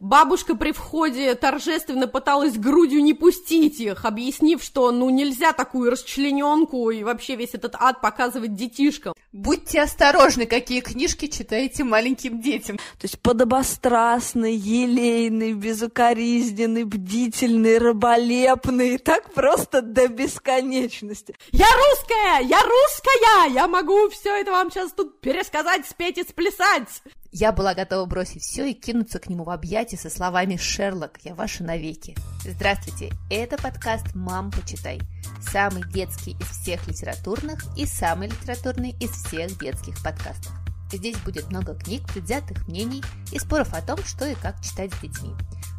Бабушка 0.00 0.54
при 0.56 0.72
входе 0.72 1.34
торжественно 1.34 2.06
пыталась 2.06 2.58
грудью 2.58 3.02
не 3.02 3.14
пустить 3.14 3.80
их, 3.80 4.04
объяснив, 4.04 4.62
что 4.62 4.90
ну 4.90 5.08
нельзя 5.10 5.52
такую 5.52 5.90
расчлененку 5.90 6.90
и 6.90 7.04
вообще 7.04 7.36
весь 7.36 7.54
этот 7.54 7.76
ад 7.78 8.00
показывать 8.00 8.54
детишкам. 8.54 9.14
Будьте 9.32 9.82
осторожны, 9.82 10.46
какие 10.46 10.80
книжки 10.80 11.26
читаете 11.26 11.84
маленьким 11.84 12.40
детям. 12.40 12.76
То 12.76 13.04
есть 13.04 13.18
подобострастный, 13.20 14.54
елейный, 14.54 15.52
безукоризненный, 15.52 16.84
бдительный, 16.84 17.78
раболепный, 17.78 18.98
так 18.98 19.32
просто 19.32 19.82
до 19.82 20.08
бесконечности. 20.08 21.34
Я 21.52 21.66
русская! 21.66 22.40
Я 22.42 22.60
русская! 22.60 23.54
Я 23.54 23.68
могу 23.68 24.08
все 24.10 24.40
это 24.40 24.50
вам 24.50 24.70
сейчас 24.70 24.92
тут 24.92 25.20
пересказать, 25.20 25.86
спеть 25.86 26.18
и 26.18 26.22
сплясать! 26.22 27.02
Я 27.36 27.50
была 27.50 27.74
готова 27.74 28.06
бросить 28.06 28.44
все 28.44 28.70
и 28.70 28.74
кинуться 28.74 29.18
к 29.18 29.28
нему 29.28 29.42
в 29.42 29.50
объятия 29.50 29.96
со 29.96 30.08
словами 30.08 30.54
«Шерлок, 30.56 31.18
я 31.24 31.34
ваша 31.34 31.64
навеки». 31.64 32.14
Здравствуйте, 32.44 33.12
это 33.28 33.60
подкаст 33.60 34.14
«Мам, 34.14 34.52
почитай». 34.52 35.00
Самый 35.42 35.82
детский 35.90 36.36
из 36.38 36.46
всех 36.46 36.86
литературных 36.86 37.60
и 37.76 37.86
самый 37.86 38.28
литературный 38.28 38.94
из 39.00 39.10
всех 39.10 39.58
детских 39.58 40.00
подкастов. 40.00 40.52
Здесь 40.92 41.16
будет 41.24 41.50
много 41.50 41.74
книг, 41.74 42.06
предвзятых 42.06 42.68
мнений 42.68 43.02
и 43.32 43.40
споров 43.40 43.74
о 43.74 43.82
том, 43.82 43.98
что 44.04 44.26
и 44.26 44.36
как 44.36 44.60
читать 44.60 44.94
с 44.94 45.00
детьми. 45.00 45.34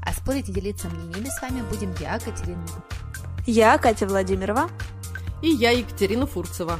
А 0.05 0.11
спорить 0.11 0.49
и 0.49 0.51
делиться 0.51 0.89
мнениями 0.89 1.29
с 1.29 1.41
вами 1.41 1.61
будем 1.69 1.95
я, 2.01 2.19
Катерина. 2.19 2.67
Я 3.47 3.77
Катя 3.77 4.07
Владимирова. 4.07 4.69
И 5.41 5.51
я 5.51 5.71
Екатерина 5.71 6.27
Фурцева. 6.27 6.77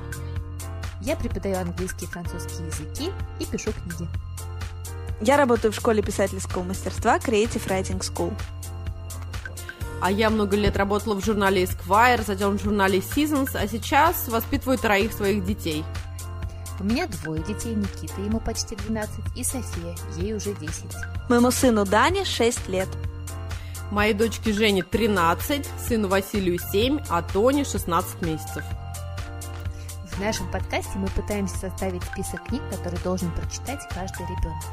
Я 1.01 1.15
преподаю 1.15 1.59
английский 1.59 2.07
и 2.07 2.09
французский 2.09 2.65
языки 2.65 3.09
и 3.39 3.45
пишу 3.45 3.71
книги. 3.71 4.09
Я 5.21 5.37
работаю 5.37 5.71
в 5.71 5.75
школе 5.75 6.01
писательского 6.01 6.63
мастерства 6.63 7.17
Creative 7.17 7.65
Writing 7.67 7.99
School. 7.99 8.33
А 10.01 10.11
я 10.11 10.29
много 10.29 10.57
лет 10.57 10.75
работала 10.75 11.15
в 11.15 11.23
журнале 11.23 11.63
Esquire, 11.63 12.23
затем 12.25 12.57
в 12.57 12.61
журнале 12.61 12.99
Seasons, 12.99 13.55
а 13.55 13.67
сейчас 13.67 14.27
воспитываю 14.27 14.77
троих 14.77 15.13
своих 15.13 15.45
детей. 15.45 15.85
У 16.79 16.83
меня 16.83 17.07
двое 17.07 17.41
детей, 17.41 17.73
Никита, 17.73 18.19
ему 18.21 18.41
почти 18.41 18.75
12, 18.75 19.37
и 19.37 19.43
София, 19.45 19.95
ей 20.17 20.33
уже 20.33 20.53
10. 20.53 20.83
Моему 21.29 21.49
сыну 21.49 21.85
Дане 21.85 22.25
6 22.25 22.67
лет. 22.67 22.89
Моей 23.91 24.13
дочке 24.13 24.51
Жене 24.51 24.83
13, 24.83 25.65
сыну 25.87 26.09
Василию 26.09 26.59
7, 26.59 26.99
а 27.09 27.21
Тоне 27.21 27.63
16 27.63 28.21
месяцев. 28.23 28.63
В 30.11 30.19
нашем 30.19 30.51
подкасте 30.51 30.97
мы 30.97 31.07
пытаемся 31.07 31.57
составить 31.57 32.03
список 32.03 32.43
книг, 32.45 32.61
которые 32.69 32.99
должен 33.01 33.31
прочитать 33.31 33.81
каждый 33.93 34.23
ребенок. 34.23 34.63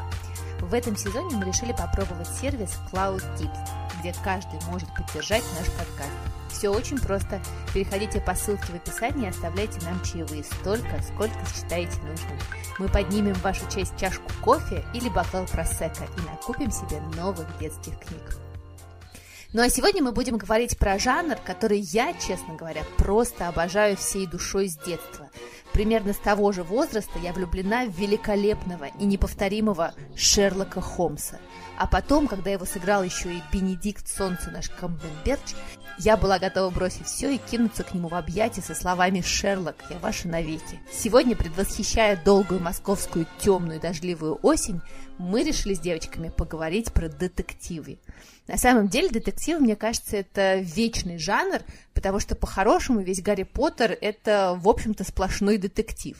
В 0.62 0.74
этом 0.74 0.96
сезоне 0.96 1.36
мы 1.36 1.44
решили 1.44 1.72
попробовать 1.72 2.28
сервис 2.28 2.78
Cloud 2.90 3.20
Tips, 3.36 3.68
где 3.98 4.14
каждый 4.22 4.60
может 4.70 4.88
поддержать 4.94 5.42
наш 5.58 5.68
подкаст. 5.72 6.12
Все 6.48 6.68
очень 6.68 6.98
просто. 6.98 7.40
Переходите 7.74 8.20
по 8.20 8.34
ссылке 8.36 8.66
в 8.66 8.74
описании 8.76 9.26
и 9.26 9.30
оставляйте 9.30 9.80
нам 9.84 10.00
чаевые 10.04 10.44
столько, 10.44 11.02
сколько 11.02 11.34
считаете 11.52 11.98
нужным. 12.02 12.38
Мы 12.78 12.88
поднимем 12.88 13.34
в 13.34 13.42
вашу 13.42 13.68
честь 13.70 13.96
чашку 13.98 14.30
кофе 14.40 14.84
или 14.94 15.08
бокал 15.08 15.46
просека 15.46 16.04
и 16.16 16.20
накупим 16.30 16.70
себе 16.70 17.00
новых 17.16 17.46
детских 17.58 17.98
книг. 17.98 18.41
Ну 19.54 19.60
а 19.60 19.68
сегодня 19.68 20.02
мы 20.02 20.12
будем 20.12 20.38
говорить 20.38 20.78
про 20.78 20.98
жанр, 20.98 21.36
который 21.44 21.78
я, 21.78 22.14
честно 22.14 22.54
говоря, 22.54 22.84
просто 22.96 23.48
обожаю 23.48 23.98
всей 23.98 24.26
душой 24.26 24.70
с 24.70 24.78
детства. 24.78 25.28
Примерно 25.74 26.14
с 26.14 26.16
того 26.16 26.52
же 26.52 26.62
возраста 26.62 27.18
я 27.22 27.34
влюблена 27.34 27.84
в 27.84 27.90
великолепного 27.90 28.86
и 28.98 29.04
неповторимого 29.04 29.92
Шерлока 30.16 30.80
Холмса. 30.80 31.36
А 31.76 31.86
потом, 31.86 32.28
когда 32.28 32.50
его 32.50 32.64
сыграл 32.64 33.02
еще 33.02 33.30
и 33.30 33.42
Бенедикт 33.52 34.08
Солнце 34.08 34.50
наш 34.50 34.70
Камберберч, 34.70 35.54
я 35.98 36.16
была 36.16 36.38
готова 36.38 36.70
бросить 36.70 37.06
все 37.06 37.34
и 37.34 37.38
кинуться 37.38 37.84
к 37.84 37.92
нему 37.92 38.08
в 38.08 38.14
объятия 38.14 38.62
со 38.62 38.74
словами 38.74 39.20
«Шерлок, 39.20 39.76
я 39.90 39.98
ваша 39.98 40.28
навеки». 40.28 40.80
Сегодня, 40.90 41.36
предвосхищая 41.36 42.16
долгую 42.16 42.60
московскую 42.60 43.26
темную 43.38 43.80
дождливую 43.80 44.38
осень, 44.42 44.80
мы 45.18 45.42
решили 45.42 45.74
с 45.74 45.80
девочками 45.80 46.30
поговорить 46.30 46.92
про 46.92 47.08
детективы. 47.08 47.98
На 48.48 48.56
самом 48.56 48.88
деле 48.88 49.08
детективы, 49.08 49.60
мне 49.60 49.76
кажется, 49.76 50.16
это 50.16 50.56
вечный 50.56 51.16
жанр, 51.16 51.60
потому 51.94 52.18
что 52.18 52.34
по-хорошему 52.34 53.00
весь 53.00 53.22
Гарри 53.22 53.44
Поттер 53.44 53.96
это, 54.00 54.58
в 54.60 54.68
общем-то, 54.68 55.04
сплошной 55.04 55.58
детектив. 55.58 56.18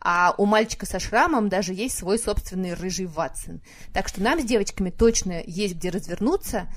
А 0.00 0.34
у 0.38 0.46
мальчика 0.46 0.86
со 0.86 1.00
шрамом 1.00 1.48
даже 1.48 1.72
есть 1.74 1.96
свой 1.98 2.18
собственный 2.18 2.74
рыжий 2.74 3.06
Ватсон. 3.06 3.60
Так 3.92 4.08
что 4.08 4.22
нам 4.22 4.40
с 4.40 4.44
девочками 4.44 4.90
точно 4.90 5.42
есть 5.46 5.74
где 5.74 5.90
развернуться. 5.90 6.68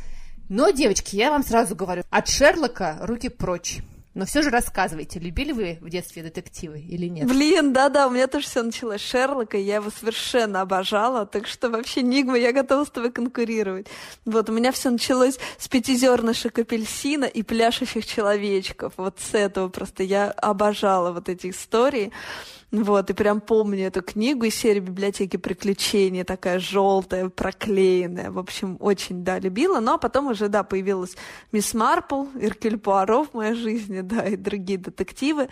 Но, 0.49 0.71
девочки, 0.71 1.15
я 1.15 1.29
вам 1.29 1.43
сразу 1.43 1.75
говорю, 1.75 2.03
от 2.09 2.27
Шерлока 2.27 2.97
руки 3.01 3.29
прочь. 3.29 3.79
Но 4.17 4.25
все 4.25 4.41
же 4.41 4.49
рассказывайте, 4.49 5.19
любили 5.19 5.51
вы 5.51 5.77
в 5.79 5.91
детстве 5.91 6.23
детективы 6.23 6.79
или 6.79 7.05
нет? 7.05 7.27
Блин, 7.27 7.71
да-да, 7.71 8.07
у 8.07 8.09
меня 8.09 8.25
тоже 8.25 8.47
все 8.47 8.63
началось 8.63 8.99
с 8.99 9.05
Шерлока, 9.05 9.57
я 9.57 9.75
его 9.75 9.91
совершенно 9.91 10.61
обожала, 10.61 11.27
так 11.27 11.45
что 11.45 11.69
вообще 11.69 12.01
Нигма, 12.01 12.35
я 12.35 12.51
готова 12.51 12.83
с 12.85 12.89
тобой 12.89 13.11
конкурировать. 13.11 13.85
Вот, 14.25 14.49
у 14.49 14.53
меня 14.53 14.71
все 14.71 14.89
началось 14.89 15.37
с 15.59 15.67
пятизернышек 15.67 16.57
апельсина 16.57 17.25
и 17.25 17.43
пляшущих 17.43 18.07
человечков. 18.07 18.93
Вот 18.97 19.19
с 19.19 19.35
этого 19.35 19.69
просто 19.69 20.01
я 20.01 20.31
обожала 20.31 21.11
вот 21.11 21.29
эти 21.29 21.51
истории. 21.51 22.11
Вот, 22.71 23.09
и 23.09 23.13
прям 23.13 23.39
помню 23.39 23.87
эту 23.87 24.01
книгу 24.01 24.43
из 24.43 24.55
серии 24.55 24.81
«Библиотеки 24.81 25.37
приключений», 25.37 26.25
такая 26.25 26.59
желтая, 26.59 27.29
проклеенная. 27.29 28.29
В 28.29 28.37
общем, 28.37 28.75
очень, 28.81 29.23
да, 29.23 29.39
любила. 29.39 29.79
Но 29.79 29.97
потом 29.97 30.27
уже, 30.27 30.49
да, 30.49 30.63
появилась 30.63 31.15
«Мисс 31.53 31.73
Марпл», 31.73 32.25
«Иркюль 32.35 32.77
Пуаро» 32.77 33.23
в 33.23 33.33
моей 33.33 33.53
жизни, 33.53 34.01
да, 34.01 34.25
и 34.25 34.35
другие 34.35 34.77
детективы. 34.77 35.47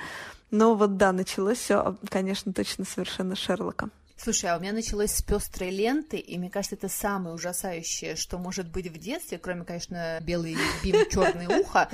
Но 0.51 0.75
вот, 0.75 0.97
да, 0.97 1.13
началось 1.13 1.59
все, 1.59 1.95
конечно, 2.09 2.51
точно 2.51 2.83
совершенно 2.83 3.35
Шерлока. 3.35 3.89
Слушай, 4.25 4.49
а 4.49 4.57
у 4.57 4.59
меня 4.59 4.73
началось 4.73 5.11
с 5.11 5.21
пестрой 5.21 5.69
ленты, 5.69 6.17
и 6.17 6.39
мне 6.39 6.49
кажется, 6.49 6.75
это 6.75 6.89
самое 6.89 7.35
ужасающее, 7.35 8.15
что 8.15 8.39
может 8.39 8.67
быть 8.71 8.87
в 8.87 8.97
детстве, 8.97 9.37
кроме, 9.37 9.65
конечно, 9.65 10.17
белый 10.19 10.57
бим, 10.83 10.95
черное 11.11 11.47
ухо. 11.47 11.87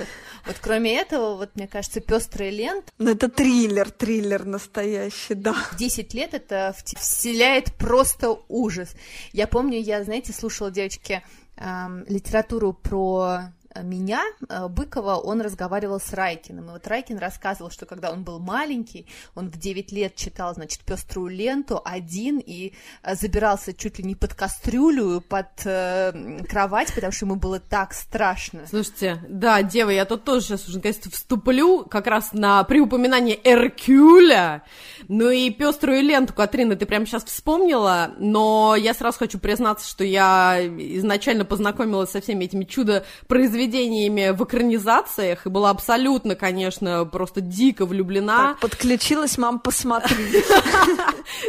Вот 0.46 0.56
кроме 0.58 0.96
этого, 0.96 1.36
вот 1.36 1.54
мне 1.56 1.68
кажется, 1.68 2.00
пестрая 2.00 2.48
лента. 2.48 2.90
Ну, 2.96 3.10
это 3.10 3.28
триллер, 3.28 3.90
триллер 3.90 4.46
настоящий, 4.46 5.34
да. 5.34 5.52
В 5.52 5.76
10 5.76 6.14
лет 6.14 6.32
это 6.32 6.74
вселяет 6.96 7.74
просто 7.74 8.38
ужас. 8.48 8.94
Я 9.34 9.46
помню, 9.46 9.78
я, 9.78 10.02
знаете, 10.02 10.32
слушала 10.32 10.70
девочки 10.70 11.22
эм, 11.58 12.06
литературу 12.08 12.72
про 12.72 13.52
меня, 13.82 14.22
э, 14.48 14.68
Быкова, 14.68 15.16
он 15.16 15.40
разговаривал 15.40 16.00
с 16.00 16.12
Райкиным. 16.12 16.68
И 16.68 16.72
вот 16.72 16.86
Райкин 16.86 17.18
рассказывал, 17.18 17.70
что 17.70 17.86
когда 17.86 18.10
он 18.10 18.24
был 18.24 18.38
маленький, 18.38 19.06
он 19.34 19.50
в 19.50 19.58
9 19.58 19.92
лет 19.92 20.14
читал, 20.14 20.54
значит, 20.54 20.80
пеструю 20.80 21.28
ленту 21.28 21.80
один 21.84 22.38
и 22.38 22.74
э, 23.02 23.14
забирался 23.14 23.72
чуть 23.72 23.98
ли 23.98 24.04
не 24.04 24.14
под 24.14 24.34
кастрюлю, 24.34 25.20
под 25.20 25.46
э, 25.64 26.42
кровать, 26.48 26.94
потому 26.94 27.12
что 27.12 27.24
ему 27.24 27.36
было 27.36 27.60
так 27.60 27.94
страшно. 27.94 28.66
Слушайте, 28.68 29.22
да, 29.28 29.62
дева, 29.62 29.90
я 29.90 30.04
тут 30.04 30.24
тоже 30.24 30.46
сейчас 30.46 30.68
уже, 30.68 30.76
наконец-то, 30.76 31.10
вступлю 31.10 31.84
как 31.84 32.06
раз 32.06 32.32
на 32.32 32.64
при 32.64 32.80
упоминании 32.80 33.40
Эркюля. 33.42 34.64
Ну 35.08 35.30
и 35.30 35.50
пеструю 35.50 36.02
ленту, 36.02 36.34
Катрина, 36.34 36.76
ты 36.76 36.84
прямо 36.84 37.06
сейчас 37.06 37.24
вспомнила, 37.24 38.12
но 38.18 38.76
я 38.76 38.92
сразу 38.92 39.18
хочу 39.18 39.38
признаться, 39.38 39.88
что 39.88 40.04
я 40.04 40.58
изначально 40.60 41.44
познакомилась 41.44 42.10
со 42.10 42.20
всеми 42.20 42.44
этими 42.44 42.64
чудо-произведениями 42.64 43.61
произведениями 43.62 44.30
в 44.30 44.44
экранизациях 44.44 45.46
и 45.46 45.48
была 45.48 45.70
абсолютно, 45.70 46.34
конечно, 46.34 47.04
просто 47.04 47.40
дико 47.40 47.86
влюблена. 47.86 48.48
Так, 48.48 48.60
подключилась, 48.60 49.38
мам, 49.38 49.58
посмотри. 49.60 50.16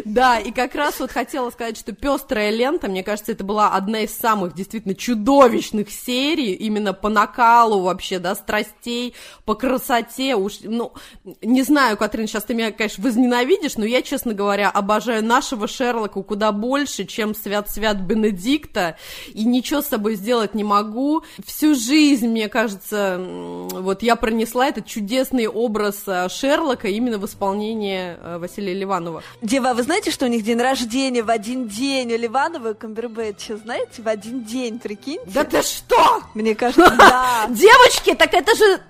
Да, 0.06 0.40
и 0.40 0.52
как 0.52 0.76
раз 0.76 1.00
вот 1.00 1.12
хотела 1.12 1.50
сказать, 1.50 1.78
что 1.78 1.94
пестрая 1.94 2.52
лента, 2.52 2.88
мне 2.88 3.04
кажется, 3.04 3.32
это 3.32 3.44
была 3.44 3.70
одна 3.70 4.02
из 4.02 4.16
самых 4.16 4.54
действительно 4.54 4.96
чудовищных 4.96 5.90
серий, 5.90 6.54
именно 6.54 6.94
по 6.94 7.10
накалу 7.10 7.82
вообще, 7.82 8.20
да, 8.20 8.36
страстей, 8.36 9.14
по 9.46 9.56
красоте, 9.56 10.36
уж, 10.36 10.60
ну, 10.64 10.94
не 11.42 11.64
знаю, 11.64 11.98
Катрин, 11.98 12.28
сейчас 12.28 12.44
ты 12.44 12.54
меня, 12.54 12.72
конечно, 12.72 13.04
возненавидишь, 13.04 13.76
но 13.76 13.86
я, 13.86 14.02
честно 14.02 14.34
говоря, 14.34 14.70
обожаю 14.70 15.24
нашего 15.24 15.68
Шерлока 15.68 16.22
куда 16.22 16.52
больше, 16.52 17.06
чем 17.06 17.34
Свят-Свят 17.36 17.98
Бенедикта, 17.98 18.98
и 19.34 19.44
ничего 19.44 19.82
с 19.82 19.88
собой 19.88 20.16
сделать 20.16 20.54
не 20.54 20.64
могу. 20.64 21.24
Всю 21.46 21.76
жизнь 21.76 22.03
жизнь, 22.04 22.28
мне 22.28 22.50
кажется, 22.50 23.18
вот 23.18 24.04
я 24.04 24.16
пронесла 24.16 24.68
этот 24.68 24.86
чудесный 24.86 25.48
образ 25.48 26.04
э, 26.06 26.28
Шерлока 26.30 26.90
именно 26.90 27.18
в 27.18 27.26
исполнении 27.26 28.18
э, 28.20 28.38
Василия 28.40 28.74
Ливанова. 28.74 29.24
Дева, 29.42 29.70
а 29.70 29.74
вы 29.74 29.84
знаете, 29.84 30.12
что 30.12 30.26
у 30.26 30.28
них 30.28 30.44
день 30.44 30.60
рождения 30.60 31.24
в 31.24 31.30
один 31.30 31.68
день 31.68 32.12
у 32.12 32.18
Ливанова 32.18 32.72
и 32.72 32.74
Камбербэтча, 32.74 33.56
знаете, 33.58 34.02
в 34.02 34.08
один 34.08 34.44
день, 34.44 34.80
прикиньте? 34.80 35.24
Да 35.34 35.46
ты 35.46 35.62
что? 35.62 36.24
Мне 36.34 36.56
кажется, 36.56 36.94
да. 36.98 37.46
Девочки, 37.50 38.14
так 38.16 38.34
это 38.34 38.54
же 38.56 38.82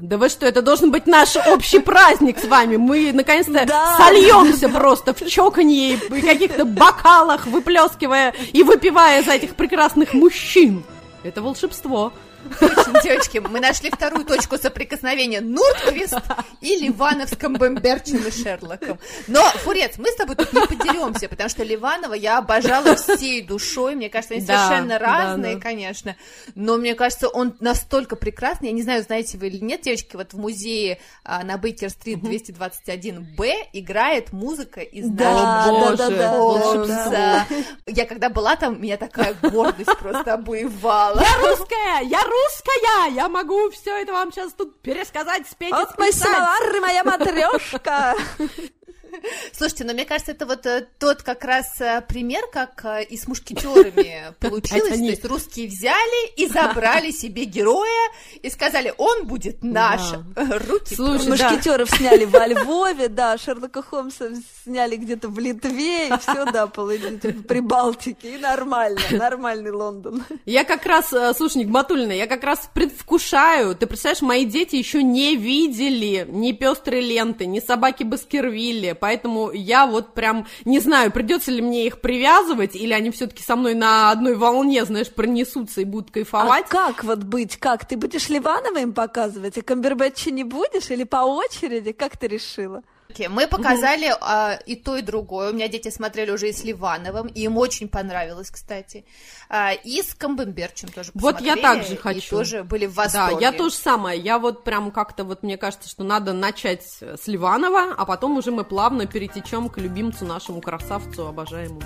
Да 0.00 0.16
вы 0.16 0.28
что, 0.28 0.46
это 0.46 0.62
должен 0.62 0.92
быть 0.92 1.08
наш 1.08 1.36
общий 1.36 1.80
праздник 1.80 2.38
с 2.38 2.44
вами. 2.44 2.76
Мы 2.76 3.12
наконец-то 3.12 3.66
да. 3.66 3.96
сольемся 3.96 4.68
просто 4.68 5.12
в 5.12 5.26
чоканье 5.26 5.94
и 5.94 6.20
каких-то 6.20 6.64
бокалах, 6.64 7.46
выплескивая 7.46 8.32
и 8.52 8.62
выпивая 8.62 9.24
за 9.24 9.32
этих 9.32 9.56
прекрасных 9.56 10.14
мужчин. 10.14 10.84
Это 11.24 11.42
волшебство. 11.42 12.12
Точно, 12.58 13.00
девочки, 13.02 13.38
мы 13.38 13.60
нашли 13.60 13.90
вторую 13.90 14.24
точку 14.24 14.56
соприкосновения 14.56 15.40
Нуртквист 15.40 16.16
и 16.60 16.76
Ливановском 16.76 17.54
Бемберчем 17.54 18.26
и 18.26 18.30
Шерлоком. 18.30 18.98
Но, 19.26 19.42
Фурец, 19.62 19.98
мы 19.98 20.10
с 20.10 20.16
тобой 20.16 20.36
тут 20.36 20.52
не 20.52 20.60
поделимся, 20.66 21.28
потому 21.28 21.48
что 21.48 21.62
Ливанова 21.62 22.14
я 22.14 22.38
обожала 22.38 22.96
всей 22.96 23.42
душой. 23.42 23.94
Мне 23.94 24.08
кажется, 24.08 24.34
они 24.34 24.44
да, 24.44 24.66
совершенно 24.66 24.98
разные, 24.98 25.54
да, 25.54 25.58
да. 25.58 25.62
конечно. 25.62 26.16
Но 26.54 26.76
мне 26.76 26.94
кажется, 26.94 27.28
он 27.28 27.54
настолько 27.60 28.16
прекрасный. 28.16 28.68
Я 28.68 28.74
не 28.74 28.82
знаю, 28.82 29.02
знаете 29.02 29.38
вы 29.38 29.48
или 29.48 29.62
нет, 29.62 29.82
девочки, 29.82 30.16
вот 30.16 30.32
в 30.32 30.38
музее 30.38 30.98
а, 31.24 31.44
на 31.44 31.58
Бейкер-стрит 31.58 32.18
221-Б 32.18 33.68
играет 33.72 34.32
музыка 34.32 34.80
из 34.80 35.08
да, 35.10 35.64
нашего 35.66 35.96
да, 35.96 36.08
да, 36.08 36.86
да, 36.86 37.10
да. 37.10 37.46
Я 37.86 38.06
когда 38.06 38.28
была 38.28 38.56
там, 38.56 38.80
меня 38.80 38.96
такая 38.96 39.34
гордость 39.34 39.96
просто 39.98 40.34
обуевала. 40.34 41.20
Я 41.20 41.48
русская! 41.48 42.02
Я 42.02 42.22
русская! 42.30 43.10
Я 43.10 43.28
могу 43.28 43.70
все 43.70 44.02
это 44.02 44.12
вам 44.12 44.32
сейчас 44.32 44.52
тут 44.52 44.80
пересказать, 44.80 45.48
спеть 45.48 45.72
Вот 45.72 45.98
мой 45.98 46.12
самовар, 46.12 46.80
моя 46.80 47.04
матрешка! 47.04 48.14
Слушайте, 49.52 49.84
но 49.84 49.92
мне 49.92 50.04
кажется, 50.04 50.32
это 50.32 50.46
вот 50.46 50.66
э, 50.66 50.86
тот 50.98 51.22
как 51.22 51.44
раз 51.44 51.80
э, 51.80 52.02
пример, 52.06 52.44
как 52.52 52.84
э, 52.84 53.04
и 53.04 53.16
с 53.16 53.26
мушкетерами 53.26 54.34
получилось. 54.40 54.88
То 54.88 54.94
есть 54.94 55.24
русские 55.24 55.68
взяли 55.68 56.34
и 56.36 56.46
забрали 56.46 57.10
себе 57.10 57.44
героя 57.44 58.10
и 58.42 58.50
сказали, 58.50 58.92
он 58.98 59.26
будет 59.26 59.62
наш. 59.62 60.00
Руки. 60.36 60.94
Слушай, 60.94 61.28
мушкетеров 61.28 61.90
сняли 61.90 62.24
во 62.24 62.46
Львове, 62.46 63.08
да, 63.08 63.38
Шерлока 63.38 63.82
Холмса 63.82 64.30
сняли 64.64 64.96
где-то 64.96 65.28
в 65.28 65.38
Литве, 65.38 66.08
и 66.08 66.18
все, 66.18 66.44
да, 66.46 66.66
при 66.66 67.60
Балтике, 67.60 68.36
и 68.36 68.38
нормально, 68.38 69.00
нормальный 69.10 69.70
Лондон. 69.70 70.24
Я 70.44 70.64
как 70.64 70.86
раз, 70.86 71.12
слушай, 71.36 71.58
Нигматульна, 71.58 72.12
я 72.12 72.26
как 72.26 72.44
раз 72.44 72.68
предвкушаю, 72.72 73.74
ты 73.74 73.86
представляешь, 73.86 74.22
мои 74.22 74.44
дети 74.44 74.76
еще 74.76 75.02
не 75.02 75.36
видели 75.36 76.26
ни 76.28 76.52
пестрые 76.52 77.02
ленты, 77.02 77.46
ни 77.46 77.60
собаки 77.60 78.02
Баскервилли, 78.02 78.92
поэтому 79.00 79.50
я 79.52 79.86
вот 79.86 80.14
прям 80.14 80.46
не 80.64 80.78
знаю, 80.78 81.10
придется 81.10 81.50
ли 81.50 81.62
мне 81.62 81.86
их 81.86 82.00
привязывать, 82.00 82.76
или 82.76 82.92
они 82.92 83.10
все-таки 83.10 83.42
со 83.42 83.56
мной 83.56 83.74
на 83.74 84.10
одной 84.10 84.36
волне, 84.36 84.84
знаешь, 84.84 85.12
пронесутся 85.12 85.80
и 85.80 85.84
будут 85.84 86.10
кайфовать. 86.10 86.66
А 86.66 86.68
как 86.68 87.04
вот 87.04 87.20
быть? 87.20 87.56
Как? 87.56 87.86
Ты 87.86 87.96
будешь 87.96 88.28
Ливанова 88.28 88.78
им 88.78 88.92
показывать, 88.92 89.58
а 89.58 89.62
Камбербэтча 89.62 90.30
не 90.30 90.44
будешь? 90.44 90.90
Или 90.90 91.04
по 91.04 91.18
очереди? 91.18 91.92
Как 91.92 92.16
ты 92.16 92.28
решила? 92.28 92.82
Мы 93.18 93.46
показали 93.46 94.10
угу. 94.10 94.18
а, 94.20 94.58
и 94.66 94.76
то, 94.76 94.96
и 94.96 95.02
другое. 95.02 95.50
У 95.50 95.54
меня 95.54 95.68
дети 95.68 95.90
смотрели 95.90 96.30
уже 96.30 96.48
и 96.48 96.52
с 96.52 96.64
Ливановым, 96.64 97.26
и 97.26 97.42
им 97.42 97.56
очень 97.58 97.88
понравилось, 97.88 98.50
кстати. 98.50 99.04
А, 99.48 99.72
и 99.72 100.02
с 100.02 100.14
Камбемберчем 100.14 100.88
тоже 100.88 101.10
Вот 101.14 101.40
я 101.40 101.56
также 101.56 101.96
хочу. 101.96 102.18
И 102.18 102.30
тоже 102.30 102.64
были 102.64 102.86
в 102.86 102.94
восторге. 102.94 103.34
Да, 103.34 103.40
я 103.40 103.52
тоже 103.52 103.74
самое. 103.74 104.20
Я 104.20 104.38
вот 104.38 104.64
прям 104.64 104.90
как-то 104.90 105.24
вот, 105.24 105.42
мне 105.42 105.56
кажется, 105.56 105.88
что 105.88 106.04
надо 106.04 106.32
начать 106.32 106.84
с 106.84 107.26
Ливанова, 107.26 107.94
а 107.96 108.04
потом 108.04 108.36
уже 108.36 108.50
мы 108.50 108.64
плавно 108.64 109.06
перетечем 109.06 109.68
к 109.68 109.78
любимцу 109.78 110.24
нашему 110.24 110.60
красавцу 110.60 111.26
обожаемому. 111.26 111.82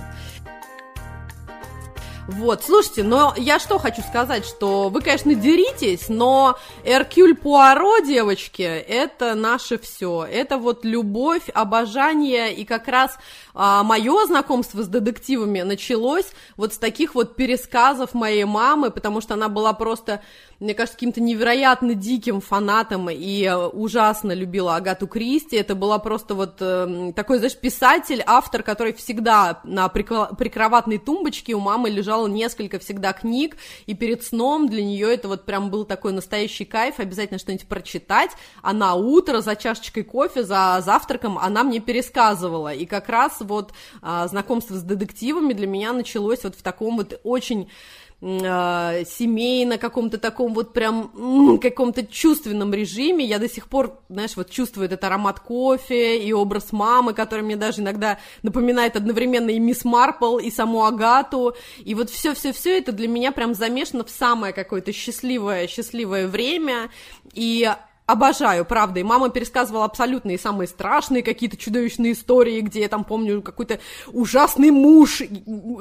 Вот, 2.27 2.65
слушайте, 2.65 3.03
но 3.03 3.35
я 3.37 3.59
что 3.59 3.79
хочу 3.79 4.01
сказать, 4.01 4.47
что 4.47 4.89
вы, 4.89 5.03
конечно, 5.03 5.35
деритесь, 5.35 6.09
но 6.09 6.57
Эркюль 6.83 7.35
Пуаро, 7.35 7.99
девочки, 7.99 8.63
это 8.63 9.35
наше 9.35 9.77
все. 9.79 10.25
Это 10.25 10.57
вот 10.57 10.87
любовь, 10.87 11.51
обожание, 11.53 12.55
и 12.55 12.65
как 12.65 12.89
раз 12.89 13.19
а, 13.53 13.83
мое 13.83 14.25
знакомство 14.25 14.83
с 14.83 14.89
детективами 14.89 15.61
началось 15.61 16.33
вот 16.57 16.73
с 16.73 16.79
таких 16.79 17.15
вот 17.15 17.37
пересказов 17.37 18.15
моей 18.15 18.45
мамы, 18.45 18.91
потому 18.91 19.21
что 19.21 19.35
она 19.35 19.51
была 19.51 19.75
просто 19.75 20.23
мне 20.61 20.75
кажется, 20.75 20.97
каким-то 20.97 21.21
невероятно 21.21 21.95
диким 21.95 22.41
фанатом 22.41 23.11
и 23.11 23.51
ужасно 23.73 24.33
любила 24.33 24.77
Агату 24.77 25.07
Кристи. 25.07 25.57
Это 25.57 25.75
была 25.75 25.99
просто 25.99 26.35
вот 26.35 26.57
э, 26.61 27.13
такой, 27.15 27.39
знаешь, 27.39 27.57
писатель, 27.57 28.23
автор, 28.25 28.63
который 28.63 28.95
всегда 28.95 29.61
на 29.65 29.89
прикроватной 29.89 30.99
тумбочке 30.99 31.55
у 31.55 31.61
мамы 31.61 31.91
лежало 32.15 32.29
несколько 32.29 32.79
всегда 32.79 33.13
книг, 33.13 33.57
и 33.87 33.95
перед 33.95 34.23
сном 34.23 34.69
для 34.69 34.85
нее 34.85 35.13
это 35.13 35.29
вот 35.29 35.45
прям 35.45 35.71
был 35.71 35.85
такой 35.85 36.13
настоящий 36.13 36.65
кайф, 36.65 36.99
обязательно 36.99 37.39
что-нибудь 37.39 37.67
прочитать, 37.67 38.31
а 38.63 38.73
на 38.73 38.95
утро 38.95 39.41
за 39.41 39.57
чашечкой 39.57 40.05
кофе, 40.05 40.45
за 40.45 40.81
завтраком 40.85 41.39
она 41.39 41.65
мне 41.65 41.81
пересказывала, 41.81 42.73
и 42.73 42.87
как 42.87 43.09
раз 43.09 43.39
вот 43.41 43.73
э, 44.03 44.27
знакомство 44.29 44.75
с 44.75 44.83
детективами 44.83 45.53
для 45.53 45.67
меня 45.67 45.93
началось 45.93 46.45
вот 46.45 46.55
в 46.55 46.63
таком 46.63 46.97
вот 46.97 47.21
очень 47.25 47.69
э, 48.21 49.05
семейно, 49.07 49.79
каком-то 49.79 50.19
таком 50.19 50.55
вот 50.55 50.73
прям 50.73 51.59
каком-то 51.61 52.07
чувственном 52.07 52.73
режиме. 52.73 53.25
Я 53.25 53.39
до 53.39 53.49
сих 53.49 53.69
пор, 53.69 53.99
знаешь, 54.09 54.37
вот 54.37 54.51
чувствую 54.51 54.87
этот 54.87 55.05
аромат 55.05 55.41
кофе 55.41 56.19
и 56.19 56.33
образ 56.33 56.73
мамы, 56.73 57.15
который 57.15 57.43
мне 57.43 57.57
даже 57.57 57.83
иногда 57.83 58.19
напоминает 58.43 58.97
одновременно 58.97 59.51
и 59.51 59.59
мисс 59.59 59.85
Марпл, 59.85 60.39
и 60.39 60.51
саму 60.51 60.85
Агату. 60.85 61.55
И 61.85 61.95
вот 61.95 62.11
все-все-все 62.11 62.79
это 62.79 62.93
для 62.93 63.09
меня 63.09 63.33
прям 63.33 63.55
замешано 63.55 64.05
в 64.05 64.11
самое 64.11 64.53
какое-то 64.53 64.93
счастливое, 64.93 65.67
счастливое 65.67 66.27
время. 66.29 66.91
И 67.33 67.69
Обожаю, 68.07 68.67
правда. 68.67 69.01
И 69.01 69.03
мама 69.03 69.31
пересказывала 69.31 69.87
абсолютные 69.87 70.39
самые 70.39 70.69
страшные 70.69 71.23
какие-то 71.23 71.57
чудовищные 71.57 72.13
истории, 72.13 72.61
где 72.61 72.83
я 72.83 72.89
там 72.89 73.03
помню 73.03 73.41
какой-то 73.41 73.81
ужасный 74.09 74.71
муж 74.71 75.23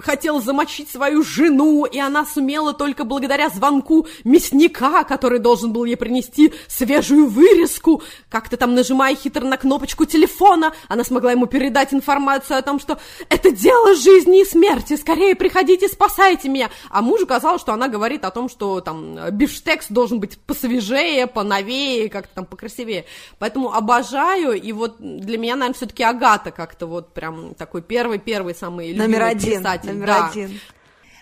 хотел 0.02 0.42
замочить 0.42 0.90
свою 0.90 1.22
жену, 1.24 1.84
и 1.84 2.00
она 2.00 2.26
сумела 2.26 2.72
только 2.72 3.04
благодаря 3.04 3.50
звонку 3.50 4.08
мясника, 4.24 5.04
который 5.04 5.40
должен 5.40 5.74
был 5.74 5.84
ей 5.84 5.98
принести 5.98 6.54
свежую 6.70 7.28
вырезку. 7.28 8.02
Как-то 8.30 8.56
там 8.56 8.74
нажимая 8.74 9.16
хитро 9.16 9.44
на 9.44 9.58
кнопочку 9.58 10.06
телефона, 10.06 10.72
она 10.88 11.04
смогла 11.04 11.34
ему 11.34 11.48
передать 11.48 11.94
информацию 11.94 12.58
о 12.58 12.62
том, 12.62 12.80
что 12.80 13.00
это 13.28 13.52
дело 13.52 13.96
жизни 13.96 14.44
и 14.44 14.46
смерти, 14.46 14.96
скорее 14.96 15.36
приходите, 15.36 15.90
спасайте 15.90 16.48
меня. 16.48 16.70
А 16.90 17.02
мужу 17.02 17.28
казалось, 17.28 17.60
что 17.60 17.74
она 17.74 17.90
говорит 17.90 18.24
о 18.24 18.32
том, 18.32 18.48
что 18.48 18.80
там 18.80 19.18
бифштекс 19.32 19.88
должен 19.90 20.22
быть 20.22 20.38
посвежее, 20.38 21.28
поновее, 21.28 22.13
как-то 22.14 22.36
там 22.36 22.46
покрасивее. 22.46 23.06
Поэтому 23.40 23.74
обожаю, 23.74 24.54
и 24.54 24.72
вот 24.72 24.98
для 25.00 25.38
меня, 25.38 25.56
наверное, 25.56 25.76
все-таки 25.76 26.04
Агата 26.04 26.52
как-то 26.52 26.88
вот 26.88 27.14
прям 27.14 27.56
такой 27.56 27.82
первый-первый 27.82 28.56
самый 28.56 28.94
номер 28.94 29.24
один, 29.24 29.60
писатель. 29.60 29.92
Номер 29.92 30.08
да. 30.08 30.28
один. 30.30 30.60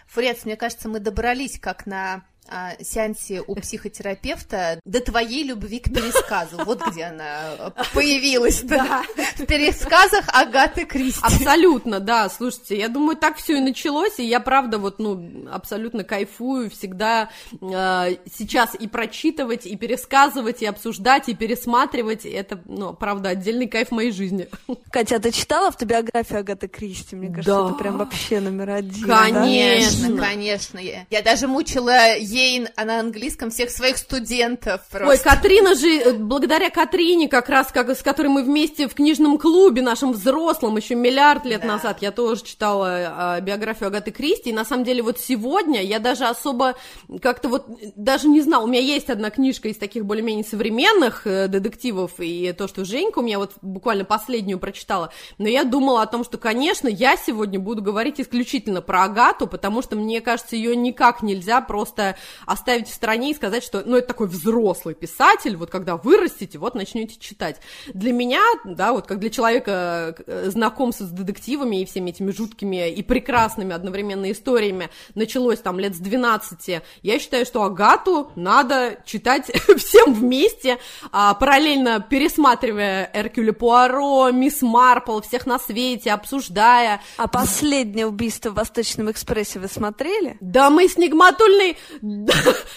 Фурец, 0.08 0.46
мне 0.46 0.58
кажется, 0.58 0.90
мы 0.90 1.00
добрались 1.00 1.58
как 1.58 1.86
на 1.86 2.24
а, 2.52 2.74
сеансе 2.84 3.42
у 3.48 3.56
психотерапевта 3.56 4.82
до 4.84 5.00
твоей 5.00 5.44
любви 5.46 5.80
к 5.80 5.86
пересказу. 5.86 6.58
Вот 6.66 6.86
где 6.88 7.06
она 7.06 7.74
появилась. 7.94 8.62
Да. 8.62 9.04
В 9.38 9.46
пересказах 9.46 10.26
Агаты 10.28 10.86
Кристи. 10.86 11.22
Абсолютно, 11.24 12.00
да. 12.00 12.30
Слушайте, 12.30 12.78
я 12.78 12.90
думаю, 12.90 13.16
так 13.16 13.38
все 13.38 13.58
и 13.58 13.62
началось, 13.62 14.20
и 14.20 14.26
я, 14.26 14.40
правда, 14.40 14.78
вот, 14.78 15.00
ну, 15.00 15.48
абсолютно 15.52 16.04
кайфую 16.04 16.70
всегда 16.70 17.30
э, 17.54 18.16
сейчас 18.36 18.76
и 18.76 18.88
прочитывать, 18.88 19.66
и 19.66 19.78
пересказывать, 19.78 20.62
и 20.62 20.66
обсуждать, 20.66 21.30
и 21.30 21.36
пересматривать. 21.36 22.26
Это, 22.26 22.62
ну, 22.66 22.94
правда, 22.94 23.30
отдельный 23.30 23.68
кайф 23.68 23.90
в 23.90 23.92
моей 23.92 24.12
жизни. 24.12 24.50
Катя, 24.92 25.16
а 25.16 25.20
ты 25.20 25.32
читала 25.32 25.68
автобиографию 25.68 26.40
Агаты 26.40 26.68
Кристи? 26.68 27.16
Мне 27.16 27.30
кажется, 27.30 27.52
да. 27.52 27.70
это 27.70 27.76
прям 27.76 27.98
вообще 27.98 28.40
номер 28.42 28.72
один. 28.72 29.08
Конечно, 29.08 30.16
да? 30.16 30.24
конечно. 30.24 30.80
Я 30.80 31.22
даже 31.22 31.48
мучила 31.48 32.18
Кейн, 32.42 32.70
а 32.76 32.86
на 32.86 33.00
английском 33.00 33.52
всех 33.52 33.70
своих 33.70 33.98
студентов 33.98 34.82
просто. 34.90 35.10
Ой, 35.10 35.18
Катрина 35.20 35.76
же, 35.76 35.88
э, 35.88 36.14
благодаря 36.14 36.72
Катрине, 36.72 37.28
как 37.28 37.50
раз 37.50 37.72
как, 37.72 37.92
с 37.92 38.02
которой 38.02 38.30
мы 38.30 38.44
вместе 38.44 38.88
в 38.88 38.96
книжном 38.96 39.38
клубе, 39.38 39.84
нашем 39.84 40.12
взрослом, 40.12 40.76
еще 40.76 40.96
миллиард 40.96 41.46
лет 41.46 41.62
да. 41.62 41.68
назад, 41.68 42.02
я 42.02 42.12
тоже 42.12 42.44
читала 42.44 43.38
э, 43.38 43.42
биографию 43.42 43.88
Агаты 43.88 44.10
Кристи, 44.10 44.50
и 44.50 44.54
на 44.54 44.66
самом 44.66 44.86
деле 44.86 45.04
вот 45.04 45.20
сегодня 45.20 45.84
я 45.84 46.00
даже 46.00 46.26
особо 46.26 46.76
как-то 47.22 47.48
вот, 47.48 47.68
даже 47.96 48.28
не 48.28 48.42
знала, 48.42 48.64
у 48.64 48.68
меня 48.68 48.82
есть 48.82 49.12
одна 49.12 49.30
книжка 49.30 49.68
из 49.68 49.78
таких 49.78 50.06
более-менее 50.06 50.44
современных 50.44 51.28
э, 51.28 51.48
детективов, 51.48 52.14
и 52.18 52.54
то, 52.54 52.68
что 52.68 52.86
Женька 52.86 53.20
у 53.20 53.22
меня 53.22 53.38
вот 53.38 53.52
буквально 53.62 54.04
последнюю 54.04 54.58
прочитала, 54.58 55.14
но 55.38 55.48
я 55.48 55.64
думала 55.64 56.02
о 56.02 56.08
том, 56.08 56.24
что, 56.24 56.40
конечно, 56.40 56.88
я 56.88 57.18
сегодня 57.18 57.60
буду 57.60 57.84
говорить 57.84 58.20
исключительно 58.20 58.82
про 58.82 59.04
Агату, 59.04 59.46
потому 59.46 59.84
что 59.84 59.96
мне 59.96 60.22
кажется, 60.22 60.56
ее 60.56 60.76
никак 60.76 61.22
нельзя 61.22 61.62
просто 61.62 62.16
оставить 62.46 62.88
в 62.88 62.94
стороне 62.94 63.32
и 63.32 63.34
сказать, 63.34 63.64
что, 63.64 63.84
ну, 63.86 63.98
это 63.98 64.08
такой 64.08 64.28
взрослый 64.28 64.96
писатель, 64.96 65.56
вот 65.56 65.70
когда 65.70 65.98
вырастете, 65.98 66.58
вот 66.58 66.76
начнете 66.76 67.20
читать. 67.20 67.58
Для 67.94 68.14
меня, 68.14 68.42
да, 68.64 68.94
вот 68.94 69.08
как 69.08 69.20
для 69.20 69.30
человека, 69.30 70.16
э, 70.26 70.50
знакомство 70.50 71.06
с 71.06 71.10
детективами 71.10 71.82
и 71.82 71.86
всеми 71.86 72.12
этими 72.12 72.32
жуткими 72.32 72.90
и 72.90 73.02
прекрасными 73.04 73.74
одновременно 73.74 74.32
историями 74.32 74.90
началось 75.16 75.60
там 75.60 75.80
лет 75.80 75.96
с 75.96 76.00
12, 76.00 76.82
я 77.02 77.20
считаю, 77.20 77.46
что 77.46 77.64
Агату 77.64 78.32
надо 78.36 78.98
читать 79.06 79.46
всем 79.78 80.14
вместе, 80.14 80.78
а, 81.12 81.34
параллельно 81.34 82.00
пересматривая 82.00 83.10
Эркюля 83.14 83.54
Пуаро, 83.54 84.30
Мисс 84.32 84.62
Марпл, 84.62 85.22
всех 85.22 85.46
на 85.46 85.60
свете, 85.60 86.12
обсуждая. 86.12 87.02
А 87.18 87.28
последнее 87.28 88.08
убийство 88.08 88.50
в 88.50 88.56
Восточном 88.56 89.12
экспрессе 89.12 89.60
вы 89.60 89.68
смотрели? 89.68 90.38
Да 90.40 90.70
мы 90.70 90.88
с 90.88 90.98
Нигматульной... 90.98 91.78
Да, 92.12 92.34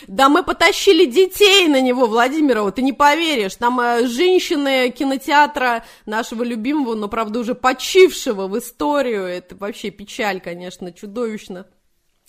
да 0.07 0.29
мы 0.29 0.45
потащили 0.45 1.07
детей 1.07 1.67
на 1.67 1.81
него, 1.81 2.07
Владимирова, 2.07 2.71
ты 2.71 2.83
не 2.83 2.93
поверишь. 2.93 3.57
Там 3.57 3.81
э, 3.81 4.07
женщины 4.07 4.91
кинотеатра 4.91 5.85
нашего 6.07 6.45
любимого, 6.45 6.95
но, 6.95 7.09
правда, 7.09 7.41
уже 7.41 7.57
почившего 7.57 8.47
в 8.47 8.57
историю. 8.57 9.25
Это 9.25 9.57
вообще 9.57 9.91
печаль, 9.91 10.41
конечно, 10.41 10.93
чудовищно. 10.93 11.67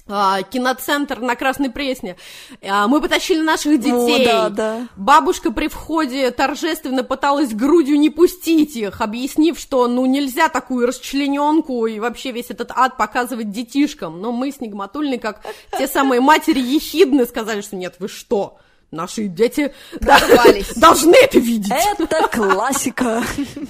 А, 0.08 0.44
киноцентр 0.44 1.20
на 1.20 1.36
Красной 1.36 1.72
Пресне. 1.72 2.16
А, 2.62 2.88
мы 2.88 3.02
потащили 3.02 3.42
наших 3.42 3.80
детей. 3.80 4.28
О, 4.28 4.50
да, 4.50 4.50
да. 4.50 4.88
Бабушка 4.96 5.52
при 5.52 5.68
входе 5.68 6.30
торжественно 6.30 7.04
пыталась 7.04 7.56
грудью 7.56 7.98
не 7.98 8.12
пустить 8.12 8.76
их, 8.76 9.02
объяснив, 9.02 9.58
что 9.58 9.88
ну 9.88 10.06
нельзя 10.06 10.50
такую 10.50 10.86
расчлененку 10.86 11.88
и 11.88 12.00
вообще 12.00 12.32
весь 12.32 12.52
этот 12.52 12.72
ад 12.76 12.98
показывать 12.98 13.50
детишкам. 13.50 14.22
Но 14.22 14.32
мы 14.32 14.52
с 14.52 14.60
Нигматульной, 14.60 15.18
как 15.18 15.42
те 15.76 15.88
самые 15.88 16.22
матери 16.22 16.60
ехидны, 16.60 17.26
сказали, 17.26 17.62
что 17.62 17.76
нет, 17.76 17.96
вы 17.98 18.08
что? 18.08 18.60
Наши 18.96 19.28
дети 19.28 19.74
должны 20.76 21.16
это 21.16 21.38
видеть. 21.38 21.72
Это 21.72 22.28
классика. 22.30 23.22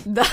Да. 0.06 0.24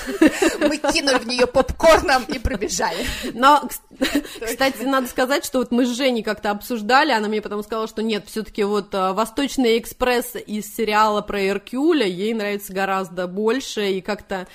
Мы 0.60 0.76
кинули 0.76 1.18
в 1.18 1.26
нее 1.26 1.46
попкорном 1.46 2.24
и 2.28 2.38
пробежали. 2.38 3.06
Но, 3.32 3.68
кстати, 4.44 4.82
надо 4.82 5.08
сказать, 5.08 5.44
что 5.44 5.60
вот 5.60 5.72
мы 5.72 5.86
с 5.86 5.88
Женей 5.88 6.22
как-то 6.22 6.50
обсуждали, 6.50 7.12
она 7.12 7.28
мне 7.28 7.40
потом 7.40 7.62
сказала, 7.62 7.88
что 7.88 8.02
нет, 8.02 8.24
все-таки 8.26 8.64
вот 8.64 8.92
э, 8.94 9.12
Восточный 9.12 9.78
экспресс 9.78 10.34
из 10.46 10.74
сериала 10.74 11.22
про 11.22 11.48
Эркюля 11.48 12.06
ей 12.06 12.34
нравится 12.34 12.72
гораздо 12.72 13.26
больше, 13.26 13.92
и 13.92 14.00
как-то 14.02 14.46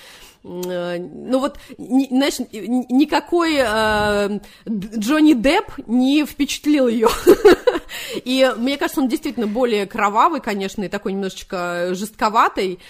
Э, 0.44 0.98
ну 0.98 1.40
вот, 1.40 1.58
знаешь, 1.76 2.38
никакой 2.38 3.56
э, 3.58 4.40
Джонни 4.68 5.34
Депп 5.34 5.72
не 5.86 6.24
впечатлил 6.24 6.88
ее. 6.88 7.08
И 8.24 8.52
мне 8.56 8.76
кажется, 8.76 9.00
он 9.00 9.08
действительно 9.08 9.46
более 9.46 9.86
кровавый, 9.86 10.40
конечно, 10.40 10.82
и 10.84 10.88
такой 10.88 11.12
немножечко 11.12 11.88
жестковатый. 11.92 12.80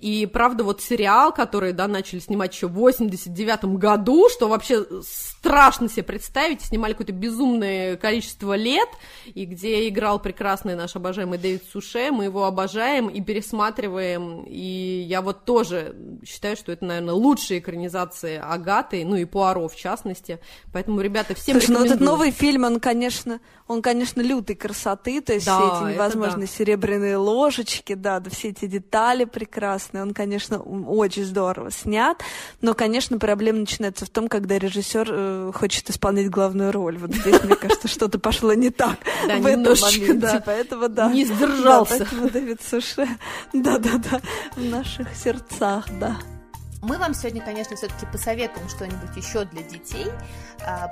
И 0.00 0.26
правда, 0.26 0.62
вот 0.62 0.80
сериал, 0.80 1.32
который, 1.32 1.72
да, 1.72 1.88
начали 1.88 2.20
снимать 2.20 2.54
еще 2.54 2.68
в 2.68 2.74
89 2.74 3.64
году, 3.78 4.28
что 4.28 4.46
вообще 4.46 4.86
страшно 5.02 5.88
себе 5.88 6.04
представить, 6.04 6.62
снимали 6.62 6.92
какое-то 6.92 7.12
безумное 7.12 7.96
количество 7.96 8.54
лет, 8.54 8.88
и 9.26 9.44
где 9.44 9.88
играл 9.88 10.20
прекрасный 10.20 10.76
наш 10.76 10.94
обожаемый 10.94 11.38
Дэвид 11.38 11.64
Суше, 11.72 12.12
мы 12.12 12.24
его 12.24 12.44
обожаем 12.44 13.08
и 13.08 13.20
пересматриваем, 13.20 14.44
и 14.46 15.04
я 15.08 15.20
вот 15.20 15.44
тоже 15.44 15.96
считаю, 16.24 16.56
что 16.56 16.70
это, 16.70 16.84
наверное, 16.84 17.14
лучшие 17.14 17.58
экранизации 17.58 18.40
Агаты, 18.40 19.04
ну 19.04 19.16
и 19.16 19.24
Пуаро 19.24 19.66
в 19.68 19.74
частности, 19.74 20.38
поэтому, 20.72 21.00
ребята, 21.00 21.34
всем 21.34 21.58
Слушай, 21.58 21.70
ну 21.70 21.78
вот 21.78 21.86
этот 21.86 22.00
новый 22.00 22.30
фильм, 22.30 22.64
он, 22.64 22.78
конечно, 22.78 23.40
он, 23.66 23.82
конечно, 23.82 24.22
лютой 24.48 24.54
красоты, 24.56 25.20
то 25.20 25.32
есть 25.32 25.46
да, 25.46 25.58
все 25.58 25.86
эти 25.86 25.94
невозможные 25.94 26.46
да. 26.46 26.52
серебряные 26.52 27.16
ложечки, 27.16 27.94
да, 27.94 28.20
да, 28.20 28.30
все 28.30 28.48
эти 28.48 28.66
детали 28.66 29.24
прекрасные, 29.24 30.02
он, 30.02 30.14
конечно, 30.14 30.60
очень 30.60 31.24
здорово 31.24 31.70
снят, 31.70 32.18
но, 32.60 32.74
конечно, 32.74 33.18
проблема 33.18 33.60
начинается 33.60 34.06
в 34.06 34.10
том, 34.10 34.28
когда 34.28 34.58
режиссер 34.58 35.08
э, 35.10 35.52
хочет 35.54 35.90
исполнять 35.90 36.30
главную 36.30 36.72
роль. 36.72 36.98
Вот 36.98 37.14
здесь, 37.14 37.42
мне 37.42 37.56
кажется, 37.56 37.88
что-то 37.88 38.18
пошло 38.18 38.52
не 38.54 38.70
так 38.70 38.98
в 39.24 39.46
этом 39.46 39.62
моменте, 39.62 40.14
да. 40.14 40.42
поэтому, 40.44 40.88
да. 40.88 41.12
Не 41.12 41.24
сдержался. 41.24 41.98
Поэтому 41.98 42.30
Давид 42.30 42.60
Суше, 42.62 43.06
да-да-да, 43.52 44.20
в 44.56 44.64
наших 44.64 45.08
сердцах, 45.14 45.86
да. 45.98 46.16
Мы 46.80 46.96
вам 46.96 47.12
сегодня, 47.12 47.42
конечно, 47.42 47.76
все-таки 47.76 48.06
посоветуем 48.06 48.68
что-нибудь 48.68 49.16
еще 49.16 49.44
для 49.46 49.62
детей, 49.62 50.06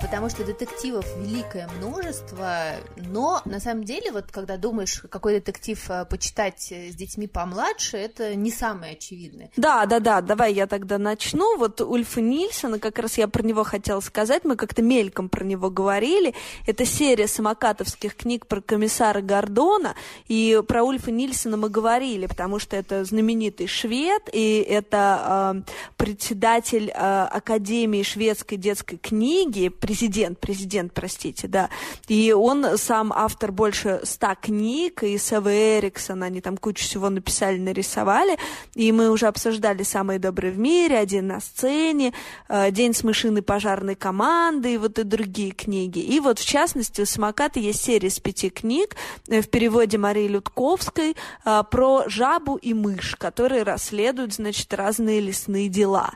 потому 0.01 0.29
что 0.29 0.45
детективов 0.45 1.07
великое 1.19 1.69
множество, 1.79 2.77
но 2.97 3.43
на 3.45 3.61
самом 3.61 3.85
деле, 3.85 4.13
вот 4.13 4.27
когда 4.31 4.57
думаешь, 4.57 5.03
какой 5.11 5.35
детектив 5.35 5.83
а, 5.89 6.05
почитать 6.05 6.73
с 6.73 6.95
детьми 6.95 7.27
помладше, 7.27 7.97
это 7.97 8.35
не 8.35 8.51
самое 8.51 8.93
очевидное. 8.93 9.51
Да, 9.57 9.87
да, 9.87 10.01
да, 10.01 10.21
давай 10.21 10.53
я 10.55 10.67
тогда 10.67 10.99
начну. 10.99 11.57
Вот 11.59 11.81
Ульфа 11.81 12.21
Нильсона, 12.21 12.79
как 12.79 12.99
раз 12.99 13.19
я 13.19 13.29
про 13.29 13.43
него 13.43 13.65
хотела 13.65 14.01
сказать, 14.01 14.45
мы 14.45 14.57
как-то 14.57 14.83
мельком 14.83 15.29
про 15.29 15.45
него 15.45 15.71
говорили. 15.71 16.35
Это 16.67 16.85
серия 16.85 17.27
самокатовских 17.27 18.17
книг 18.17 18.47
про 18.47 18.61
комиссара 18.61 19.21
Гордона, 19.21 19.95
и 20.29 20.63
про 20.67 20.83
Ульфа 20.83 21.11
Нильсона 21.11 21.57
мы 21.57 21.69
говорили, 21.69 22.27
потому 22.27 22.59
что 22.59 22.77
это 22.77 23.05
знаменитый 23.05 23.67
швед, 23.67 24.23
и 24.33 24.65
это 24.67 25.65
председатель 25.97 26.91
э, 26.91 26.93
Академии 26.95 28.03
шведской 28.03 28.59
детской 28.59 28.97
книги, 28.97 29.56
президент, 29.69 30.39
президент, 30.39 30.93
простите, 30.93 31.49
да, 31.49 31.71
и 32.09 32.33
он 32.33 32.79
сам 32.79 33.13
автор 33.13 33.53
больше 33.53 34.01
ста 34.05 34.35
книг, 34.35 35.03
и 35.03 35.19
Сева 35.19 35.79
Эриксон, 35.79 36.23
они 36.23 36.41
там 36.41 36.57
кучу 36.57 36.85
всего 36.85 37.11
написали, 37.11 37.59
нарисовали, 37.59 38.39
и 38.75 38.93
мы 38.93 39.11
уже 39.11 39.27
обсуждали 39.27 39.83
«Самые 39.83 40.19
добрые 40.19 40.53
в 40.53 40.59
мире», 40.59 40.99
«Один 40.99 41.29
на 41.29 41.41
сцене», 41.41 42.13
э, 42.49 42.71
«День 42.71 42.95
с 42.95 43.03
мышиной 43.05 43.43
пожарной 43.43 43.95
команды» 43.95 44.75
и 44.75 44.77
вот 44.79 44.99
и 44.99 45.03
другие 45.03 45.53
книги. 45.53 45.99
И 45.99 46.21
вот, 46.21 46.39
в 46.39 46.47
частности, 46.47 47.01
у 47.01 47.07
«Самоката» 47.07 47.59
есть 47.59 47.83
серия 47.83 48.09
из 48.09 48.21
пяти 48.21 48.51
книг 48.51 48.97
э, 49.29 49.41
в 49.41 49.49
переводе 49.49 49.99
Марии 49.99 50.29
Людковской 50.29 51.17
э, 51.45 51.63
про 51.71 52.05
жабу 52.09 52.57
и 52.57 52.75
мышь, 52.75 53.17
которые 53.17 53.63
расследуют, 53.63 54.35
значит, 54.35 54.73
разные 54.75 55.21
лесные 55.21 55.69
дела. 55.69 56.13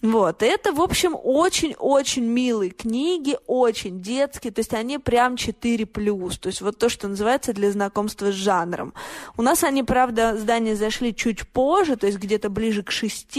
Вот, 0.00 0.44
это, 0.44 0.72
в 0.72 0.80
общем, 0.80 1.16
очень-очень 1.20 2.24
милые 2.24 2.70
книги, 2.70 3.36
очень 3.48 4.00
детские, 4.00 4.52
то 4.52 4.60
есть 4.60 4.72
они 4.72 4.98
прям 4.98 5.34
4+, 5.34 6.38
то 6.38 6.46
есть 6.46 6.60
вот 6.60 6.78
то, 6.78 6.88
что 6.88 7.08
называется 7.08 7.52
для 7.52 7.72
знакомства 7.72 8.30
с 8.30 8.34
жанром. 8.34 8.94
У 9.36 9.42
нас 9.42 9.64
они, 9.64 9.82
правда, 9.82 10.36
здания 10.36 10.76
зашли 10.76 11.12
чуть 11.14 11.48
позже, 11.48 11.96
то 11.96 12.06
есть 12.06 12.18
где-то 12.18 12.48
ближе 12.48 12.84
к 12.84 12.92
6, 12.92 13.38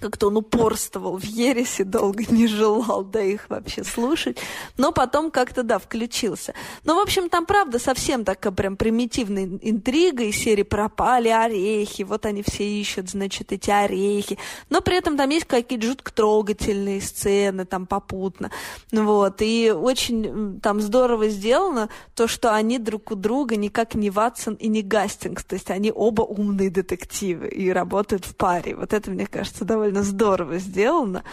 как-то 0.00 0.28
он 0.28 0.38
упорствовал 0.38 1.18
в 1.18 1.24
ересе, 1.24 1.84
долго 1.84 2.24
не 2.28 2.46
желал, 2.46 3.04
да, 3.04 3.20
их 3.20 3.48
вообще 3.50 3.84
слушать, 3.84 4.38
но 4.76 4.92
потом 4.92 5.30
как-то, 5.30 5.62
да, 5.62 5.78
включился. 5.78 6.54
Но, 6.84 6.94
в 6.96 6.98
общем, 6.98 7.28
там, 7.28 7.46
правда, 7.46 7.78
совсем 7.78 8.24
такая 8.24 8.52
прям 8.52 8.76
примитивная 8.76 9.44
интрига 9.62 10.24
из 10.24 10.36
серии 10.36 10.62
«Пропали 10.62 11.28
орехи», 11.28 12.02
вот 12.02 12.26
они 12.26 12.42
все 12.42 12.64
ищут, 12.64 13.10
значит, 13.10 13.52
эти 13.52 13.70
орехи, 13.70 14.38
но 14.70 14.80
при 14.80 14.96
этом 14.96 15.16
там 15.16 15.28
есть 15.30 15.46
какие-то 15.46 15.86
жутко 15.86 16.12
трогательные 16.12 17.00
сцены, 17.00 17.66
там, 17.66 17.86
попутно, 17.86 18.50
вот, 18.90 19.42
и 19.42 19.70
очень 19.70 20.60
там 20.60 20.80
здорово 20.80 21.28
сделано 21.28 21.90
то, 22.14 22.26
что 22.26 22.54
они 22.54 22.78
друг 22.78 23.10
у 23.10 23.14
друга 23.14 23.56
никак 23.56 23.94
не 23.94 24.10
Ватсон 24.10 24.54
и 24.54 24.68
не 24.68 24.82
Гастингс, 24.82 25.44
то 25.44 25.54
есть 25.54 25.70
они 25.70 25.92
оба 25.94 26.22
умные 26.22 26.70
детективы 26.70 27.48
и 27.48 27.70
работают 27.70 28.24
в 28.24 28.34
паре, 28.34 28.74
вот 28.74 28.92
это, 28.92 29.10
мне 29.10 29.26
кажется, 29.26 29.64
довольно 29.64 29.89
довольно 29.90 30.02
здорово 30.02 30.58
сделано. 30.58 31.24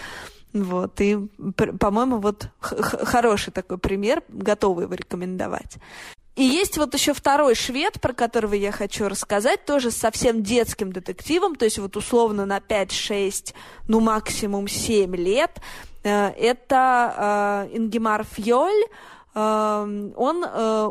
Вот, 0.54 1.00
и, 1.02 1.18
по-моему, 1.80 2.20
вот 2.20 2.50
хороший 2.60 3.52
такой 3.52 3.78
пример, 3.78 4.24
готовы 4.30 4.84
его 4.84 4.94
рекомендовать. 4.94 5.78
И 6.36 6.44
есть 6.44 6.78
вот 6.78 6.94
еще 6.94 7.14
второй 7.14 7.56
швед, 7.56 8.00
про 8.00 8.14
которого 8.14 8.54
я 8.54 8.72
хочу 8.72 9.08
рассказать, 9.08 9.66
тоже 9.66 9.92
совсем 9.92 10.44
детским 10.44 10.92
детективом, 10.92 11.56
то 11.56 11.66
есть 11.66 11.80
вот 11.80 11.98
условно 11.98 12.46
на 12.46 12.60
5-6, 12.60 13.54
ну 13.88 14.00
максимум 14.00 14.68
7 14.68 15.16
лет. 15.16 15.52
Э, 16.04 16.30
это 16.30 17.68
э, 17.72 17.78
Ингемар 17.78 18.24
Фьоль, 18.24 18.86
он 19.38 20.46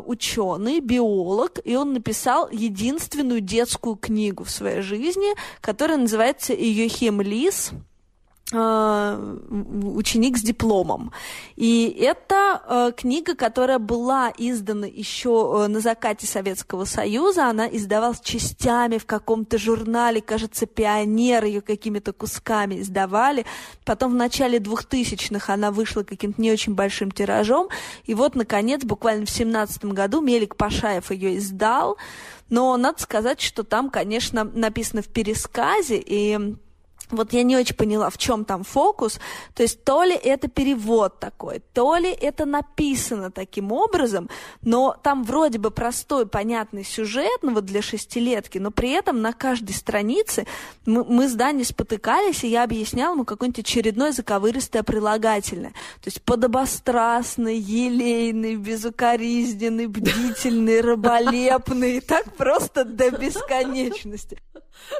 ученый, 0.05 0.79
биолог, 0.79 1.59
и 1.63 1.75
он 1.75 1.93
написал 1.93 2.49
единственную 2.49 3.41
детскую 3.41 3.95
книгу 3.95 4.43
в 4.43 4.49
своей 4.49 4.81
жизни, 4.81 5.35
которая 5.59 5.97
называется 5.97 6.53
«Йохим 6.53 7.21
Лис», 7.21 7.71
Э, 7.71 7.86
ученик 8.53 10.37
с 10.37 10.41
дипломом. 10.41 11.11
И 11.57 11.93
это 11.99 12.61
э, 12.65 12.91
книга, 12.95 13.35
которая 13.35 13.77
была 13.77 14.31
издана 14.37 14.87
еще 14.87 15.65
э, 15.65 15.67
на 15.67 15.81
закате 15.81 16.27
Советского 16.27 16.85
Союза. 16.85 17.49
Она 17.49 17.67
издавалась 17.67 18.21
частями 18.21 18.99
в 18.99 19.05
каком-то 19.05 19.57
журнале, 19.57 20.21
кажется, 20.21 20.65
«Пионер» 20.65 21.43
ее 21.43 21.59
какими-то 21.59 22.13
кусками 22.13 22.79
издавали. 22.79 23.45
Потом 23.83 24.13
в 24.13 24.15
начале 24.15 24.59
2000-х 24.59 25.53
она 25.53 25.71
вышла 25.71 26.03
каким-то 26.03 26.41
не 26.41 26.49
очень 26.49 26.73
большим 26.73 27.11
тиражом. 27.11 27.67
И 28.05 28.13
вот, 28.13 28.35
наконец, 28.35 28.81
буквально 28.85 29.25
в 29.25 29.29
2017 29.29 29.85
году 29.85 30.21
Мелик 30.21 30.55
Пашаев 30.55 31.11
ее 31.11 31.37
издал. 31.37 31.97
Но 32.49 32.77
надо 32.77 33.01
сказать, 33.01 33.41
что 33.41 33.63
там, 33.63 33.89
конечно, 33.89 34.45
написано 34.45 35.01
в 35.01 35.09
пересказе, 35.09 36.01
и 36.01 36.55
вот 37.09 37.33
я 37.33 37.43
не 37.43 37.55
очень 37.55 37.75
поняла, 37.75 38.09
в 38.09 38.17
чем 38.17 38.45
там 38.45 38.63
фокус. 38.63 39.19
То 39.53 39.63
есть 39.63 39.83
то 39.83 40.03
ли 40.03 40.15
это 40.15 40.47
перевод 40.47 41.19
такой, 41.19 41.61
то 41.73 41.95
ли 41.95 42.09
это 42.09 42.45
написано 42.45 43.31
таким 43.31 43.71
образом, 43.71 44.29
но 44.61 44.95
там 45.01 45.23
вроде 45.23 45.57
бы 45.59 45.71
простой, 45.71 46.27
понятный 46.27 46.83
сюжет, 46.83 47.39
ну 47.41 47.53
вот 47.53 47.65
для 47.65 47.81
шестилетки, 47.81 48.57
но 48.57 48.71
при 48.71 48.91
этом 48.91 49.21
на 49.21 49.33
каждой 49.33 49.73
странице 49.73 50.45
мы, 50.85 51.03
мы 51.03 51.29
с 51.29 51.33
Даней 51.33 51.65
спотыкались, 51.65 52.43
и 52.43 52.47
я 52.47 52.63
объясняла 52.63 53.13
ему 53.13 53.25
какое-нибудь 53.25 53.59
очередное 53.59 54.11
заковыристое 54.11 54.83
прилагательное. 54.83 55.71
То 56.01 56.07
есть 56.07 56.21
подобострастный, 56.21 57.57
елейный, 57.57 58.55
безукоризненный, 58.55 59.87
бдительный, 59.87 60.81
раболепный, 60.81 62.01
так 62.01 62.35
просто 62.35 62.83
до 62.83 63.11
бесконечности. 63.11 64.37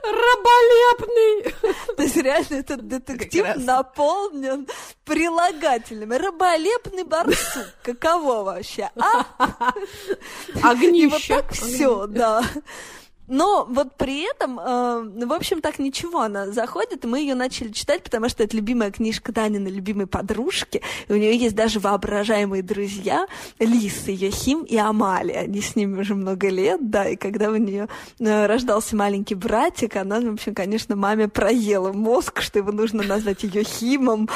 Раболепный! 0.04 1.54
То 1.98 2.04
есть 2.04 2.16
реально 2.16 2.56
этот 2.58 2.88
детектив 2.88 3.44
Прекрасно. 3.44 3.64
наполнен 3.66 4.68
прилагательными. 5.04 6.14
Раболепный 6.14 7.04
барсук. 7.04 7.66
Каково 7.84 8.44
вообще, 8.44 8.92
а? 8.96 9.26
Огнище. 10.62 10.98
И 11.00 11.08
вот 11.08 11.22
так 11.28 11.52
все, 11.54 12.06
да. 12.06 12.44
Но 13.28 13.66
вот 13.70 13.96
при 13.96 14.30
этом, 14.30 14.60
э, 14.60 15.26
в 15.26 15.34
общем, 15.34 15.62
так 15.62 15.80
ничего, 15.80 16.22
она 16.22 16.52
заходит, 16.52 17.04
и 17.04 17.08
мы 17.08 17.20
ее 17.20 17.36
начали 17.36 17.72
читать, 17.72 18.04
потому 18.04 18.30
что 18.30 18.44
это 18.44 18.56
любимая 18.56 18.90
книжка 18.90 19.34
Данины, 19.34 19.68
любимой 19.68 20.08
подружки, 20.08 20.82
и 21.08 21.14
у 21.14 21.18
нее 21.18 21.36
есть 21.36 21.56
даже 21.56 21.80
воображаемые 21.80 22.64
друзья, 22.64 23.28
Лиса, 23.60 24.12
Йохим 24.12 24.64
и 24.64 24.78
Амали, 24.78 25.34
они 25.34 25.62
с 25.62 25.76
ними 25.76 26.00
уже 26.00 26.16
много 26.16 26.48
лет, 26.48 26.90
да, 26.90 27.10
и 27.10 27.18
когда 27.18 27.50
у 27.50 27.58
нее 27.58 27.90
э, 28.20 28.46
рождался 28.46 28.96
маленький 28.96 29.36
братик, 29.36 29.98
она, 29.98 30.22
в 30.22 30.34
общем, 30.34 30.56
конечно, 30.56 30.96
маме 30.96 31.28
проела 31.28 31.92
мозг, 31.92 32.42
что 32.42 32.60
его 32.60 32.72
нужно 32.72 33.04
назвать 33.04 33.44
Йохимом. 33.44 34.30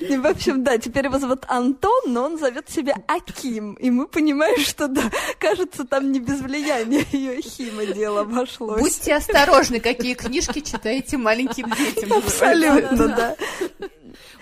И, 0.00 0.16
в 0.16 0.26
общем, 0.26 0.64
да, 0.64 0.76
теперь 0.78 1.04
его 1.06 1.18
зовут 1.18 1.44
Антон, 1.46 2.02
но 2.08 2.24
он 2.24 2.38
зовет 2.38 2.68
себя 2.68 2.96
Аким, 3.06 3.74
и 3.74 3.90
мы 3.90 4.06
понимаем, 4.06 4.58
что, 4.58 4.88
да, 4.88 5.02
кажется, 5.38 5.84
там 5.84 6.10
не 6.10 6.18
без 6.18 6.40
влияния 6.40 6.63
влияние 6.64 7.06
ее 7.12 7.40
хима 7.42 7.86
дело 7.86 8.20
обошлось. 8.22 8.80
Будьте 8.80 9.14
осторожны, 9.14 9.80
какие 9.80 10.14
книжки 10.14 10.60
читаете 10.60 11.16
маленьким 11.16 11.70
детям. 11.70 12.12
Абсолютно, 12.14 13.08
да. 13.08 13.36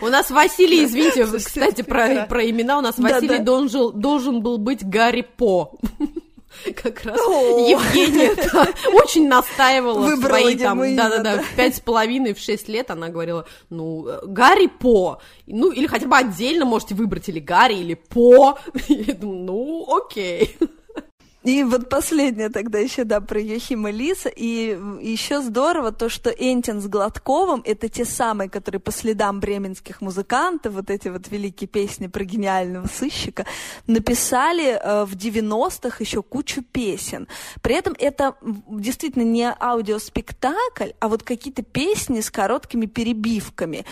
У 0.00 0.08
нас 0.08 0.30
Василий, 0.30 0.84
извините, 0.84 1.26
кстати, 1.26 1.82
про, 1.82 2.26
про 2.26 2.48
имена, 2.48 2.78
у 2.78 2.80
нас 2.80 2.98
Василий 2.98 3.38
да, 3.38 3.44
Должен, 3.44 4.00
должен 4.00 4.42
был 4.42 4.58
быть 4.58 4.84
Гарри 4.84 5.26
По. 5.36 5.78
Как 6.76 7.02
раз 7.04 7.18
О! 7.20 7.66
Евгения 7.68 8.34
да, 8.52 8.68
очень 8.92 9.26
настаивала 9.26 10.00
Выбрала 10.00 10.40
свои 10.40 10.56
там, 10.58 10.96
да-да-да, 10.96 11.42
в 11.42 11.56
пять 11.56 11.76
с 11.76 11.80
половиной, 11.80 12.34
в 12.34 12.38
шесть 12.38 12.68
лет 12.68 12.90
она 12.90 13.08
говорила, 13.08 13.46
ну, 13.70 14.06
Гарри 14.24 14.66
По, 14.66 15.20
ну, 15.46 15.70
или 15.70 15.86
хотя 15.86 16.06
бы 16.06 16.16
отдельно 16.16 16.64
можете 16.64 16.94
выбрать 16.94 17.28
или 17.28 17.40
Гарри, 17.40 17.76
или 17.76 17.94
По. 17.94 18.58
Я 18.88 19.14
думаю, 19.14 19.44
ну, 19.44 19.96
окей. 19.96 20.56
И 21.44 21.64
вот 21.64 21.88
последнее 21.88 22.50
тогда 22.50 22.78
еще, 22.78 23.04
да, 23.04 23.20
про 23.20 23.40
Йохима 23.40 23.90
Лиса. 23.90 24.28
И 24.28 24.78
еще 25.00 25.42
здорово 25.42 25.90
то, 25.90 26.08
что 26.08 26.30
Энтин 26.30 26.80
с 26.80 26.86
Гладковым— 26.86 27.62
это 27.64 27.88
те 27.88 28.04
самые, 28.04 28.48
которые 28.48 28.80
по 28.80 28.92
следам 28.92 29.40
бременских 29.40 30.00
музыкантов, 30.00 30.74
вот 30.74 30.90
эти 30.90 31.08
вот 31.08 31.28
великие 31.28 31.68
песни 31.68 32.06
про 32.06 32.24
гениального 32.24 32.86
сыщика, 32.86 33.44
написали 33.86 34.78
э, 34.80 35.04
в 35.04 35.16
90-х 35.16 35.96
еще 35.98 36.22
кучу 36.22 36.62
песен. 36.62 37.26
При 37.60 37.74
этом 37.74 37.94
это 37.98 38.36
действительно 38.68 39.24
не 39.24 39.52
аудиоспектакль, 39.52 40.90
а 41.00 41.08
вот 41.08 41.24
какие-то 41.24 41.62
песни 41.62 42.20
с 42.20 42.30
короткими 42.30 42.86
перебивками 42.86 43.84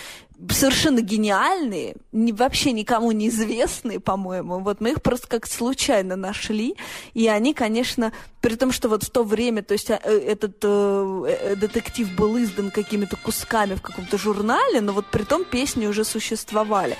совершенно 0.48 1.00
гениальные, 1.00 1.96
не, 2.12 2.32
вообще 2.32 2.72
никому 2.72 3.12
не 3.12 3.28
известные, 3.28 4.00
по-моему. 4.00 4.60
Вот 4.60 4.80
мы 4.80 4.92
их 4.92 5.02
просто 5.02 5.26
как 5.28 5.46
случайно 5.46 6.16
нашли, 6.16 6.76
и 7.14 7.28
они, 7.28 7.54
конечно, 7.54 8.12
при 8.40 8.56
том, 8.56 8.72
что 8.72 8.88
вот 8.88 9.02
в 9.02 9.10
то 9.10 9.22
время, 9.22 9.62
то 9.62 9.72
есть 9.72 9.90
э, 9.90 9.96
этот 9.96 10.58
э, 10.62 11.24
э, 11.28 11.56
детектив 11.56 12.10
был 12.16 12.38
издан 12.42 12.70
какими-то 12.70 13.16
кусками 13.16 13.74
в 13.74 13.82
каком-то 13.82 14.16
журнале, 14.18 14.80
но 14.80 14.92
вот 14.92 15.06
при 15.06 15.24
том 15.24 15.44
песни 15.44 15.86
уже 15.86 16.04
существовали. 16.04 16.96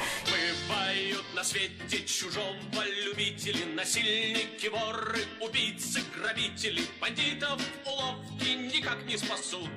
На 1.35 1.45
свете 1.45 2.05
чужого 2.05 2.55
любители, 3.07 3.65
насильники, 3.75 4.67
воры, 4.67 5.21
убийцы, 5.41 6.01
грабители, 6.15 6.83
бандитов 7.01 7.59
уловки 7.87 8.51
никак 8.75 8.99
не 9.07 9.17
спасут. 9.17 9.71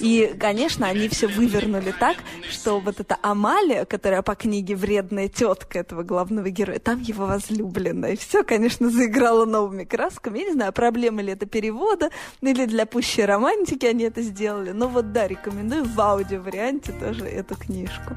И, 0.00 0.34
конечно, 0.38 0.86
они 0.86 1.08
все 1.08 1.26
вывернули 1.26 1.94
так, 1.98 2.16
что 2.50 2.78
вот 2.80 3.00
эта 3.00 3.16
Амалия, 3.22 3.84
которая 3.84 4.22
по 4.22 4.34
книге 4.34 4.76
вредная 4.76 5.28
тетка 5.28 5.78
этого 5.78 6.02
главного 6.02 6.50
героя, 6.50 6.78
там 6.78 7.00
его 7.00 7.26
возлюбленная. 7.26 8.16
Все, 8.16 8.44
конечно, 8.44 8.90
заиграло 8.90 9.44
новыми 9.44 9.84
красками. 9.84 10.40
Я 10.40 10.44
не 10.44 10.52
знаю, 10.52 10.72
проблема 10.72 11.22
ли 11.22 11.32
это 11.32 11.46
перевода, 11.46 12.10
или 12.42 12.66
для 12.66 12.84
пущей 12.86 13.24
романтики 13.24 13.86
они 13.86 14.04
это 14.04 14.20
сделали. 14.20 14.72
Но 14.72 14.88
вот 14.88 15.12
да, 15.12 15.26
рекомендую 15.26 15.84
в 15.84 15.98
аудио-варианте 15.98 16.92
тоже 16.92 17.24
эту 17.24 17.54
книжку. 17.56 18.16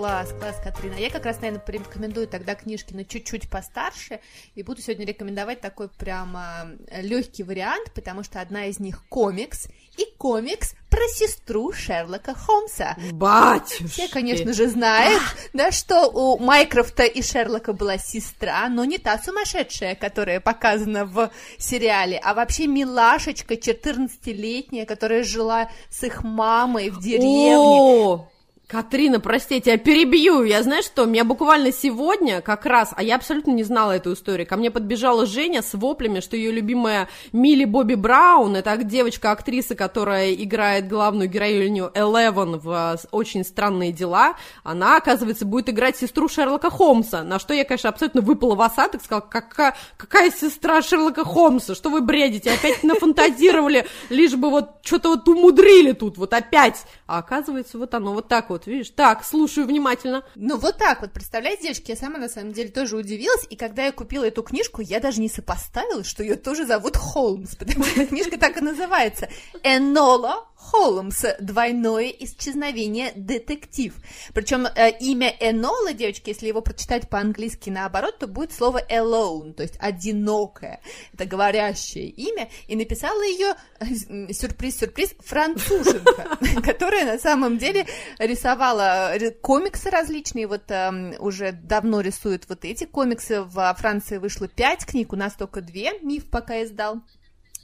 Класс, 0.00 0.32
класс, 0.40 0.56
Катрина. 0.64 0.94
Я 0.94 1.10
как 1.10 1.26
раз, 1.26 1.42
наверное, 1.42 1.60
порекомендую 1.60 2.26
тогда 2.26 2.54
книжки 2.54 2.94
на 2.94 3.04
чуть-чуть 3.04 3.50
постарше, 3.50 4.20
и 4.54 4.62
буду 4.62 4.80
сегодня 4.80 5.04
рекомендовать 5.04 5.60
такой 5.60 5.90
прямо 5.90 6.70
э, 6.86 7.02
легкий 7.02 7.42
вариант, 7.42 7.92
потому 7.92 8.22
что 8.22 8.40
одна 8.40 8.64
из 8.64 8.80
них 8.80 9.04
комикс, 9.10 9.68
и 9.98 10.06
комикс 10.16 10.72
про 10.88 11.06
сестру 11.08 11.74
Шерлока 11.74 12.32
Холмса. 12.34 12.96
Батюшки! 13.12 13.88
Все, 13.88 14.08
конечно 14.08 14.54
же, 14.54 14.68
знают, 14.68 15.20
да, 15.52 15.70
что 15.70 16.08
у 16.08 16.38
Майкрофта 16.38 17.02
и 17.02 17.20
Шерлока 17.20 17.74
была 17.74 17.98
сестра, 17.98 18.70
но 18.70 18.86
не 18.86 18.96
та 18.96 19.18
сумасшедшая, 19.18 19.96
которая 19.96 20.40
показана 20.40 21.04
в 21.04 21.30
сериале, 21.58 22.18
а 22.24 22.32
вообще 22.32 22.66
милашечка 22.66 23.52
14-летняя, 23.52 24.86
которая 24.86 25.24
жила 25.24 25.70
с 25.90 26.02
их 26.04 26.24
мамой 26.24 26.88
в 26.88 27.02
деревне. 27.02 27.58
О! 27.58 28.30
Катрина, 28.70 29.18
прости, 29.18 29.60
я 29.64 29.78
перебью. 29.78 30.44
Я 30.44 30.62
знаю, 30.62 30.84
что 30.84 31.04
меня 31.04 31.24
буквально 31.24 31.72
сегодня 31.72 32.40
как 32.40 32.66
раз, 32.66 32.94
а 32.96 33.02
я 33.02 33.16
абсолютно 33.16 33.50
не 33.50 33.64
знала 33.64 33.96
эту 33.96 34.12
историю, 34.12 34.46
ко 34.46 34.56
мне 34.56 34.70
подбежала 34.70 35.26
Женя 35.26 35.60
с 35.60 35.74
воплями, 35.74 36.20
что 36.20 36.36
ее 36.36 36.52
любимая 36.52 37.08
Милли 37.32 37.64
Бобби 37.64 37.94
Браун, 37.94 38.54
это 38.54 38.76
девочка-актриса, 38.76 39.74
которая 39.74 40.34
играет 40.34 40.86
главную 40.86 41.28
героиню 41.28 41.90
Элевен 41.94 42.60
в 42.60 42.96
«Очень 43.10 43.44
странные 43.44 43.90
дела», 43.90 44.36
она, 44.62 44.98
оказывается, 44.98 45.46
будет 45.46 45.68
играть 45.68 45.96
сестру 45.96 46.28
Шерлока 46.28 46.70
Холмса, 46.70 47.24
на 47.24 47.40
что 47.40 47.52
я, 47.52 47.64
конечно, 47.64 47.88
абсолютно 47.88 48.20
выпала 48.20 48.54
в 48.54 48.62
осадок, 48.62 49.02
сказала, 49.02 49.26
какая, 49.28 49.74
какая 49.96 50.30
сестра 50.30 50.80
Шерлока 50.80 51.24
Холмса, 51.24 51.74
что 51.74 51.90
вы 51.90 52.02
бредите, 52.02 52.52
опять 52.52 52.84
нафантазировали, 52.84 53.88
лишь 54.10 54.36
бы 54.36 54.48
вот 54.48 54.76
что-то 54.84 55.08
вот 55.08 55.26
умудрили 55.26 55.90
тут, 55.90 56.18
вот 56.18 56.32
опять. 56.34 56.84
А 57.08 57.18
оказывается, 57.18 57.76
вот 57.76 57.92
оно 57.94 58.12
вот 58.12 58.28
так 58.28 58.50
вот 58.50 58.59
вот, 58.60 58.66
видишь. 58.66 58.90
Так, 58.90 59.24
слушаю 59.24 59.66
внимательно. 59.66 60.22
Ну, 60.34 60.56
вот 60.58 60.78
так 60.78 61.00
вот, 61.00 61.12
представляете, 61.12 61.64
девочки, 61.64 61.90
я 61.90 61.96
сама 61.96 62.18
на 62.18 62.28
самом 62.28 62.52
деле 62.52 62.68
тоже 62.68 62.96
удивилась, 62.96 63.46
и 63.48 63.56
когда 63.56 63.84
я 63.84 63.92
купила 63.92 64.24
эту 64.24 64.42
книжку, 64.42 64.82
я 64.82 65.00
даже 65.00 65.20
не 65.20 65.28
сопоставила, 65.28 66.04
что 66.04 66.22
ее 66.22 66.36
тоже 66.36 66.66
зовут 66.66 66.96
Холмс, 66.96 67.54
потому 67.58 67.84
что 67.84 68.06
книжка 68.06 68.38
так 68.38 68.56
и 68.58 68.60
называется. 68.60 69.28
Энола 69.62 70.46
Холмс, 70.70 71.24
двойное 71.40 72.10
исчезновение 72.10 73.12
детектив. 73.16 73.92
Причем 74.32 74.66
э, 74.66 74.90
имя 75.00 75.34
Энола, 75.40 75.92
девочки, 75.92 76.30
если 76.30 76.46
его 76.46 76.60
прочитать 76.60 77.08
по-английски 77.08 77.70
наоборот, 77.70 78.18
то 78.18 78.28
будет 78.28 78.52
слово 78.52 78.80
alone, 78.88 79.52
то 79.52 79.64
есть 79.64 79.74
одинокое. 79.80 80.80
Это 81.12 81.24
говорящее 81.24 82.08
имя. 82.08 82.48
И 82.68 82.76
написала 82.76 83.20
ее, 83.22 83.56
э, 83.80 84.32
сюрприз-сюрприз, 84.32 85.14
француженка, 85.18 86.38
которая 86.62 87.04
на 87.04 87.18
самом 87.18 87.58
деле 87.58 87.86
рисовала 88.18 89.16
э, 89.16 89.32
комиксы 89.32 89.90
различные, 89.90 90.46
вот 90.46 90.70
э, 90.70 91.16
уже 91.18 91.50
давно 91.50 92.00
рисует 92.00 92.48
вот 92.48 92.64
эти 92.64 92.84
комиксы. 92.84 93.42
Во 93.42 93.74
Франции 93.74 94.18
вышло 94.18 94.46
пять 94.46 94.86
книг, 94.86 95.12
у 95.12 95.16
нас 95.16 95.34
только 95.34 95.62
две, 95.62 95.98
Миф 96.00 96.30
пока 96.30 96.62
издал. 96.62 97.02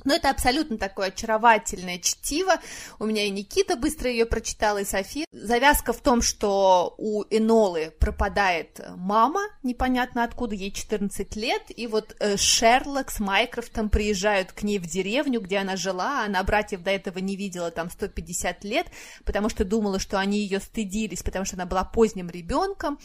Но 0.05 0.15
это 0.15 0.31
абсолютно 0.31 0.79
такое 0.79 1.09
очаровательное 1.09 1.99
чтиво. 1.99 2.55
У 2.99 3.07
меня 3.07 3.25
и 3.25 3.31
Никита 3.31 3.77
быстро 3.77 4.09
ее 4.09 4.25
прочитала, 4.25 4.79
и 4.79 4.85
София. 4.85 5.27
Завязка 5.33 5.93
в 5.93 6.01
том, 6.01 6.23
что 6.23 6.95
у 6.97 7.25
Энолы 7.31 7.93
пропадает 7.99 8.81
мама, 8.97 9.43
непонятно 9.63 10.23
откуда, 10.23 10.55
ей 10.55 10.71
14 10.71 11.35
лет, 11.37 11.63
и 11.69 11.87
вот 11.87 12.15
э, 12.21 12.37
Шерлок 12.37 13.11
с 13.11 13.19
Майкрофтом 13.19 13.89
приезжают 13.89 14.53
к 14.53 14.63
ней 14.63 14.79
в 14.79 14.87
деревню, 14.87 15.41
где 15.41 15.59
она 15.59 15.77
жила, 15.77 16.25
она 16.25 16.43
братьев 16.45 16.83
до 16.83 16.91
этого 16.91 17.19
не 17.19 17.37
видела 17.37 17.71
там 17.71 17.91
150 17.91 18.65
лет, 18.65 18.87
потому 19.25 19.49
что 19.49 19.65
думала, 19.65 19.99
что 19.99 20.19
они 20.19 20.39
ее 20.39 20.61
стыдились, 20.61 21.23
потому 21.23 21.45
что 21.45 21.57
она 21.57 21.67
была 21.67 21.85
поздним 21.85 22.31
ребенком, 22.31 22.99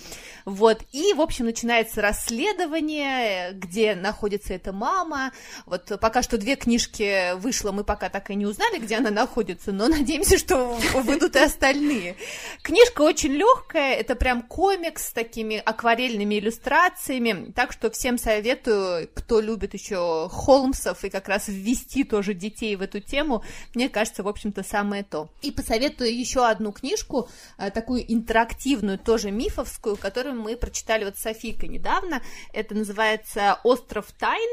вот, 0.45 0.84
и, 0.91 1.13
в 1.13 1.21
общем, 1.21 1.45
начинается 1.45 2.01
расследование, 2.01 3.54
где 3.54 3.95
находится 3.95 4.54
эта 4.54 4.71
мама, 4.71 5.32
вот 5.65 5.91
пока 5.99 6.21
что 6.21 6.38
две 6.38 6.56
книжки 6.56 6.81
книжки 6.82 7.36
вышло, 7.36 7.72
мы 7.72 7.84
пока 7.84 8.10
так 8.10 8.30
и 8.30 8.36
не 8.36 8.46
узнали, 8.46 8.80
где 8.80 8.98
она 8.98 9.12
находится, 9.12 9.72
но 9.72 9.88
надеемся, 9.88 10.38
что 10.38 10.78
выйдут 10.94 11.36
и 11.36 11.39
остальные. 11.39 12.15
Книжка 12.63 13.02
очень 13.02 13.32
легкая, 13.32 13.96
это 13.96 14.15
прям 14.15 14.41
комикс 14.41 15.10
с 15.10 15.12
такими 15.12 15.58
акварельными 15.58 16.39
иллюстрациями, 16.39 17.52
так 17.56 17.72
что 17.72 17.91
всем 17.91 18.17
советую, 18.17 19.10
кто 19.13 19.39
любит 19.41 19.74
еще 19.74 20.30
Холмсов 20.32 21.04
и 21.04 21.10
как 21.10 21.28
раз 21.28 21.48
ввести 21.48 22.04
тоже 22.04 22.34
детей 22.34 22.76
в 22.76 22.82
эту 22.82 23.00
тему, 23.00 23.44
мне 23.76 23.89
кажется, 23.89 24.24
в 24.24 24.28
общем-то, 24.28 24.63
самое 24.63 25.04
то. 25.04 25.30
И 25.41 25.52
посоветую 25.52 26.17
еще 26.17 26.48
одну 26.48 26.72
книжку, 26.72 27.30
э, 27.58 27.70
такую 27.70 28.12
интерактивную, 28.12 28.98
тоже 28.98 29.32
мифовскую, 29.32 29.98
которую 29.98 30.41
мы 30.41 30.56
прочитали 30.56 31.06
вот 31.06 31.17
с 31.17 31.22
Софийкой 31.22 31.70
недавно, 31.70 32.22
это 32.54 32.74
называется 32.74 33.60
«Остров 33.63 34.12
тайн», 34.17 34.50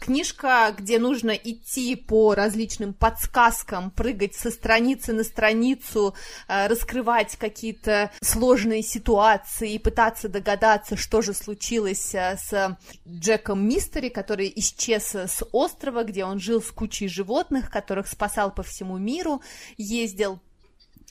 книжка, 0.00 0.74
где 0.76 0.98
нужно 0.98 1.30
идти 1.30 1.96
по 1.96 2.34
различным 2.34 2.94
подсказкам, 2.94 3.90
прыгать 3.90 4.34
со 4.34 4.50
страницы 4.50 5.12
на 5.12 5.24
страницу, 5.24 6.14
э, 6.48 6.66
раскрывать 6.66 7.36
какие-то 7.36 8.10
сложные 8.20 8.82
ситуации 8.82 9.72
и 9.72 9.78
пытаться 9.78 10.28
догадаться, 10.28 10.96
что 10.96 11.22
же 11.22 11.34
случилось 11.34 12.14
э, 12.14 12.36
с 12.36 12.76
Джеком 13.08 13.66
Мистери, 13.68 14.08
который 14.08 14.52
исчез 14.56 15.14
с 15.14 15.42
острова, 15.52 16.04
где 16.04 16.24
он 16.24 16.38
жил 16.38 16.62
с 16.62 16.70
кучей 16.70 17.08
животных, 17.08 17.70
которых 17.70 18.08
спасал 18.08 18.52
по 18.52 18.62
всему 18.62 18.98
миру, 18.98 19.42
ездил. 19.76 20.40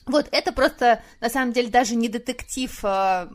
Вот 0.06 0.28
это 0.30 0.52
просто, 0.52 1.02
на 1.20 1.28
самом 1.28 1.52
деле, 1.52 1.68
даже 1.68 1.96
не 1.96 2.08
детектив 2.08 2.78
э, 2.84 3.28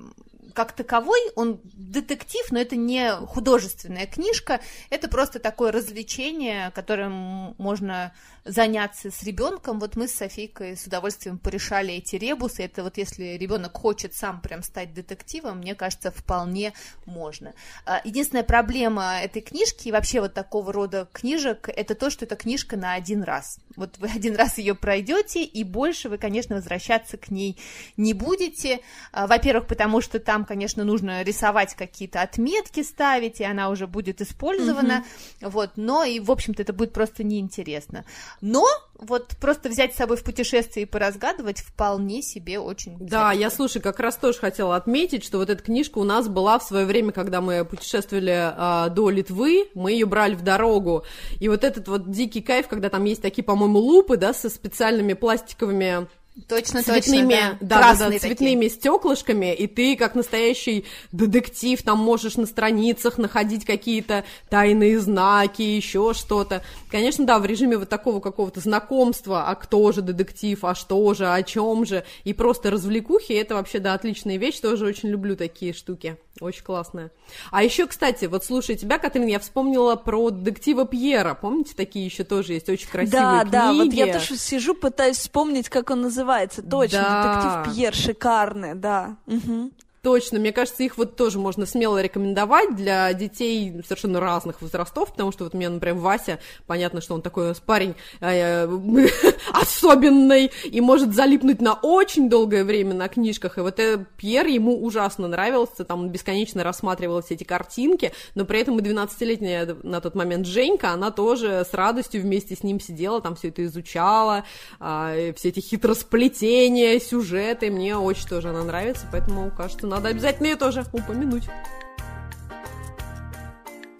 как 0.53 0.73
таковой, 0.73 1.19
он 1.35 1.59
детектив, 1.63 2.45
но 2.51 2.59
это 2.59 2.75
не 2.75 3.11
художественная 3.27 4.07
книжка, 4.07 4.59
это 4.89 5.07
просто 5.07 5.39
такое 5.39 5.71
развлечение, 5.71 6.71
которым 6.71 7.55
можно 7.57 8.13
заняться 8.43 9.11
с 9.11 9.23
ребенком. 9.23 9.79
Вот 9.79 9.95
мы 9.95 10.07
с 10.07 10.13
Софийкой 10.13 10.75
с 10.75 10.85
удовольствием 10.87 11.37
порешали 11.37 11.93
эти 11.93 12.15
ребусы. 12.15 12.63
Это 12.63 12.83
вот 12.83 12.97
если 12.97 13.37
ребенок 13.37 13.77
хочет 13.77 14.15
сам 14.15 14.41
прям 14.41 14.63
стать 14.63 14.93
детективом, 14.93 15.59
мне 15.59 15.75
кажется, 15.75 16.11
вполне 16.11 16.73
можно. 17.05 17.53
А, 17.85 18.01
единственная 18.03 18.43
проблема 18.43 19.19
этой 19.21 19.41
книжки 19.41 19.87
и 19.87 19.91
вообще 19.91 20.21
вот 20.21 20.33
такого 20.33 20.73
рода 20.73 21.07
книжек, 21.11 21.69
это 21.69 21.93
то, 21.95 22.09
что 22.09 22.25
это 22.25 22.35
книжка 22.35 22.77
на 22.77 22.93
один 22.93 23.23
раз. 23.23 23.59
Вот 23.75 23.97
вы 23.99 24.07
один 24.07 24.35
раз 24.35 24.57
ее 24.57 24.75
пройдете, 24.75 25.43
и 25.43 25.63
больше 25.63 26.09
вы, 26.09 26.17
конечно, 26.17 26.55
возвращаться 26.55 27.17
к 27.17 27.29
ней 27.29 27.57
не 27.97 28.13
будете. 28.13 28.79
А, 29.11 29.27
во-первых, 29.27 29.67
потому 29.67 30.01
что 30.01 30.19
там, 30.19 30.45
конечно, 30.45 30.83
нужно 30.83 31.21
рисовать 31.23 31.75
какие-то 31.75 32.21
отметки, 32.21 32.81
ставить, 32.81 33.39
и 33.39 33.43
она 33.43 33.69
уже 33.69 33.85
будет 33.87 34.21
использована. 34.21 35.05
Mm-hmm. 35.41 35.49
Вот, 35.49 35.71
но 35.75 36.03
и, 36.03 36.19
в 36.19 36.31
общем-то, 36.31 36.61
это 36.63 36.73
будет 36.73 36.93
просто 36.93 37.23
неинтересно. 37.23 38.03
Но 38.39 38.65
вот 39.01 39.35
просто 39.39 39.67
взять 39.69 39.93
с 39.93 39.97
собой 39.97 40.15
в 40.15 40.23
путешествие 40.23 40.85
и 40.85 40.89
поразгадывать 40.89 41.59
вполне 41.59 42.21
себе 42.21 42.59
очень. 42.59 42.97
Да, 42.99 43.31
я 43.31 43.49
слушай, 43.49 43.81
как 43.81 43.99
раз 43.99 44.15
тоже 44.15 44.39
хотела 44.39 44.75
отметить, 44.75 45.23
что 45.23 45.39
вот 45.39 45.49
эта 45.49 45.61
книжка 45.63 45.97
у 45.97 46.03
нас 46.03 46.27
была 46.27 46.59
в 46.59 46.63
свое 46.63 46.85
время, 46.85 47.11
когда 47.11 47.41
мы 47.41 47.65
путешествовали 47.65 48.53
э, 48.55 48.89
до 48.91 49.09
Литвы, 49.09 49.69
мы 49.73 49.91
ее 49.91 50.05
брали 50.05 50.35
в 50.35 50.43
дорогу, 50.43 51.03
и 51.39 51.49
вот 51.49 51.63
этот 51.63 51.87
вот 51.87 52.11
дикий 52.11 52.41
кайф, 52.41 52.67
когда 52.67 52.89
там 52.89 53.03
есть 53.05 53.21
такие, 53.21 53.43
по-моему, 53.43 53.79
лупы, 53.79 54.17
да, 54.17 54.33
со 54.33 54.49
специальными 54.49 55.13
пластиковыми 55.13 56.07
Точно, 56.47 56.81
цветными, 56.81 57.33
точно, 57.33 57.57
да, 57.59 57.79
да, 57.79 57.95
да, 57.95 58.09
да, 58.09 58.19
цветными 58.19 58.69
стеклышками, 58.69 59.53
и 59.53 59.67
ты, 59.67 59.97
как 59.97 60.15
настоящий 60.15 60.85
детектив, 61.11 61.81
там 61.83 61.99
можешь 61.99 62.37
на 62.37 62.45
страницах 62.45 63.17
находить 63.17 63.65
какие-то 63.65 64.23
тайные 64.49 64.99
знаки, 65.01 65.61
еще 65.61 66.13
что-то. 66.13 66.63
Конечно, 66.89 67.25
да, 67.25 67.37
в 67.37 67.45
режиме 67.45 67.77
вот 67.77 67.89
такого 67.89 68.21
какого-то 68.21 68.61
знакомства, 68.61 69.49
а 69.49 69.55
кто 69.55 69.91
же 69.91 70.01
детектив, 70.01 70.63
а 70.63 70.73
что 70.73 71.13
же, 71.13 71.27
о 71.27 71.43
чем 71.43 71.85
же, 71.85 72.05
и 72.23 72.31
просто 72.31 72.71
развлекухи, 72.71 73.33
это 73.33 73.55
вообще, 73.55 73.79
да, 73.79 73.93
отличная 73.93 74.37
вещь, 74.37 74.59
тоже 74.61 74.85
очень 74.85 75.09
люблю 75.09 75.35
такие 75.35 75.73
штуки, 75.73 76.17
очень 76.39 76.63
классная. 76.63 77.11
А 77.51 77.63
еще, 77.63 77.87
кстати, 77.87 78.25
вот 78.25 78.45
слушай 78.45 78.75
тебя, 78.75 78.97
Катрин, 78.97 79.27
я 79.27 79.39
вспомнила 79.39 79.95
про 79.95 80.29
детектива 80.29 80.85
Пьера, 80.85 81.33
помните, 81.33 81.73
такие 81.75 82.05
еще 82.05 82.23
тоже 82.23 82.53
есть 82.53 82.69
очень 82.69 82.89
красивые 82.89 83.21
да, 83.21 83.41
книги? 83.41 83.51
Да, 83.51 83.65
да, 83.67 83.73
вот 83.73 83.93
я 83.93 84.13
тоже 84.13 84.37
сижу, 84.37 84.73
пытаюсь 84.73 85.17
вспомнить, 85.17 85.69
как 85.69 85.89
он 85.89 86.01
называется 86.01 86.61
точно, 86.61 87.01
да. 87.01 87.63
детектив 87.63 87.75
Пьер, 87.75 87.93
шикарный, 87.93 88.75
да. 88.75 89.17
Угу. 89.27 89.71
Точно, 90.01 90.39
мне 90.39 90.51
кажется, 90.51 90.81
их 90.81 90.97
вот 90.97 91.15
тоже 91.15 91.37
можно 91.37 91.67
смело 91.67 92.01
рекомендовать 92.01 92.75
для 92.75 93.13
детей 93.13 93.71
совершенно 93.83 94.19
разных 94.19 94.59
возрастов, 94.63 95.11
потому 95.11 95.31
что 95.31 95.43
вот 95.43 95.53
у 95.53 95.57
меня, 95.57 95.69
например, 95.69 95.97
Вася, 95.97 96.39
понятно, 96.65 97.01
что 97.01 97.13
он 97.13 97.21
такой 97.21 97.53
парень 97.63 97.93
э, 98.19 98.67
особенный 99.53 100.51
и 100.63 100.81
может 100.81 101.13
залипнуть 101.13 101.61
на 101.61 101.75
очень 101.75 102.31
долгое 102.31 102.63
время 102.63 102.95
на 102.95 103.09
книжках, 103.09 103.59
и 103.59 103.61
вот 103.61 103.79
э, 103.79 104.03
Пьер 104.17 104.47
ему 104.47 104.83
ужасно 104.83 105.27
нравился, 105.27 105.83
там 105.83 105.99
он 105.99 106.09
бесконечно 106.09 106.63
рассматривал 106.63 107.21
все 107.21 107.35
эти 107.35 107.43
картинки, 107.43 108.11
но 108.33 108.45
при 108.45 108.59
этом 108.59 108.79
и 108.79 108.81
12-летняя 108.81 109.77
на 109.83 110.01
тот 110.01 110.15
момент 110.15 110.47
Женька, 110.47 110.93
она 110.93 111.11
тоже 111.11 111.63
с 111.63 111.75
радостью 111.75 112.23
вместе 112.23 112.55
с 112.55 112.63
ним 112.63 112.79
сидела, 112.79 113.21
там 113.21 113.35
все 113.35 113.49
это 113.49 113.63
изучала, 113.65 114.45
э, 114.79 115.31
все 115.37 115.49
эти 115.49 115.59
хитросплетения, 115.59 116.99
сюжеты, 116.99 117.69
мне 117.69 117.95
очень 117.95 118.27
тоже 118.27 118.49
она 118.49 118.63
нравится, 118.63 119.05
поэтому, 119.11 119.51
кажется, 119.55 119.90
надо 119.91 120.09
обязательно 120.09 120.47
ее 120.47 120.55
тоже 120.55 120.85
упомянуть. 120.93 121.43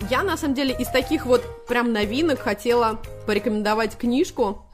Я, 0.10 0.24
на 0.24 0.36
самом 0.38 0.56
деле, 0.56 0.74
из 0.74 0.88
таких 0.88 1.26
вот 1.26 1.68
прям 1.68 1.94
новинок 1.94 2.40
хотела 2.40 3.00
порекомендовать 3.28 3.98
книжку, 3.98 4.66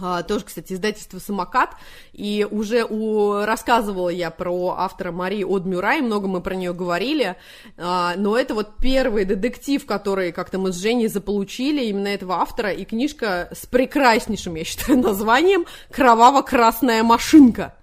а, 0.00 0.24
тоже, 0.24 0.44
кстати, 0.44 0.72
издательство 0.72 1.20
«Самокат», 1.20 1.70
и 2.12 2.46
уже 2.50 2.84
у... 2.84 3.44
рассказывала 3.44 4.08
я 4.08 4.30
про 4.30 4.74
автора 4.76 5.12
Марии 5.12 5.44
Одмюрай, 5.44 6.00
много 6.00 6.26
мы 6.26 6.40
про 6.40 6.56
нее 6.56 6.72
говорили, 6.72 7.36
а, 7.76 8.14
но 8.16 8.36
это 8.36 8.54
вот 8.54 8.76
первый 8.80 9.24
детектив, 9.24 9.86
который 9.86 10.32
как-то 10.32 10.58
мы 10.58 10.72
с 10.72 10.76
Женей 10.76 11.06
заполучили, 11.06 11.84
именно 11.84 12.08
этого 12.08 12.34
автора, 12.34 12.72
и 12.72 12.84
книжка 12.84 13.48
с 13.52 13.66
прекраснейшим, 13.66 14.56
я 14.56 14.64
считаю, 14.64 14.98
названием 15.02 15.64
«Кроваво-красная 15.92 17.04
машинка». 17.04 17.74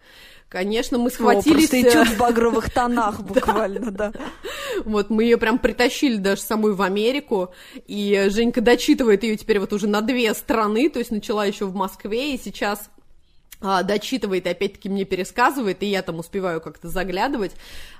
Конечно, 0.51 0.97
мы 0.97 1.09
схватились... 1.09 1.69
О, 1.69 1.81
просто 1.81 2.13
в 2.13 2.17
багровых 2.17 2.69
тонах 2.73 3.21
буквально, 3.21 3.89
да. 3.89 4.11
Вот, 4.83 5.09
мы 5.09 5.23
ее 5.23 5.37
прям 5.37 5.57
притащили 5.57 6.17
даже 6.17 6.41
самой 6.41 6.73
в 6.73 6.81
Америку, 6.81 7.53
и 7.87 8.27
Женька 8.29 8.59
дочитывает 8.59 9.23
ее 9.23 9.37
теперь 9.37 9.61
вот 9.61 9.71
уже 9.71 9.87
на 9.87 10.01
две 10.01 10.33
страны, 10.33 10.89
то 10.89 10.99
есть 10.99 11.09
начала 11.09 11.45
еще 11.45 11.67
в 11.67 11.73
Москве, 11.73 12.35
и 12.35 12.37
сейчас 12.37 12.89
а, 13.61 13.83
дочитывает 13.83 14.45
и 14.45 14.49
опять-таки 14.49 14.89
мне 14.89 15.05
пересказывает, 15.05 15.83
и 15.83 15.85
я 15.85 16.01
там 16.01 16.19
успеваю 16.19 16.59
как-то 16.59 16.89
заглядывать. 16.89 17.53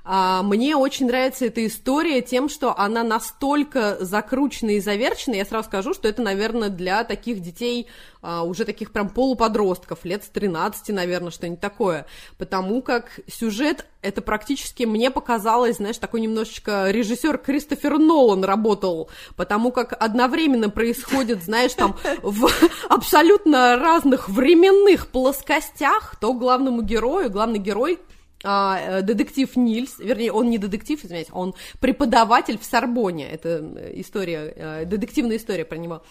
А, 0.04 0.42
мне 0.42 0.76
очень 0.76 1.08
нравится 1.08 1.46
эта 1.46 1.66
история 1.66 2.22
тем, 2.22 2.50
что 2.50 2.78
она 2.78 3.04
настолько 3.04 3.98
закручена 4.00 4.72
и 4.72 4.80
заверчена, 4.80 5.36
я 5.36 5.46
сразу 5.46 5.68
скажу, 5.68 5.94
что 5.94 6.08
это, 6.08 6.22
наверное, 6.22 6.70
для 6.70 7.04
таких 7.04 7.40
детей, 7.40 7.88
а, 8.24 8.44
уже 8.44 8.66
таких 8.66 8.92
прям 8.92 9.10
полуподростков, 9.10 10.04
лет 10.04 10.24
с 10.24 10.30
13, 10.30 10.90
наверное, 10.90 11.32
что-нибудь 11.32 11.60
такое, 11.60 12.08
потому 12.38 12.82
как 12.82 13.20
сюжет, 13.28 13.86
это 14.02 14.24
практически, 14.24 14.84
мне 14.84 15.12
показалось, 15.12 15.78
знаешь, 15.78 16.00
такой 16.00 16.22
немножечко 16.22 16.90
режиссер 16.90 17.38
Кристофер 17.38 18.00
Нолан 18.00 18.44
работал, 18.44 19.10
потому 19.36 19.72
как 19.72 19.94
одновременно 20.02 20.70
происходит, 20.70 21.44
знаешь, 21.44 21.74
там 21.74 21.96
в 22.24 22.50
абсолютно 22.90 23.78
разных 23.78 24.30
временных 24.30 25.08
плоскостях, 25.08 26.16
то 26.20 26.34
главному 26.34 26.82
герою, 26.82 27.30
главный 27.30 27.60
герой 27.60 28.00
а, 28.44 28.80
э, 28.80 29.02
детектив 29.02 29.56
Нильс, 29.56 30.00
вернее, 30.00 30.32
он 30.32 30.50
не 30.50 30.58
детектив, 30.58 31.04
извиняюсь, 31.04 31.28
он 31.32 31.54
преподаватель 31.80 32.58
в 32.58 32.64
Сорбоне, 32.64 33.30
это 33.30 33.50
э, 33.50 33.94
история, 33.96 34.54
э, 34.56 34.86
детективная 34.86 35.38
история 35.38 35.66
про 35.66 35.78
него. 35.78 36.02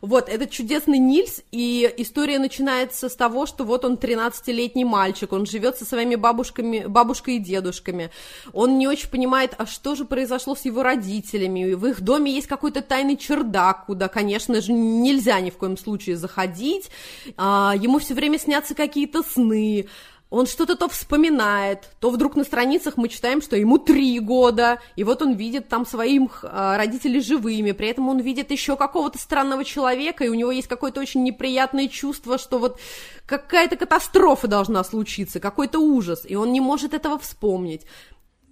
Вот, 0.00 0.28
этот 0.28 0.50
чудесный 0.50 0.98
Нильс, 0.98 1.42
и 1.50 1.92
история 1.96 2.38
начинается 2.38 3.08
с 3.08 3.16
того, 3.16 3.46
что 3.46 3.64
вот 3.64 3.84
он 3.84 3.94
13-летний 3.94 4.84
мальчик, 4.84 5.32
он 5.32 5.46
живет 5.46 5.78
со 5.78 5.84
своими 5.84 6.14
бабушками, 6.14 6.84
бабушкой 6.86 7.36
и 7.36 7.38
дедушками, 7.38 8.10
он 8.52 8.78
не 8.78 8.86
очень 8.86 9.10
понимает, 9.10 9.54
а 9.58 9.66
что 9.66 9.94
же 9.94 10.04
произошло 10.04 10.54
с 10.54 10.64
его 10.64 10.82
родителями, 10.82 11.72
в 11.74 11.86
их 11.86 12.00
доме 12.00 12.32
есть 12.32 12.46
какой-то 12.46 12.82
тайный 12.82 13.16
чердак, 13.16 13.86
куда, 13.86 14.08
конечно 14.08 14.60
же, 14.60 14.72
нельзя 14.72 15.40
ни 15.40 15.50
в 15.50 15.56
коем 15.56 15.76
случае 15.76 16.16
заходить, 16.16 16.90
а, 17.36 17.74
ему 17.76 17.98
все 17.98 18.14
время 18.14 18.38
снятся 18.38 18.74
какие-то 18.74 19.22
сны, 19.22 19.86
он 20.30 20.46
что-то 20.46 20.76
то 20.76 20.88
вспоминает, 20.88 21.90
то 21.98 22.10
вдруг 22.10 22.36
на 22.36 22.44
страницах 22.44 22.96
мы 22.96 23.08
читаем, 23.08 23.42
что 23.42 23.56
ему 23.56 23.78
три 23.78 24.18
года, 24.20 24.80
и 24.94 25.02
вот 25.02 25.22
он 25.22 25.34
видит 25.34 25.68
там 25.68 25.84
своих 25.84 26.44
э, 26.44 26.76
родителей 26.76 27.20
живыми, 27.20 27.72
при 27.72 27.88
этом 27.88 28.08
он 28.08 28.20
видит 28.20 28.52
еще 28.52 28.76
какого-то 28.76 29.18
странного 29.18 29.64
человека, 29.64 30.24
и 30.24 30.28
у 30.28 30.34
него 30.34 30.52
есть 30.52 30.68
какое-то 30.68 31.00
очень 31.00 31.24
неприятное 31.24 31.88
чувство, 31.88 32.38
что 32.38 32.58
вот 32.58 32.78
какая-то 33.26 33.76
катастрофа 33.76 34.46
должна 34.46 34.84
случиться, 34.84 35.40
какой-то 35.40 35.80
ужас, 35.80 36.22
и 36.24 36.36
он 36.36 36.52
не 36.52 36.60
может 36.60 36.94
этого 36.94 37.18
вспомнить. 37.18 37.82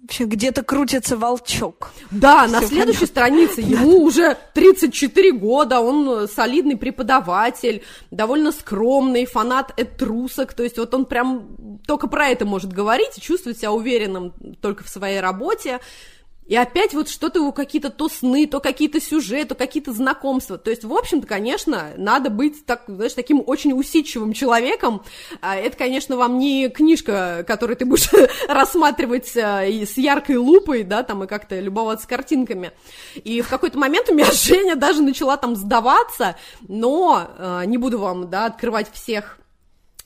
Вообще 0.09 0.25
где-то 0.25 0.63
крутится 0.63 1.17
волчок. 1.17 1.91
Да, 2.09 2.47
Всё 2.47 2.53
на 2.53 2.65
следующей 2.65 3.05
понятно. 3.05 3.07
странице 3.07 3.61
ему 3.61 4.01
уже 4.03 4.37
34 4.55 5.31
года, 5.33 5.81
он 5.81 6.27
солидный 6.27 6.77
преподаватель, 6.77 7.83
довольно 8.09 8.51
скромный, 8.51 9.27
фанат 9.27 9.71
этрусок, 9.77 10.53
то 10.53 10.63
есть 10.63 10.79
вот 10.79 10.95
он 10.95 11.05
прям 11.05 11.79
только 11.85 12.07
про 12.07 12.27
это 12.29 12.43
может 12.43 12.73
говорить 12.73 13.19
и 13.19 13.21
чувствовать 13.21 13.59
себя 13.59 13.71
уверенным 13.71 14.33
только 14.61 14.83
в 14.83 14.89
своей 14.89 15.19
работе. 15.19 15.79
И 16.49 16.55
опять 16.55 16.95
вот 16.95 17.09
что-то 17.09 17.41
у 17.43 17.53
какие-то 17.53 17.91
то 17.91 18.09
сны, 18.09 18.47
то 18.47 18.59
какие-то 18.59 18.99
сюжеты, 18.99 19.49
то 19.49 19.55
какие-то 19.55 19.93
знакомства. 19.93 20.57
То 20.57 20.71
есть, 20.71 20.83
в 20.83 20.91
общем-то, 20.91 21.27
конечно, 21.27 21.91
надо 21.95 22.31
быть 22.31 22.65
так, 22.65 22.85
знаешь, 22.87 23.13
таким 23.13 23.43
очень 23.45 23.71
усидчивым 23.71 24.33
человеком. 24.33 25.03
А 25.41 25.55
это, 25.55 25.77
конечно, 25.77 26.17
вам 26.17 26.39
не 26.39 26.69
книжка, 26.69 27.45
которую 27.47 27.77
ты 27.77 27.85
будешь 27.85 28.09
рассматривать 28.49 29.31
а, 29.37 29.61
с 29.63 29.95
яркой 29.95 30.37
лупой, 30.37 30.81
да, 30.81 31.03
там, 31.03 31.23
и 31.23 31.27
как-то 31.27 31.59
любоваться 31.59 32.07
картинками. 32.07 32.71
И 33.23 33.41
в 33.41 33.47
какой-то 33.47 33.77
момент 33.77 34.09
у 34.09 34.15
меня 34.15 34.25
Женя 34.33 34.75
даже 34.75 35.03
начала 35.03 35.37
там 35.37 35.55
сдаваться, 35.55 36.35
но 36.67 37.27
а, 37.37 37.63
не 37.65 37.77
буду 37.77 37.99
вам, 37.99 38.27
да, 38.31 38.47
открывать 38.47 38.91
всех 38.91 39.39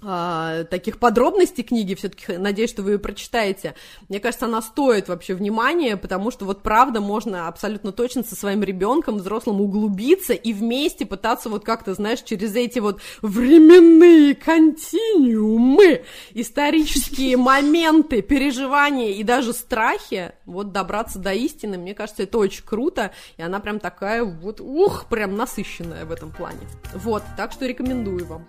а, 0.06 0.64
таких 0.66 1.00
подробностей 1.00 1.64
книги, 1.64 1.96
все-таки 1.96 2.38
надеюсь, 2.38 2.70
что 2.70 2.84
вы 2.84 2.94
ее 2.94 3.00
прочитаете. 3.00 3.76
Мне 4.10 4.20
кажется, 4.20 4.46
она 4.46 4.62
стоит 4.62 5.08
вообще 5.08 5.34
внимания, 5.34 5.98
потому 5.98 6.32
что 6.32 6.46
вот 6.46 6.62
правда 6.62 7.00
можно 7.02 7.48
абсолютно 7.48 7.92
точно 7.92 8.24
со 8.24 8.36
своим 8.36 8.64
ребенком, 8.64 9.18
взрослым 9.18 9.62
углубиться 9.62 10.34
и 10.34 10.54
вместе 10.54 11.06
пытаться 11.06 11.50
вот 11.50 11.64
как-то, 11.64 11.94
знаешь, 11.94 12.22
через 12.22 12.56
эти 12.56 12.80
вот 12.80 13.02
временные 13.22 14.36
континуумы, 14.36 16.04
исторические 16.34 17.38
моменты, 17.38 18.22
переживания 18.22 19.12
и 19.12 19.24
даже 19.24 19.54
страхи, 19.54 20.34
вот 20.46 20.72
добраться 20.72 21.20
до 21.20 21.34
истины. 21.34 21.78
Мне 21.78 21.94
кажется, 21.94 22.24
это 22.24 22.38
очень 22.38 22.64
круто, 22.64 23.12
и 23.38 23.42
она 23.42 23.60
прям 23.60 23.80
такая 23.80 24.24
вот, 24.24 24.60
ух, 24.60 25.06
прям 25.10 25.36
насыщенная 25.36 26.06
в 26.06 26.12
этом 26.12 26.32
плане. 26.32 26.62
Вот, 26.94 27.24
так 27.38 27.52
что 27.52 27.66
рекомендую 27.66 28.26
вам. 28.26 28.48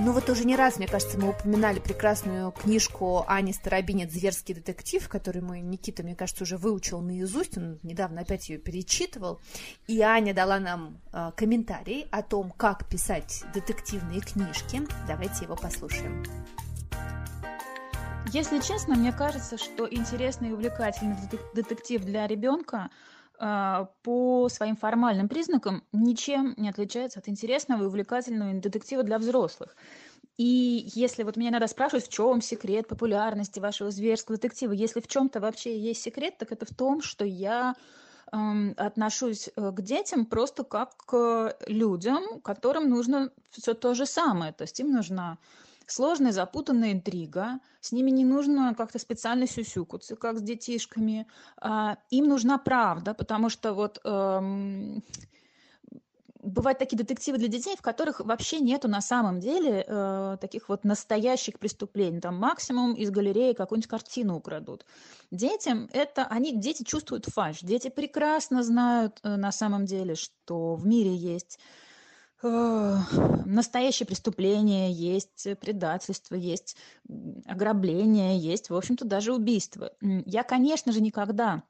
Ну 0.00 0.12
вот 0.12 0.30
уже 0.30 0.44
не 0.44 0.54
раз, 0.54 0.78
мне 0.78 0.86
кажется, 0.86 1.18
мы 1.18 1.30
упоминали 1.30 1.80
прекрасную 1.80 2.52
книжку 2.52 3.24
Ани 3.26 3.52
Старобинец 3.52 4.12
«Зверский 4.12 4.54
детектив», 4.54 5.08
которую 5.08 5.44
мой 5.44 5.60
Никита, 5.60 6.04
мне 6.04 6.14
кажется, 6.14 6.44
уже 6.44 6.56
выучил 6.56 7.00
наизусть, 7.00 7.58
он 7.58 7.80
недавно 7.82 8.20
опять 8.20 8.48
ее 8.48 8.58
перечитывал, 8.58 9.40
и 9.88 10.00
Аня 10.00 10.32
дала 10.34 10.60
нам 10.60 11.00
э, 11.12 11.32
комментарий 11.36 12.06
о 12.12 12.22
том, 12.22 12.52
как 12.52 12.88
писать 12.88 13.42
детективные 13.52 14.20
книжки. 14.20 14.82
Давайте 15.08 15.46
его 15.46 15.56
послушаем. 15.56 16.24
Если 18.32 18.60
честно, 18.60 18.94
мне 18.94 19.12
кажется, 19.12 19.58
что 19.58 19.88
интересный 19.92 20.50
и 20.50 20.52
увлекательный 20.52 21.16
детектив 21.54 22.04
для 22.04 22.28
ребенка 22.28 22.90
по 23.38 24.48
своим 24.48 24.76
формальным 24.76 25.28
признакам 25.28 25.84
ничем 25.92 26.54
не 26.56 26.68
отличается 26.68 27.20
от 27.20 27.28
интересного 27.28 27.84
и 27.84 27.86
увлекательного 27.86 28.60
детектива 28.60 29.02
для 29.02 29.18
взрослых. 29.18 29.76
И 30.38 30.88
если 30.94 31.24
вот 31.24 31.36
меня 31.36 31.50
надо 31.50 31.66
спрашивать, 31.66 32.06
в 32.06 32.12
чем 32.12 32.40
секрет 32.40 32.86
популярности 32.86 33.58
вашего 33.58 33.90
зверского 33.90 34.36
детектива, 34.36 34.72
если 34.72 35.00
в 35.00 35.08
чем-то 35.08 35.40
вообще 35.40 35.76
есть 35.76 36.00
секрет, 36.00 36.38
так 36.38 36.52
это 36.52 36.64
в 36.64 36.74
том, 36.74 37.02
что 37.02 37.24
я 37.24 37.74
эм, 38.32 38.72
отношусь 38.76 39.48
э, 39.48 39.72
к 39.72 39.82
детям 39.82 40.26
просто 40.26 40.62
как 40.62 40.96
к 40.96 41.56
людям, 41.66 42.40
которым 42.40 42.88
нужно 42.88 43.32
все 43.50 43.74
то 43.74 43.94
же 43.94 44.06
самое. 44.06 44.52
То 44.52 44.62
есть 44.62 44.78
им 44.78 44.92
нужна 44.92 45.38
сложная, 45.90 46.32
запутанная 46.32 46.92
интрига, 46.92 47.60
с 47.80 47.92
ними 47.92 48.10
не 48.10 48.24
нужно 48.24 48.74
как-то 48.76 48.98
специально 48.98 49.46
сюсюкаться, 49.46 50.16
как 50.16 50.38
с 50.38 50.42
детишками. 50.42 51.26
А, 51.60 51.98
им 52.10 52.28
нужна 52.28 52.58
правда, 52.58 53.14
потому 53.14 53.48
что 53.48 53.72
вот 53.74 54.00
эм, 54.04 55.02
бывают 56.42 56.78
такие 56.78 56.96
детективы 56.96 57.38
для 57.38 57.48
детей, 57.48 57.76
в 57.76 57.82
которых 57.82 58.20
вообще 58.20 58.60
нету 58.60 58.88
на 58.88 59.00
самом 59.00 59.40
деле 59.40 59.84
э, 59.86 60.36
таких 60.40 60.68
вот 60.68 60.84
настоящих 60.84 61.58
преступлений. 61.58 62.20
Там 62.20 62.36
максимум 62.36 62.94
из 62.94 63.10
галереи 63.10 63.52
какую-нибудь 63.52 63.90
картину 63.90 64.36
украдут. 64.36 64.84
Детям 65.30 65.88
это, 65.92 66.24
они, 66.26 66.56
дети 66.56 66.82
чувствуют 66.84 67.26
фальш. 67.26 67.60
Дети 67.60 67.88
прекрасно 67.88 68.62
знают 68.62 69.20
э, 69.22 69.36
на 69.36 69.52
самом 69.52 69.84
деле, 69.84 70.14
что 70.14 70.74
в 70.74 70.86
мире 70.86 71.14
есть 71.14 71.58
настоящее 72.42 74.06
преступление, 74.06 74.92
есть 74.92 75.46
предательство, 75.60 76.34
есть 76.34 76.76
ограбление, 77.46 78.38
есть, 78.38 78.70
в 78.70 78.76
общем-то, 78.76 79.04
даже 79.04 79.32
убийство. 79.34 79.92
Я, 80.00 80.42
конечно 80.42 80.92
же, 80.92 81.00
никогда 81.00 81.62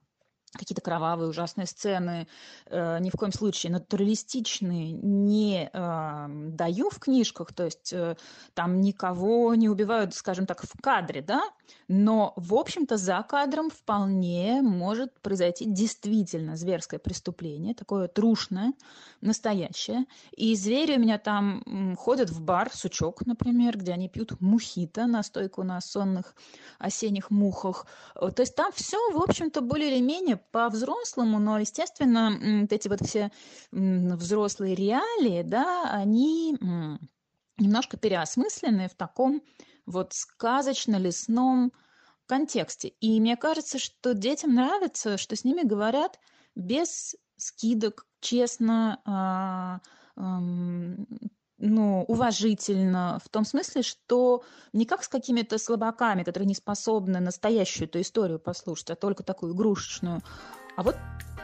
какие-то 0.52 0.80
кровавые 0.80 1.28
ужасные 1.28 1.66
сцены, 1.66 2.26
э, 2.66 2.98
ни 3.00 3.10
в 3.10 3.14
коем 3.14 3.32
случае 3.32 3.72
натуралистичные 3.72 4.92
не 4.92 5.70
э, 5.72 6.26
даю 6.28 6.90
в 6.90 6.98
книжках, 6.98 7.52
то 7.52 7.64
есть 7.64 7.92
э, 7.92 8.16
там 8.54 8.80
никого 8.80 9.54
не 9.54 9.68
убивают, 9.68 10.14
скажем 10.14 10.46
так, 10.46 10.62
в 10.62 10.80
кадре, 10.80 11.20
да, 11.20 11.42
но, 11.88 12.34
в 12.36 12.54
общем-то, 12.54 12.98
за 12.98 13.22
кадром 13.22 13.70
вполне 13.70 14.60
может 14.60 15.18
произойти 15.20 15.64
действительно 15.64 16.54
зверское 16.54 17.00
преступление, 17.00 17.74
такое 17.74 18.08
трушное, 18.08 18.74
настоящее. 19.22 20.04
И 20.36 20.54
звери 20.54 20.96
у 20.96 21.00
меня 21.00 21.18
там 21.18 21.96
ходят 21.96 22.28
в 22.28 22.42
бар, 22.42 22.70
сучок, 22.74 23.24
например, 23.24 23.78
где 23.78 23.92
они 23.92 24.10
пьют 24.10 24.38
мухита, 24.38 25.06
настойку 25.06 25.62
на 25.62 25.80
сонных 25.80 26.34
осенних 26.78 27.30
мухах. 27.30 27.86
То 28.14 28.34
есть 28.38 28.54
там 28.54 28.70
все, 28.72 28.98
в 29.12 29.22
общем-то, 29.22 29.62
более 29.62 29.96
или 29.96 30.02
менее 30.02 30.36
по-взрослому, 30.36 31.38
но, 31.38 31.58
естественно, 31.58 32.60
вот 32.60 32.72
эти 32.72 32.88
вот 32.88 33.00
все 33.00 33.32
взрослые 33.72 34.74
реалии, 34.74 35.42
да, 35.42 35.90
они 35.90 36.58
немножко 37.56 37.96
переосмыслены 37.96 38.88
в 38.88 38.94
таком 38.94 39.42
вот 39.88 40.12
сказочно-лесном 40.12 41.72
контексте. 42.26 42.88
И 43.00 43.20
мне 43.20 43.36
кажется, 43.36 43.78
что 43.78 44.14
детям 44.14 44.54
нравится, 44.54 45.16
что 45.16 45.34
с 45.34 45.44
ними 45.44 45.66
говорят 45.66 46.18
без 46.54 47.16
скидок, 47.36 48.06
честно, 48.20 49.00
а, 49.04 49.80
ну, 51.58 52.04
уважительно, 52.06 53.20
в 53.24 53.28
том 53.28 53.44
смысле, 53.44 53.82
что 53.82 54.44
не 54.72 54.84
как 54.84 55.02
с 55.02 55.08
какими-то 55.08 55.58
слабаками, 55.58 56.22
которые 56.22 56.46
не 56.46 56.54
способны 56.54 57.20
настоящую 57.20 57.88
эту 57.88 58.00
историю 58.00 58.38
послушать, 58.38 58.90
а 58.90 58.96
только 58.96 59.22
такую 59.22 59.54
игрушечную, 59.54 60.20
а 60.76 60.82
вот 60.82 60.96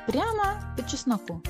прямо 0.06 0.76
по 0.76 0.88
чесноку. 0.88 1.42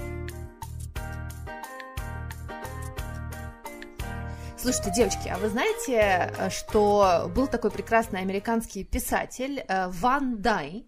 Слушайте, 4.64 4.92
девочки, 4.92 5.28
а 5.28 5.36
вы 5.36 5.50
знаете, 5.50 6.32
э, 6.38 6.48
что 6.48 7.30
был 7.36 7.48
такой 7.48 7.70
прекрасный 7.70 8.20
американский 8.20 8.82
писатель 8.82 9.58
э, 9.58 9.88
Ван 9.90 10.38
Дай, 10.38 10.86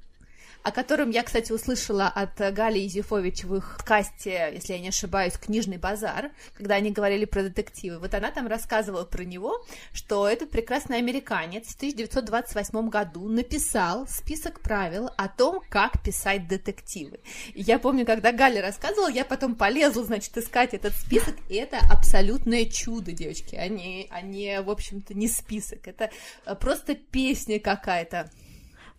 о 0.67 0.73
котором 0.73 1.11
я, 1.11 1.23
кстати, 1.23 1.53
услышала 1.53 2.09
от 2.09 2.37
Гали 2.53 2.85
Изюфович 2.89 3.45
в 3.45 3.55
их 3.55 3.77
подкасте, 3.87 4.51
если 4.53 4.73
я 4.73 4.81
не 4.81 4.89
ошибаюсь, 4.89 5.35
«Книжный 5.35 5.77
базар», 5.77 6.33
когда 6.57 6.75
они 6.75 6.91
говорили 6.91 7.25
про 7.25 7.45
детективы. 7.45 8.01
Вот 8.01 8.13
она 8.15 8.33
там 8.33 8.49
рассказывала 8.49 9.05
про 9.05 9.23
него, 9.23 9.65
что 9.93 10.29
этот 10.29 10.51
прекрасный 10.51 10.99
американец 10.99 11.69
в 11.69 11.77
1928 11.77 12.89
году 12.89 13.29
написал 13.29 14.09
список 14.09 14.59
правил 14.59 15.09
о 15.17 15.29
том, 15.29 15.63
как 15.69 16.03
писать 16.03 16.49
детективы. 16.49 17.21
И 17.55 17.63
я 17.63 17.79
помню, 17.79 18.05
когда 18.05 18.33
Галя 18.33 18.61
рассказывала, 18.61 19.09
я 19.09 19.25
потом 19.25 19.55
полезла, 19.55 20.03
значит, 20.03 20.37
искать 20.37 20.75
этот 20.75 20.95
список, 20.95 21.37
и 21.49 21.55
это 21.55 21.79
абсолютное 21.89 22.65
чудо, 22.65 23.13
девочки. 23.13 23.55
Они, 23.55 24.09
они 24.11 24.59
в 24.65 24.71
общем-то, 24.71 25.15
не 25.15 25.29
список, 25.29 25.87
это 25.87 26.11
просто 26.59 26.97
песня 26.97 27.61
какая-то. 27.61 28.33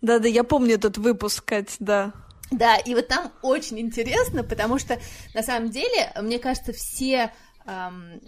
Да-да, 0.00 0.28
я 0.28 0.44
помню 0.44 0.74
этот 0.76 0.98
выпуск, 0.98 1.44
Кать, 1.44 1.76
да. 1.78 2.12
Да, 2.50 2.76
и 2.76 2.94
вот 2.94 3.08
там 3.08 3.32
очень 3.42 3.78
интересно, 3.78 4.42
потому 4.42 4.78
что 4.78 4.98
на 5.34 5.42
самом 5.42 5.70
деле, 5.70 6.12
мне 6.22 6.38
кажется, 6.38 6.72
все 6.72 7.32
эм, 7.66 8.20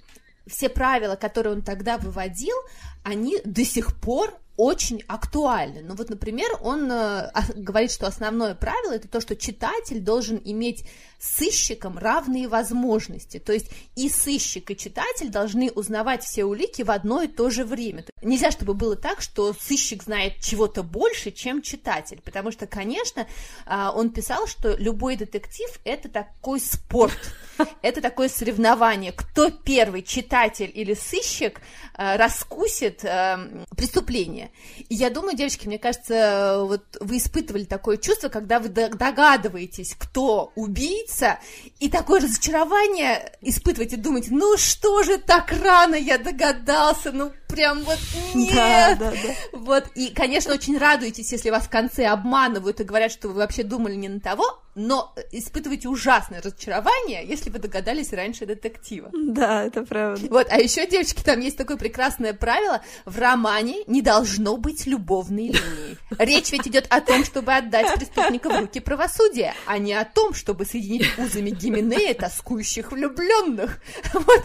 все 0.46 0.68
правила, 0.68 1.16
которые 1.16 1.54
он 1.54 1.62
тогда 1.62 1.96
выводил, 1.96 2.56
они 3.02 3.38
до 3.44 3.64
сих 3.64 3.98
пор 3.98 4.34
очень 4.56 5.02
актуальны. 5.06 5.82
Ну 5.82 5.94
вот, 5.94 6.10
например, 6.10 6.50
он 6.60 6.90
э, 6.90 7.30
говорит, 7.54 7.90
что 7.90 8.06
основное 8.06 8.54
правило 8.54 8.92
это 8.92 9.08
то, 9.08 9.20
что 9.20 9.36
читатель 9.36 10.00
должен 10.00 10.40
иметь 10.44 10.84
сыщиком 11.20 11.98
равные 11.98 12.48
возможности. 12.48 13.38
То 13.38 13.52
есть 13.52 13.70
и 13.94 14.08
сыщик, 14.08 14.70
и 14.70 14.76
читатель 14.76 15.28
должны 15.28 15.70
узнавать 15.70 16.24
все 16.24 16.44
улики 16.44 16.82
в 16.82 16.90
одно 16.90 17.22
и 17.22 17.28
то 17.28 17.50
же 17.50 17.64
время. 17.64 18.04
Нельзя, 18.22 18.50
чтобы 18.50 18.74
было 18.74 18.96
так, 18.96 19.20
что 19.20 19.52
сыщик 19.52 20.02
знает 20.02 20.40
чего-то 20.40 20.82
больше, 20.82 21.30
чем 21.30 21.62
читатель. 21.62 22.20
Потому 22.24 22.50
что, 22.50 22.66
конечно, 22.66 23.26
а, 23.66 23.92
он 23.92 24.10
писал, 24.10 24.46
что 24.46 24.74
любой 24.76 25.16
детектив— 25.16 25.68
это 25.84 26.08
такой 26.08 26.60
спорт, 26.60 27.18
это 27.82 28.00
такое 28.00 28.28
соревнование. 28.28 29.12
Кто 29.12 29.50
первый, 29.50 30.02
читатель 30.02 30.70
или 30.72 30.94
сыщик, 30.94 31.60
а, 31.94 32.16
раскусит 32.16 33.04
а, 33.04 33.46
преступление. 33.76 34.50
И 34.88 34.94
я 34.94 35.10
думаю, 35.10 35.36
девочки, 35.36 35.66
мне 35.66 35.78
кажется, 35.78 36.60
вот 36.62 36.96
вы 37.00 37.18
испытывали 37.18 37.64
такое 37.64 37.98
чувство, 37.98 38.28
когда 38.28 38.58
вы 38.58 38.68
догадываетесь, 38.70 39.94
кто 39.98 40.52
убийца, 40.54 41.09
убийца, 41.10 41.38
и 41.78 41.88
такое 41.88 42.20
разочарование 42.20 43.32
испытываете, 43.40 43.96
думаете, 43.96 44.28
ну 44.32 44.56
что 44.56 45.02
же 45.02 45.18
так 45.18 45.52
рано 45.62 45.94
я 45.94 46.18
догадался, 46.18 47.12
ну 47.12 47.32
прям 47.48 47.82
вот 47.82 47.98
нет. 48.34 48.54
Да, 48.54 48.94
да, 48.96 49.10
да. 49.10 49.58
Вот, 49.58 49.84
и, 49.94 50.08
конечно, 50.08 50.52
очень 50.52 50.78
радуетесь, 50.78 51.32
если 51.32 51.50
вас 51.50 51.64
в 51.64 51.70
конце 51.70 52.06
обманывают 52.06 52.80
и 52.80 52.84
говорят, 52.84 53.12
что 53.12 53.28
вы 53.28 53.34
вообще 53.34 53.62
думали 53.62 53.94
не 53.94 54.08
на 54.08 54.20
того, 54.20 54.62
но 54.86 55.14
испытываете 55.30 55.88
ужасное 55.88 56.40
разочарование, 56.40 57.24
если 57.26 57.50
вы 57.50 57.58
догадались 57.58 58.12
раньше 58.12 58.46
детектива. 58.46 59.10
Да, 59.12 59.64
это 59.64 59.84
правда. 59.84 60.26
Вот, 60.30 60.46
а 60.50 60.58
еще, 60.58 60.86
девочки, 60.86 61.22
там 61.22 61.40
есть 61.40 61.56
такое 61.56 61.76
прекрасное 61.76 62.32
правило, 62.32 62.82
в 63.04 63.18
романе 63.18 63.84
не 63.86 64.02
должно 64.02 64.56
быть 64.56 64.86
любовной 64.86 65.48
линии. 65.48 65.98
Речь 66.18 66.50
ведь 66.52 66.66
идет 66.66 66.86
о 66.90 67.00
том, 67.00 67.24
чтобы 67.24 67.52
отдать 67.52 67.94
преступника 67.94 68.48
в 68.48 68.58
руки 68.58 68.80
правосудия, 68.80 69.54
а 69.66 69.78
не 69.78 69.92
о 69.92 70.04
том, 70.04 70.34
чтобы 70.34 70.64
соединить 70.64 71.06
узами 71.18 71.50
Гименея 71.50 72.14
тоскующих 72.14 72.92
влюбленных. 72.92 73.80
Вот. 74.14 74.44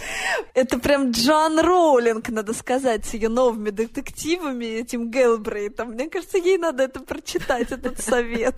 Это 0.54 0.80
прям 0.80 1.12
Джон 1.12 1.60
Роулинг, 1.60 2.30
надо 2.30 2.54
сказать, 2.54 3.06
с 3.06 3.13
ее 3.13 3.30
новыми 3.30 3.69
детективами, 3.69 4.65
этим 4.65 5.10
Гелбрейтом. 5.10 5.91
Мне 5.91 6.10
кажется, 6.10 6.38
ей 6.38 6.58
надо 6.58 6.84
это 6.84 7.00
прочитать, 7.00 7.71
этот 7.71 8.02
совет. 8.02 8.56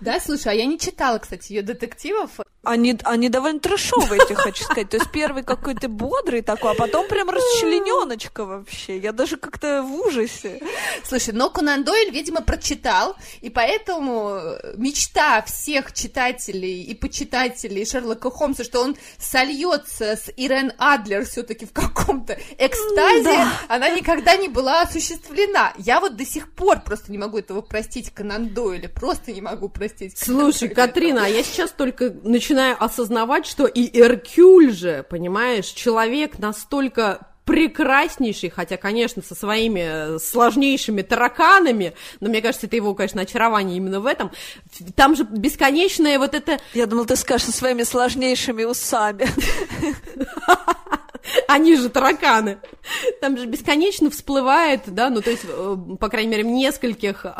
Да, 0.00 0.20
слушай, 0.20 0.48
а 0.48 0.54
я 0.54 0.66
не 0.66 0.78
читала, 0.78 1.18
кстати, 1.18 1.52
ее 1.52 1.62
детективов. 1.62 2.40
Они, 2.66 2.98
они 3.04 3.28
довольно 3.28 3.60
трешовые, 3.60 4.20
я 4.28 4.34
хочу 4.34 4.64
сказать. 4.64 4.90
То 4.90 4.96
есть 4.96 5.10
первый 5.12 5.44
какой-то 5.44 5.88
бодрый 5.88 6.42
такой, 6.42 6.72
а 6.72 6.74
потом 6.74 7.06
прям 7.06 7.30
расчлененочка 7.30 8.44
вообще. 8.44 8.98
Я 8.98 9.12
даже 9.12 9.36
как-то 9.36 9.82
в 9.82 9.94
ужасе. 9.94 10.60
Слушай, 11.04 11.32
но 11.32 11.48
Конан 11.48 11.84
Дойль, 11.84 12.10
видимо, 12.10 12.40
прочитал, 12.40 13.14
и 13.40 13.50
поэтому 13.50 14.40
мечта 14.74 15.42
всех 15.42 15.92
читателей 15.92 16.82
и 16.82 16.94
почитателей 16.94 17.86
Шерлока 17.86 18.30
Холмса, 18.30 18.64
что 18.64 18.80
он 18.80 18.96
сольется 19.16 20.16
с 20.16 20.28
Ирен 20.36 20.72
Адлер 20.76 21.24
все-таки 21.24 21.66
в 21.66 21.72
каком-то 21.72 22.36
экстазе, 22.58 23.22
да. 23.22 23.60
она 23.68 23.90
никогда 23.90 24.36
не 24.36 24.48
была 24.48 24.82
осуществлена. 24.82 25.72
Я 25.78 26.00
вот 26.00 26.16
до 26.16 26.26
сих 26.26 26.50
пор 26.52 26.80
просто 26.80 27.12
не 27.12 27.18
могу 27.18 27.38
этого 27.38 27.60
простить 27.60 28.10
Конан 28.10 28.48
Дойле, 28.48 28.88
просто 28.88 29.32
не 29.32 29.40
могу 29.40 29.68
простить. 29.68 30.18
Слушай, 30.18 30.68
Катрина, 30.68 31.26
а 31.26 31.28
я 31.28 31.44
сейчас 31.44 31.70
только 31.70 32.10
начинаю 32.24 32.55
осознавать, 32.60 33.46
что 33.46 33.66
и 33.66 33.98
Эркюль 33.98 34.72
же, 34.72 35.04
понимаешь, 35.08 35.66
человек 35.66 36.38
настолько 36.38 37.28
прекраснейший, 37.46 38.50
хотя, 38.50 38.76
конечно, 38.76 39.22
со 39.22 39.36
своими 39.36 40.18
сложнейшими 40.18 41.02
тараканами, 41.02 41.94
но 42.18 42.28
мне 42.28 42.42
кажется, 42.42 42.66
это 42.66 42.74
его, 42.74 42.92
конечно, 42.94 43.22
очарование 43.22 43.76
именно 43.76 44.00
в 44.00 44.06
этом. 44.06 44.32
Там 44.96 45.14
же 45.14 45.22
бесконечное 45.22 46.18
вот 46.18 46.34
это... 46.34 46.58
Я 46.74 46.86
думал, 46.86 47.06
ты 47.06 47.14
скажешь 47.14 47.46
со 47.46 47.52
своими 47.52 47.84
сложнейшими 47.84 48.64
усами. 48.64 49.28
Они 51.48 51.76
же 51.76 51.88
тараканы. 51.88 52.58
Там 53.20 53.36
же 53.36 53.46
бесконечно 53.46 54.10
всплывает, 54.10 54.82
да, 54.86 55.10
ну 55.10 55.20
то 55.20 55.30
есть, 55.30 55.44
э, 55.46 55.76
по 55.98 56.08
крайней 56.08 56.30
мере, 56.30 56.44
в 56.44 56.46
нескольких 56.46 57.24
э, 57.24 57.30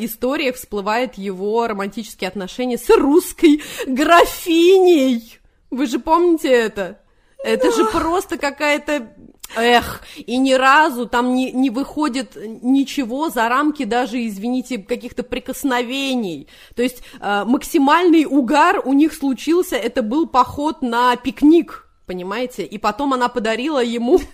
историях 0.00 0.56
всплывает 0.56 1.14
его 1.14 1.66
романтические 1.66 2.28
отношения 2.28 2.78
с 2.78 2.88
русской 2.90 3.62
графиней. 3.86 5.38
Вы 5.70 5.86
же 5.86 5.98
помните 5.98 6.48
это? 6.48 6.98
Это 7.44 7.72
же 7.72 7.86
просто 7.86 8.38
какая-то 8.38 9.08
Эх, 9.54 10.00
и 10.16 10.38
ни 10.38 10.52
разу 10.52 11.06
там 11.06 11.34
не, 11.34 11.52
не 11.52 11.68
выходит 11.68 12.36
ничего 12.62 13.28
за 13.28 13.48
рамки 13.48 13.84
даже, 13.84 14.26
извините, 14.26 14.78
каких-то 14.78 15.22
прикосновений. 15.22 16.48
То 16.74 16.82
есть 16.82 17.02
э, 17.20 17.44
максимальный 17.44 18.24
угар 18.24 18.80
у 18.82 18.94
них 18.94 19.12
случился, 19.12 19.76
это 19.76 20.02
был 20.02 20.26
поход 20.26 20.80
на 20.80 21.16
пикник 21.16 21.86
понимаете? 22.06 22.64
И 22.64 22.78
потом 22.78 23.12
она 23.14 23.28
подарила 23.28 23.82
ему... 23.82 24.20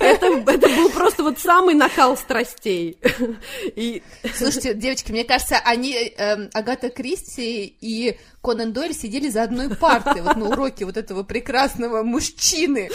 Это 0.00 0.30
был 0.30 0.90
просто 0.90 1.22
вот 1.22 1.38
самый 1.38 1.74
накал 1.74 2.16
страстей. 2.16 2.98
Слушайте, 4.34 4.74
девочки, 4.74 5.12
мне 5.12 5.24
кажется, 5.24 5.58
они, 5.64 5.94
эм, 5.94 6.50
Агата 6.52 6.90
Кристи 6.90 7.76
и 7.80 8.16
Конан 8.42 8.72
Дойль 8.72 8.94
сидели 8.94 9.28
за 9.30 9.44
одной 9.44 9.70
партой 9.74 10.20
вот 10.20 10.36
на 10.36 10.50
уроке 10.50 10.84
вот 10.84 10.96
этого 10.98 11.22
прекрасного 11.22 12.02
мужчины 12.02 12.90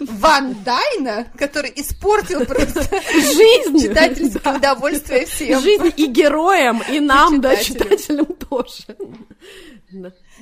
Ван 0.00 0.56
Дайна, 0.64 1.28
который 1.38 1.72
испортил 1.76 2.44
просто 2.44 2.82
жизнь, 3.12 3.78
читательское 3.80 4.56
удовольствие 4.56 5.26
всем. 5.26 5.60
Жизнь 5.60 5.92
и 5.96 6.06
героям, 6.06 6.82
и 6.90 6.98
нам, 6.98 7.40
да, 7.40 7.56
читателям 7.56 8.26
тоже. 8.26 8.96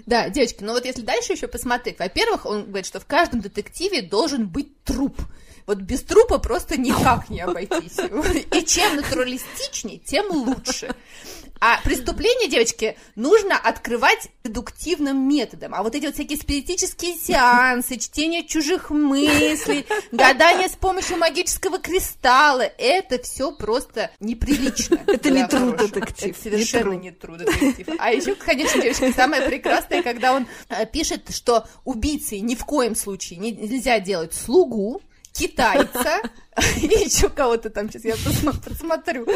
Да, 0.07 0.29
девочки, 0.29 0.63
ну 0.63 0.73
вот 0.73 0.85
если 0.85 1.03
дальше 1.03 1.33
еще 1.33 1.49
посмотреть, 1.49 1.99
во-первых, 1.99 2.47
он 2.47 2.67
говорит, 2.67 2.87
что 2.87 3.01
в 3.01 3.07
каждом 3.07 3.41
детективе 3.41 4.03
должен 4.03 4.49
быть 4.49 4.83
труп. 4.85 5.17
Вот 5.67 5.79
без 5.79 6.03
трупа 6.03 6.39
просто 6.39 6.81
никак 6.81 7.29
не 7.31 7.41
обойтись. 7.41 7.99
И 8.53 8.65
чем 8.65 8.97
натуралистичнее, 8.97 9.99
тем 9.99 10.31
лучше. 10.31 10.95
А 11.59 11.81
преступление, 11.83 12.49
девочки, 12.49 12.97
нужно 13.17 13.57
открывать 13.57 14.29
дедуктивным 14.45 15.29
методом. 15.29 15.75
А 15.75 15.83
вот 15.83 15.95
эти 15.95 16.07
вот 16.07 16.15
всякие 16.15 16.39
спиритические 16.39 17.15
сеансы, 17.15 17.99
чтение 17.99 18.47
чужих 18.47 18.91
мыслей, 18.91 19.87
гадание 20.13 20.69
с 20.69 20.77
помощью 20.77 21.17
магического 21.19 21.79
кристалла, 21.79 22.63
это 22.79 23.23
все 23.23 23.53
просто 23.53 24.11
неприлично. 24.21 25.01
Это 25.07 25.31
не 25.31 25.47
труд 25.47 25.77
детектив. 25.77 26.31
Это 26.31 26.43
совершенно 26.43 26.93
не 26.95 27.11
труд 27.11 27.39
детектив. 27.39 27.89
А 27.99 28.13
еще, 28.13 28.35
конечно, 28.35 28.81
девочки, 28.81 29.13
самое 29.13 29.43
прекрасное, 29.43 30.03
когда 30.03 30.35
он 30.35 30.47
э, 30.69 30.87
пишет, 30.87 31.35
что 31.35 31.67
убийцей 31.85 32.41
ни 32.41 32.55
в 32.55 32.65
коем 32.65 32.95
случае 32.95 33.39
нельзя 33.39 34.01
делать 34.01 34.35
слугу, 34.35 35.03
китайца 35.41 36.21
и 36.77 36.87
еще 36.87 37.29
кого-то 37.29 37.71
там 37.71 37.91
сейчас 37.91 38.05
я 38.05 38.15
посмотрю. 38.65 39.27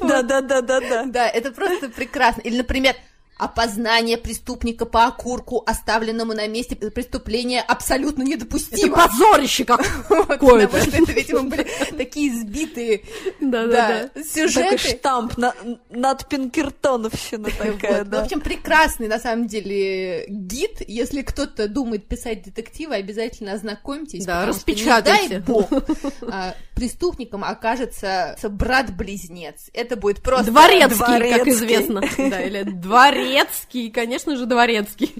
Да, 0.00 0.22
да, 0.22 0.40
да, 0.40 0.60
да, 0.60 0.80
да. 0.80 1.04
Да, 1.06 1.28
это 1.28 1.52
просто 1.52 1.88
прекрасно. 1.88 2.40
Или, 2.40 2.58
например, 2.58 2.96
Опознание 3.42 4.18
преступника 4.18 4.86
по 4.86 5.06
окурку, 5.06 5.64
оставленному 5.66 6.32
на 6.32 6.46
месте 6.46 6.76
преступления, 6.76 7.60
абсолютно 7.60 8.22
недопустимо. 8.22 8.96
Это 8.96 9.08
позорище 9.08 9.64
какое-то. 9.64 10.68
Потому 10.68 10.84
что 10.84 11.02
это, 11.02 11.12
видимо, 11.12 11.42
были 11.42 11.66
такие 11.96 12.32
сбитые 12.32 13.02
да, 13.40 13.66
да, 13.66 14.10
да. 14.14 14.22
сюжеты. 14.22 14.76
Такой 14.76 14.78
штамп 14.78 15.36
на, 15.38 15.54
над 15.90 16.28
Пинкертоновщина 16.28 17.50
такая, 17.58 17.98
вот. 17.98 18.10
да. 18.10 18.20
В 18.20 18.24
общем, 18.26 18.40
прекрасный, 18.40 19.08
на 19.08 19.18
самом 19.18 19.48
деле, 19.48 20.24
гид. 20.28 20.82
Если 20.86 21.22
кто-то 21.22 21.66
думает 21.66 22.06
писать 22.06 22.44
детективы, 22.44 22.94
обязательно 22.94 23.54
ознакомьтесь. 23.54 24.24
Да, 24.24 24.46
распечатайте. 24.46 25.28
Дай 25.28 25.40
бог, 25.40 25.68
а, 26.22 26.54
преступником 26.82 27.44
окажется 27.44 28.36
брат-близнец. 28.42 29.70
Это 29.72 29.94
будет 29.94 30.20
просто... 30.20 30.50
Дворецкий, 30.50 30.96
дворецкий. 30.96 31.38
как 31.38 31.48
известно. 31.48 32.02
Да, 32.32 32.40
или 32.40 32.64
дворецкий, 32.64 33.90
конечно 33.90 34.36
же, 34.36 34.46
дворецкий. 34.46 35.14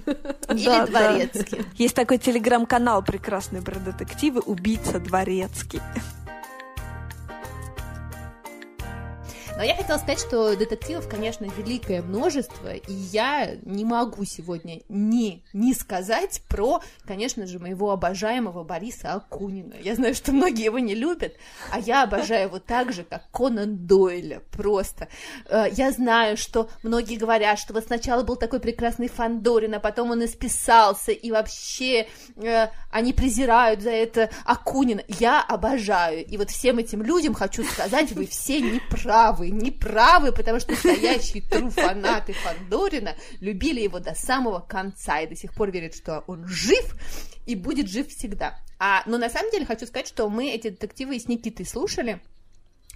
Или 0.49 0.65
да, 0.65 0.85
дворецкий. 0.85 1.59
Да. 1.59 1.65
Есть 1.77 1.95
такой 1.95 2.17
телеграм-канал 2.17 3.01
прекрасный 3.01 3.61
про 3.61 3.79
детективы 3.79 4.41
«Убийца 4.41 4.99
дворецкий». 4.99 5.79
Но 9.55 9.63
я 9.63 9.75
хотела 9.75 9.97
сказать, 9.99 10.19
что 10.19 10.55
детективов, 10.55 11.07
конечно, 11.07 11.45
великое 11.57 12.01
множество, 12.01 12.73
и 12.73 12.91
я 12.91 13.55
не 13.61 13.85
могу 13.85 14.25
сегодня 14.25 14.81
не, 14.89 15.43
не 15.53 15.75
сказать 15.75 16.41
про, 16.49 16.81
конечно 17.05 17.45
же, 17.45 17.59
моего 17.59 17.91
обожаемого 17.91 18.63
Бориса 18.63 19.13
Акунина. 19.13 19.75
Я 19.79 19.93
знаю, 19.93 20.15
что 20.15 20.31
многие 20.31 20.65
его 20.65 20.79
не 20.79 20.95
любят, 20.95 21.35
а 21.71 21.79
я 21.79 22.03
обожаю 22.03 22.47
его 22.47 22.57
так 22.57 22.93
же, 22.93 23.03
как 23.03 23.29
Конан 23.31 23.85
Дойля, 23.85 24.41
просто. 24.51 25.07
Э, 25.45 25.65
я 25.71 25.91
знаю, 25.91 26.35
что 26.35 26.67
многие 26.81 27.17
говорят, 27.17 27.59
что 27.59 27.73
вот 27.73 27.85
сначала 27.85 28.23
был 28.23 28.37
такой 28.37 28.59
прекрасный 28.59 29.07
Фандорин, 29.07 29.75
а 29.75 29.79
потом 29.79 30.09
он 30.09 30.25
исписался, 30.25 31.11
и 31.11 31.29
вообще 31.29 32.07
э, 32.37 32.69
они 32.89 33.13
презирают 33.13 33.81
за 33.81 33.91
это 33.91 34.31
Акунина. 34.45 35.03
Я 35.07 35.43
обожаю, 35.43 36.25
и 36.25 36.37
вот 36.37 36.49
всем 36.49 36.79
этим 36.79 37.03
людям 37.03 37.35
хочу 37.35 37.63
сказать, 37.63 38.13
вы 38.13 38.25
все 38.25 38.59
неправы 38.59 39.42
правы, 39.42 39.42
не 39.51 39.71
правы, 39.71 40.31
потому 40.31 40.59
что 40.59 40.71
настоящие 40.71 41.43
тру 41.43 41.69
фанаты 41.69 42.33
Фандорина 42.33 43.15
любили 43.39 43.81
его 43.81 43.99
до 43.99 44.15
самого 44.15 44.59
конца 44.59 45.21
и 45.21 45.27
до 45.27 45.35
сих 45.35 45.53
пор 45.53 45.71
верят, 45.71 45.95
что 45.95 46.23
он 46.27 46.47
жив 46.47 46.95
и 47.45 47.55
будет 47.55 47.89
жив 47.89 48.07
всегда. 48.07 48.59
А, 48.79 49.03
но 49.05 49.17
на 49.17 49.29
самом 49.29 49.51
деле 49.51 49.65
хочу 49.65 49.85
сказать, 49.85 50.07
что 50.07 50.29
мы 50.29 50.49
эти 50.51 50.69
детективы 50.69 51.19
с 51.19 51.27
Никитой 51.27 51.65
слушали, 51.65 52.21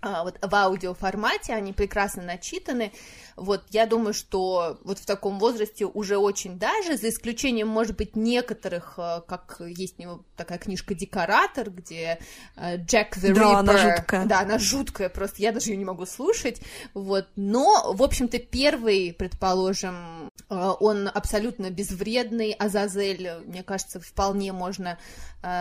вот 0.01 0.37
в 0.41 0.55
аудиоформате, 0.55 1.53
они 1.53 1.73
прекрасно 1.73 2.23
начитаны. 2.23 2.91
Вот 3.35 3.63
я 3.69 3.85
думаю, 3.85 4.13
что 4.13 4.79
вот 4.83 4.99
в 4.99 5.05
таком 5.05 5.39
возрасте 5.39 5.85
уже 5.85 6.17
очень 6.17 6.57
даже, 6.57 6.97
за 6.97 7.09
исключением, 7.09 7.67
может 7.67 7.95
быть, 7.95 8.15
некоторых, 8.15 8.95
а, 8.97 9.21
как 9.21 9.59
есть 9.59 9.99
у 9.99 10.01
него 10.01 10.25
такая 10.35 10.57
книжка 10.57 10.95
«Декоратор», 10.95 11.69
где 11.69 12.19
а, 12.55 12.77
Джек 12.77 13.17
the 13.17 13.33
да, 13.33 13.59
она 13.59 13.77
жуткая. 13.77 14.25
Да, 14.25 14.39
она 14.41 14.59
жуткая, 14.59 15.09
просто 15.09 15.41
я 15.41 15.51
даже 15.51 15.71
ее 15.71 15.77
не 15.77 15.85
могу 15.85 16.05
слушать. 16.05 16.61
Вот, 16.93 17.27
но, 17.35 17.93
в 17.93 18.01
общем-то, 18.01 18.39
первый, 18.39 19.13
предположим, 19.13 20.16
он 20.49 21.09
абсолютно 21.13 21.69
безвредный, 21.69 22.51
Азазель, 22.53 23.29
мне 23.45 23.63
кажется, 23.63 23.99
вполне 23.99 24.53
можно 24.53 24.97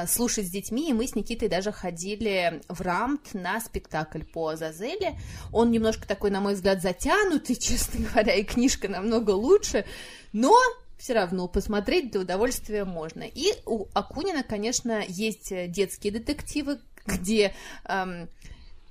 слушать 0.06 0.46
с 0.46 0.50
детьми, 0.50 0.90
и 0.90 0.92
мы 0.92 1.06
с 1.06 1.14
Никитой 1.14 1.48
даже 1.48 1.72
ходили 1.72 2.62
в 2.68 2.80
Рамт 2.80 3.34
на 3.34 3.60
спектакль 3.60 4.22
по 4.22 4.50
Азазеле. 4.50 5.18
Он 5.52 5.70
немножко 5.70 6.06
такой, 6.06 6.30
на 6.30 6.40
мой 6.40 6.54
взгляд, 6.54 6.82
затянутый, 6.82 7.56
честно 7.60 8.06
говоря, 8.06 8.34
и 8.34 8.44
книжка 8.44 8.88
намного 8.88 9.30
лучше, 9.30 9.84
но 10.32 10.56
все 10.98 11.14
равно 11.14 11.48
посмотреть 11.48 12.10
для 12.10 12.20
удовольствия 12.20 12.84
можно. 12.84 13.22
И 13.22 13.52
у 13.66 13.86
Акунина, 13.92 14.42
конечно, 14.42 15.02
есть 15.06 15.52
детские 15.70 16.12
детективы, 16.12 16.78
где 17.06 17.54
эм, 17.84 18.28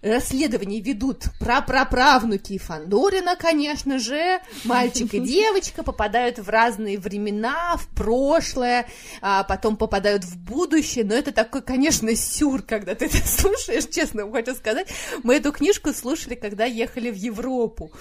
расследование 0.05 0.81
ведут 0.81 1.25
прапраправнуки 1.39 2.57
Фандорина, 2.57 3.35
конечно 3.35 3.99
же, 3.99 4.39
мальчик 4.63 5.13
и 5.13 5.19
девочка 5.19 5.83
попадают 5.83 6.39
в 6.39 6.47
разные 6.49 6.99
времена, 6.99 7.75
в 7.77 7.87
прошлое, 7.89 8.87
а 9.21 9.43
потом 9.43 9.77
попадают 9.77 10.23
в 10.23 10.37
будущее, 10.37 11.03
но 11.03 11.15
это 11.15 11.31
такой, 11.31 11.61
конечно, 11.61 12.15
сюр, 12.15 12.61
когда 12.61 12.95
ты 12.95 13.05
это 13.05 13.27
слушаешь, 13.27 13.87
честно 13.87 14.29
хочу 14.31 14.53
сказать. 14.55 14.87
Мы 15.23 15.35
эту 15.35 15.51
книжку 15.51 15.93
слушали, 15.93 16.35
когда 16.35 16.65
ехали 16.65 17.09
в 17.09 17.15
Европу, 17.15 17.91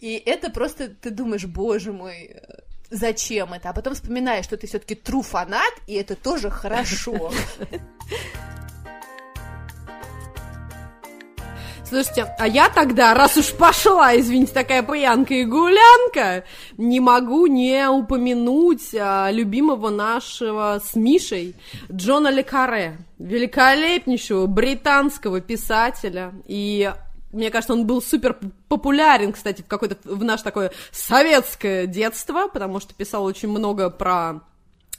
и 0.00 0.14
это 0.14 0.50
просто, 0.50 0.88
ты 0.88 1.10
думаешь, 1.10 1.44
боже 1.44 1.92
мой, 1.92 2.36
зачем 2.90 3.52
это, 3.52 3.70
а 3.70 3.72
потом 3.72 3.94
вспоминаешь, 3.94 4.44
что 4.44 4.56
ты 4.56 4.66
все-таки 4.66 4.94
true 4.94 5.22
фанат, 5.22 5.72
и 5.86 5.94
это 5.94 6.14
тоже 6.14 6.50
хорошо. 6.50 7.32
Слушайте, 11.88 12.34
а 12.38 12.46
я 12.46 12.68
тогда, 12.68 13.14
раз 13.14 13.38
уж 13.38 13.54
пошла, 13.54 14.14
извините, 14.14 14.52
такая 14.52 14.82
пьянка 14.82 15.32
и 15.32 15.44
гулянка, 15.44 16.44
не 16.76 17.00
могу 17.00 17.46
не 17.46 17.88
упомянуть 17.88 18.94
а, 18.94 19.30
любимого 19.30 19.88
нашего 19.88 20.82
с 20.84 20.94
Мишей 20.94 21.54
Джона 21.90 22.28
Лекаре, 22.28 22.98
великолепнейшего 23.18 24.44
британского 24.44 25.40
писателя. 25.40 26.34
И 26.46 26.92
мне 27.32 27.50
кажется, 27.50 27.72
он 27.72 27.86
был 27.86 28.02
супер 28.02 28.36
популярен, 28.68 29.32
кстати, 29.32 29.62
в 29.62 29.66
какое-то 29.66 29.96
в 30.04 30.22
наше 30.22 30.44
такое 30.44 30.72
советское 30.92 31.86
детство, 31.86 32.48
потому 32.48 32.80
что 32.80 32.92
писал 32.92 33.24
очень 33.24 33.48
много 33.48 33.88
про 33.88 34.40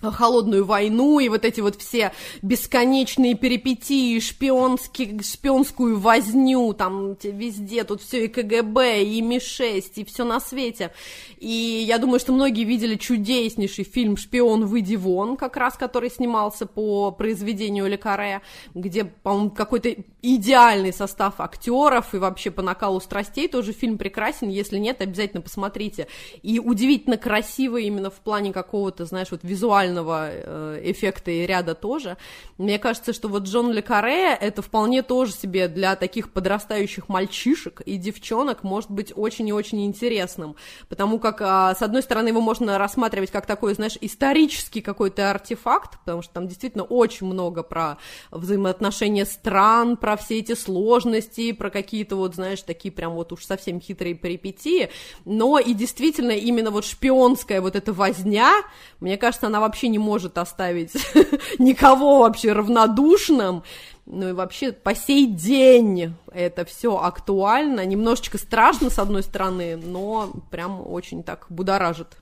холодную 0.01 0.65
войну 0.65 1.19
и 1.19 1.29
вот 1.29 1.45
эти 1.45 1.61
вот 1.61 1.75
все 1.75 2.11
бесконечные 2.41 3.35
перипетии, 3.35 4.19
шпионский, 4.19 5.21
шпионскую 5.21 5.99
возню, 5.99 6.73
там 6.73 7.17
везде, 7.21 7.83
тут 7.83 8.01
все 8.01 8.25
и 8.25 8.27
КГБ, 8.27 9.03
и 9.03 9.21
Ми-6, 9.21 9.83
и 9.95 10.05
все 10.05 10.23
на 10.23 10.39
свете. 10.39 10.91
И 11.37 11.83
я 11.87 11.97
думаю, 11.97 12.19
что 12.19 12.31
многие 12.31 12.63
видели 12.63 12.95
чудеснейший 12.95 13.83
фильм 13.83 14.17
«Шпион, 14.17 14.65
выйди 14.65 14.95
вон», 14.95 15.37
как 15.37 15.57
раз, 15.57 15.75
который 15.75 16.09
снимался 16.09 16.65
по 16.65 17.11
произведению 17.11 17.87
Лекаре, 17.87 18.41
где, 18.73 19.05
по-моему, 19.05 19.51
какой-то 19.51 19.95
идеальный 20.21 20.93
состав 20.93 21.39
актеров 21.39 22.13
и 22.13 22.17
вообще 22.17 22.51
по 22.51 22.61
накалу 22.61 22.99
страстей, 23.01 23.47
тоже 23.47 23.73
фильм 23.73 23.97
прекрасен, 23.97 24.49
если 24.49 24.77
нет, 24.77 25.01
обязательно 25.01 25.41
посмотрите. 25.41 26.07
И 26.41 26.59
удивительно 26.59 27.17
красивый 27.17 27.85
именно 27.85 28.09
в 28.09 28.19
плане 28.19 28.53
какого-то, 28.53 29.05
знаешь, 29.05 29.29
вот 29.31 29.41
визуального 29.43 29.88
визуального 29.89 30.29
э, 30.31 30.81
эффекта 30.83 31.31
и 31.31 31.45
ряда 31.45 31.75
тоже. 31.75 32.17
Мне 32.57 32.79
кажется, 32.79 33.13
что 33.13 33.27
вот 33.27 33.43
Джон 33.43 33.71
Ле 33.71 33.81
Каре 33.81 34.33
это 34.35 34.61
вполне 34.61 35.01
тоже 35.01 35.31
себе 35.31 35.67
для 35.67 35.95
таких 35.95 36.31
подрастающих 36.31 37.09
мальчишек 37.09 37.81
и 37.81 37.97
девчонок 37.97 38.63
может 38.63 38.91
быть 38.91 39.13
очень 39.15 39.47
и 39.47 39.53
очень 39.53 39.85
интересным, 39.85 40.55
потому 40.89 41.19
как, 41.19 41.41
а, 41.41 41.73
с 41.75 41.81
одной 41.81 42.01
стороны, 42.01 42.29
его 42.29 42.41
можно 42.41 42.77
рассматривать 42.77 43.31
как 43.31 43.45
такой, 43.45 43.73
знаешь, 43.73 43.97
исторический 44.01 44.81
какой-то 44.81 45.29
артефакт, 45.29 45.99
потому 45.99 46.21
что 46.21 46.33
там 46.33 46.47
действительно 46.47 46.83
очень 46.83 47.27
много 47.27 47.63
про 47.63 47.97
взаимоотношения 48.31 49.25
стран, 49.25 49.97
про 49.97 50.17
все 50.17 50.39
эти 50.39 50.55
сложности, 50.55 51.51
про 51.51 51.69
какие-то 51.69 52.15
вот, 52.15 52.35
знаешь, 52.35 52.61
такие 52.61 52.91
прям 52.91 53.13
вот 53.13 53.31
уж 53.31 53.45
совсем 53.45 53.79
хитрые 53.79 54.13
перипетии, 54.13 54.89
но 55.25 55.59
и 55.59 55.73
действительно 55.73 56.31
именно 56.31 56.71
вот 56.71 56.85
шпионская 56.85 57.61
вот 57.61 57.75
эта 57.75 57.93
возня, 57.93 58.53
мне 58.99 59.17
кажется, 59.17 59.47
она 59.47 59.59
вообще 59.59 59.78
вообще 59.79 59.87
не 59.87 59.97
может 59.97 60.37
оставить 60.37 60.91
никого 61.59 62.19
вообще 62.19 62.51
равнодушным. 62.51 63.63
Ну 64.05 64.29
и 64.29 64.33
вообще 64.33 64.73
по 64.73 64.93
сей 64.93 65.27
день 65.27 66.15
это 66.33 66.65
все 66.65 66.97
актуально, 66.97 67.85
немножечко 67.85 68.37
страшно 68.37 68.89
с 68.89 68.99
одной 68.99 69.23
стороны, 69.23 69.77
но 69.77 70.31
прям 70.51 70.85
очень 70.85 71.23
так 71.23 71.45
будоражит. 71.49 72.17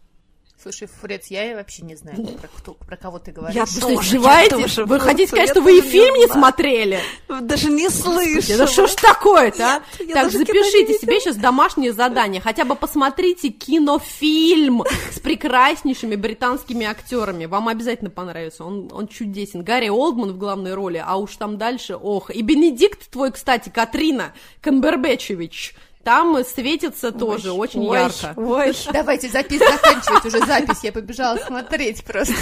Слушай, 0.61 0.87
Фрец, 0.87 1.27
я 1.27 1.55
вообще 1.55 1.83
не 1.83 1.95
знаю, 1.95 2.17
про, 2.41 2.47
кто, 2.47 2.73
про 2.73 2.97
кого 2.97 3.19
ты 3.19 3.31
говоришь. 3.31 3.55
Я 3.55 3.65
Вы 3.65 3.95
тоже, 3.95 4.07
издеваетесь? 4.07 4.77
Вы 4.77 4.99
хотите 4.99 5.27
сказать, 5.27 5.49
что 5.51 5.61
вы 5.61 5.77
и 5.77 5.81
фильм 5.81 6.15
не 6.15 6.27
смотрели? 6.27 6.99
Даже 7.41 7.69
не 7.69 7.89
слышу. 7.89 8.57
Да 8.57 8.65
что 8.65 8.87
ж 8.87 8.95
такое-то, 8.95 9.75
а? 9.75 9.81
Так, 10.11 10.31
запишите 10.31 10.97
себе 10.97 11.19
сейчас 11.19 11.35
домашнее 11.35 11.93
задание. 11.93 12.41
Хотя 12.41 12.65
бы 12.65 12.75
посмотрите 12.75 13.49
кинофильм 13.49 14.83
с 15.11 15.19
прекраснейшими 15.19 16.15
британскими 16.15 16.87
актерами. 16.87 17.45
Вам 17.45 17.67
обязательно 17.67 18.09
понравится. 18.09 18.65
Он, 18.65 18.89
он 18.91 19.07
чудесен. 19.07 19.63
Гарри 19.63 19.89
Олдман 19.89 20.31
в 20.31 20.37
главной 20.39 20.73
роли, 20.73 21.01
а 21.05 21.17
уж 21.17 21.35
там 21.35 21.59
дальше, 21.59 21.95
ох. 21.95 22.31
И 22.31 22.41
Бенедикт 22.41 23.11
твой, 23.11 23.31
кстати, 23.31 23.69
Катрина 23.69 24.33
Камбербечевич 24.61 25.75
там 26.07 26.41
светится 26.45 27.11
тоже 27.11 27.51
ой, 27.51 27.57
очень 27.57 27.81
ой, 27.81 27.99
ярко. 27.99 28.33
Ой. 28.37 28.73
Давайте 28.93 29.27
запись 29.27 29.59
заканчивать 29.59 30.25
уже 30.25 30.39
запись, 30.45 30.79
я 30.83 30.93
побежала 30.93 31.35
смотреть 31.35 32.01
просто. 32.05 32.33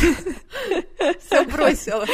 Все 1.26 1.44
бросила. 1.46 2.06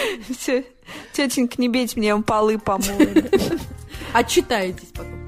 Тетенька, 1.11 1.55
не 1.57 1.67
бейте 1.67 1.99
мне, 1.99 2.15
он 2.15 2.23
полы 2.23 2.57
помою. 2.57 3.29
Отчитаетесь 4.13 4.87
потом. 4.93 5.20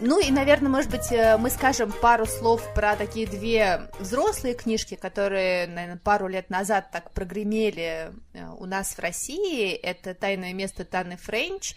Ну 0.00 0.20
и, 0.20 0.30
наверное, 0.30 0.70
может 0.70 0.90
быть, 0.90 1.12
э, 1.12 1.36
мы 1.36 1.50
скажем 1.50 1.92
пару 1.92 2.26
слов 2.26 2.62
про 2.74 2.96
такие 2.96 3.26
две 3.26 3.88
взрослые 3.98 4.54
книжки, 4.54 4.96
которые, 4.96 5.66
наверное, 5.66 6.00
пару 6.02 6.26
лет 6.26 6.50
назад 6.50 6.90
так 6.90 7.12
прогремели 7.12 8.10
э, 8.32 8.48
у 8.58 8.66
нас 8.66 8.94
в 8.94 8.98
России. 8.98 9.72
Это 9.72 10.14
«Тайное 10.14 10.52
место 10.52 10.84
Таны 10.84 11.16
Френч» 11.16 11.74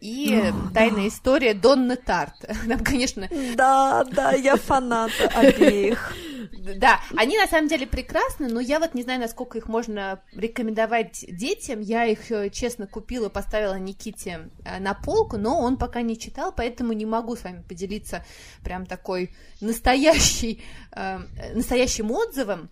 и 0.00 0.32
oh, 0.32 0.72
«Тайная 0.74 1.02
да. 1.02 1.08
история 1.08 1.54
Донны 1.54 1.96
Тарт». 1.96 2.34
Нам, 2.66 2.80
конечно... 2.80 3.28
Да, 3.54 4.04
да, 4.04 4.32
я 4.32 4.56
фанат 4.56 5.12
обеих. 5.34 6.14
Да, 6.76 7.00
они 7.16 7.36
на 7.36 7.46
самом 7.46 7.68
деле 7.68 7.86
прекрасны, 7.86 8.48
но 8.48 8.60
я 8.60 8.78
вот 8.80 8.94
не 8.94 9.02
знаю, 9.02 9.20
насколько 9.20 9.58
их 9.58 9.68
можно 9.68 10.22
рекомендовать 10.32 11.24
детям. 11.28 11.80
Я 11.80 12.04
их, 12.04 12.30
э, 12.30 12.50
честно, 12.50 12.86
купила, 12.86 13.28
поставила 13.28 13.78
Никите 13.78 14.50
э, 14.64 14.78
на 14.80 14.94
полку, 14.94 15.36
но 15.36 15.60
он 15.60 15.76
пока 15.76 16.02
не 16.02 16.18
читал, 16.18 16.52
поэтому 16.52 16.92
не 16.92 17.06
могу 17.06 17.36
с 17.36 17.44
вами 17.44 17.62
поделиться 17.62 18.24
прям 18.62 18.86
такой 18.86 19.30
настоящий, 19.60 20.62
э, 20.92 21.18
настоящим 21.54 22.10
отзывом. 22.10 22.70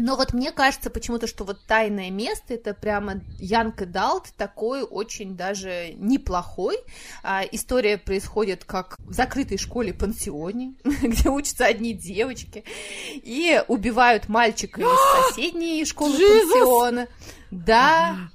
Но 0.00 0.16
вот 0.16 0.32
мне 0.32 0.50
кажется 0.50 0.88
почему-то, 0.88 1.26
что 1.26 1.44
вот 1.44 1.60
«Тайное 1.66 2.10
место»— 2.10 2.44
это 2.54 2.72
прямо 2.72 3.20
Янка 3.38 3.84
Далт 3.84 4.32
такой 4.34 4.82
очень 4.82 5.36
даже 5.36 5.92
неплохой. 5.94 6.78
А, 7.22 7.42
история 7.52 7.98
происходит 7.98 8.64
как 8.64 8.96
в 8.98 9.12
закрытой 9.12 9.58
школе-пансионе, 9.58 10.74
где 10.84 11.28
учатся 11.28 11.66
одни 11.66 11.92
девочки, 11.92 12.64
и 13.12 13.62
убивают 13.68 14.30
мальчика 14.30 14.80
из 14.80 15.26
соседней 15.34 15.84
школы-пансиона. 15.84 17.06
Да, 17.50 18.30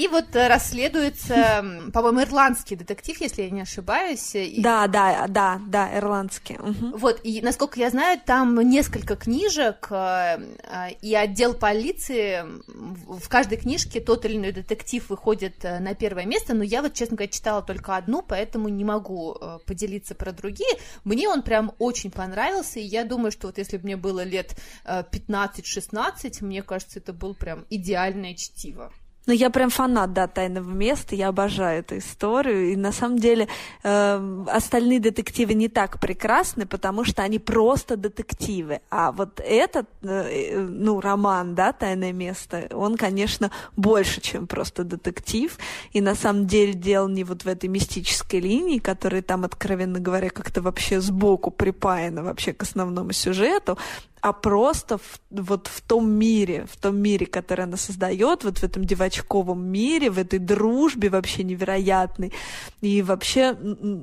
и 0.00 0.08
вот 0.08 0.34
э, 0.34 0.48
расследуется, 0.48 1.62
по-моему, 1.92 2.22
ирландский 2.22 2.74
детектив, 2.74 3.20
если 3.20 3.42
я 3.42 3.50
не 3.50 3.60
ошибаюсь. 3.60 4.32
Да, 4.56 4.86
да, 4.86 5.26
да, 5.28 5.60
да, 5.66 5.98
ирландский. 5.98 6.56
Угу. 6.56 6.96
Вот, 6.96 7.20
и 7.22 7.42
насколько 7.42 7.78
я 7.78 7.90
знаю, 7.90 8.18
там 8.24 8.58
несколько 8.62 9.14
книжек, 9.14 9.88
э, 9.90 10.38
э, 10.62 10.92
и 11.02 11.14
отдел 11.14 11.52
полиции, 11.52 12.44
в 12.66 13.28
каждой 13.28 13.58
книжке 13.58 14.00
тот 14.00 14.24
или 14.24 14.38
иной 14.38 14.52
детектив 14.52 15.04
выходит 15.10 15.62
на 15.64 15.94
первое 15.94 16.24
место, 16.24 16.54
но 16.54 16.64
я 16.64 16.80
вот, 16.80 16.94
честно 16.94 17.16
говоря, 17.16 17.30
читала 17.30 17.60
только 17.60 17.94
одну, 17.94 18.22
поэтому 18.22 18.68
не 18.68 18.84
могу 18.84 19.36
поделиться 19.66 20.14
про 20.14 20.32
другие. 20.32 20.78
Мне 21.04 21.28
он 21.28 21.42
прям 21.42 21.72
очень 21.78 22.10
понравился, 22.10 22.80
и 22.80 22.84
я 22.84 23.04
думаю, 23.04 23.32
что 23.32 23.48
вот 23.48 23.58
если 23.58 23.76
бы 23.76 23.84
мне 23.84 23.96
было 23.96 24.22
лет 24.24 24.56
15-16, 24.86 26.42
мне 26.42 26.62
кажется, 26.62 27.00
это 27.00 27.12
был 27.12 27.34
прям 27.34 27.66
идеальное 27.68 28.34
чтиво. 28.34 28.90
Ну, 29.26 29.34
я 29.34 29.50
прям 29.50 29.68
фанат, 29.68 30.12
да, 30.14 30.26
«Тайного 30.26 30.70
места», 30.70 31.14
я 31.14 31.28
обожаю 31.28 31.80
эту 31.80 31.98
историю, 31.98 32.72
и 32.72 32.76
на 32.76 32.90
самом 32.90 33.18
деле 33.18 33.48
э, 33.82 34.44
остальные 34.48 34.98
детективы 34.98 35.52
не 35.52 35.68
так 35.68 36.00
прекрасны, 36.00 36.66
потому 36.66 37.04
что 37.04 37.22
они 37.22 37.38
просто 37.38 37.96
детективы, 37.96 38.80
а 38.90 39.12
вот 39.12 39.38
этот, 39.44 39.86
э, 40.02 40.58
ну, 40.58 41.00
роман, 41.00 41.54
да, 41.54 41.72
«Тайное 41.72 42.12
место», 42.12 42.68
он, 42.72 42.96
конечно, 42.96 43.50
больше, 43.76 44.22
чем 44.22 44.46
просто 44.46 44.84
детектив, 44.84 45.58
и 45.92 46.00
на 46.00 46.14
самом 46.14 46.46
деле 46.46 46.72
дело 46.72 47.06
не 47.06 47.22
вот 47.22 47.44
в 47.44 47.46
этой 47.46 47.68
мистической 47.68 48.40
линии, 48.40 48.78
которая 48.78 49.20
там, 49.20 49.44
откровенно 49.44 50.00
говоря, 50.00 50.30
как-то 50.30 50.62
вообще 50.62 51.00
сбоку 51.00 51.50
припаяна 51.50 52.22
вообще 52.22 52.54
к 52.54 52.62
основному 52.62 53.12
сюжету, 53.12 53.76
а 54.20 54.32
просто 54.32 54.98
в, 54.98 55.20
вот 55.30 55.66
в 55.66 55.80
том 55.80 56.10
мире, 56.10 56.66
в 56.70 56.76
том 56.76 56.96
мире, 56.96 57.26
который 57.26 57.64
она 57.64 57.76
создает, 57.76 58.44
вот 58.44 58.58
в 58.58 58.62
этом 58.62 58.84
девочковом 58.84 59.64
мире, 59.64 60.10
в 60.10 60.18
этой 60.18 60.38
дружбе 60.38 61.08
вообще 61.08 61.42
невероятной. 61.42 62.32
И 62.80 63.02
вообще, 63.02 63.56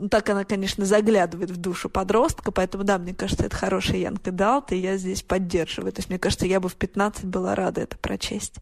так 0.09 0.29
она, 0.29 0.43
конечно, 0.43 0.85
заглядывает 0.85 1.51
в 1.51 1.57
душу 1.57 1.89
подростка, 1.89 2.51
поэтому, 2.51 2.83
да, 2.83 2.97
мне 2.97 3.13
кажется, 3.13 3.45
это 3.45 3.55
хорошая 3.55 3.97
Янка 3.97 4.31
Далт, 4.31 4.71
и 4.71 4.77
я 4.77 4.97
здесь 4.97 5.21
поддерживаю. 5.21 5.91
То 5.91 5.99
есть, 5.99 6.09
мне 6.09 6.19
кажется, 6.19 6.45
я 6.45 6.59
бы 6.59 6.69
в 6.69 6.75
15 6.75 7.25
была 7.25 7.55
рада 7.55 7.81
это 7.81 7.97
прочесть. 7.97 8.55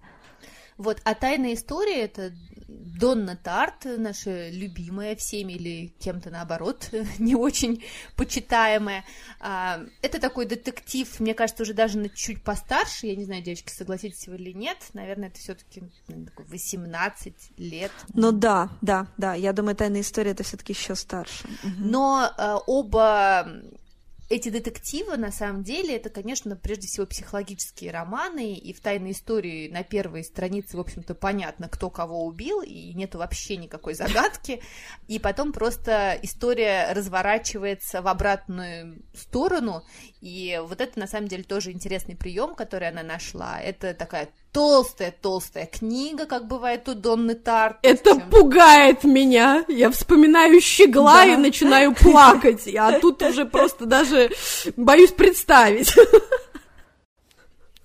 Вот, 0.78 1.02
а 1.06 1.14
тайная 1.16 1.54
история 1.54 2.02
это 2.02 2.34
Донна 2.68 3.36
Тарт, 3.36 3.86
наша 3.86 4.50
любимая 4.50 5.16
всеми 5.16 5.54
или 5.54 5.94
кем-то 6.00 6.30
наоборот, 6.30 6.90
не 7.20 7.36
очень 7.36 7.84
почитаемая. 8.16 9.04
А, 9.40 9.82
это 10.02 10.20
такой 10.20 10.46
детектив, 10.46 11.20
мне 11.20 11.34
кажется, 11.34 11.64
уже 11.64 11.74
даже 11.74 11.98
на 11.98 12.10
чуть 12.10 12.44
постарше. 12.44 13.08
Я 13.08 13.16
не 13.16 13.26
знаю, 13.26 13.44
девочки, 13.44 13.70
согласитесь 13.72 14.28
вы 14.28 14.36
или 14.36 14.52
нет. 14.52 14.78
Наверное, 14.94 15.28
это 15.30 15.40
все-таки 15.40 15.84
18 16.38 17.34
лет. 17.58 17.92
Ну 18.14 18.32
да, 18.32 18.70
да, 18.82 19.08
да. 19.18 19.36
Я 19.36 19.54
думаю, 19.54 19.76
тайная 19.76 20.02
история 20.02 20.32
это 20.32 20.44
все-таки 20.44 20.74
еще 20.74 20.96
старше. 20.96 21.48
Но 21.78 22.32
а, 22.38 22.58
оба 22.58 23.48
эти 24.28 24.50
детективы, 24.50 25.18
на 25.18 25.32
самом 25.32 25.64
деле, 25.64 25.96
это, 25.96 26.10
конечно, 26.10 26.56
прежде 26.56 26.88
всего 26.88 27.06
психологические 27.06 27.92
романы, 27.92 28.56
и 28.56 28.74
в 28.74 28.82
«Тайной 28.82 29.12
истории» 29.12 29.70
на 29.70 29.84
первой 29.84 30.24
странице, 30.24 30.78
в 30.78 30.80
общем-то, 30.80 31.14
понятно, 31.14 31.70
кто 31.70 31.92
кого 31.92 32.26
убил, 32.26 32.62
и 32.62 32.94
нету 32.94 33.20
вообще 33.20 33.58
никакой 33.58 33.94
загадки, 33.94 34.62
и 35.08 35.20
потом 35.20 35.54
просто 35.54 36.18
история 36.24 36.92
разворачивается 36.94 38.02
в 38.02 38.08
обратную 38.08 39.04
сторону, 39.14 39.84
и 40.22 40.60
вот 40.64 40.82
это, 40.82 41.00
на 41.00 41.08
самом 41.08 41.28
деле, 41.28 41.44
тоже 41.44 41.72
интересный 41.72 42.16
прием, 42.16 42.56
который 42.56 42.88
она 42.88 43.04
нашла. 43.04 43.62
Это 43.62 43.94
такая 43.94 44.30
толстая-толстая 44.56 45.66
книга, 45.66 46.26
как 46.26 46.48
бывает 46.48 46.88
у 46.88 46.94
Донны 46.94 47.36
Тарт. 47.36 47.76
Это 47.82 48.16
пугает 48.16 49.04
меня. 49.04 49.66
Я 49.68 49.92
вспоминаю 49.92 50.62
щегла 50.62 51.26
да. 51.26 51.34
и 51.34 51.36
начинаю 51.36 51.94
плакать. 51.94 52.66
А 52.74 52.98
тут 53.02 53.22
уже 53.22 53.44
просто 53.44 53.86
даже 53.86 54.32
боюсь 54.78 55.12
представить. 55.12 55.94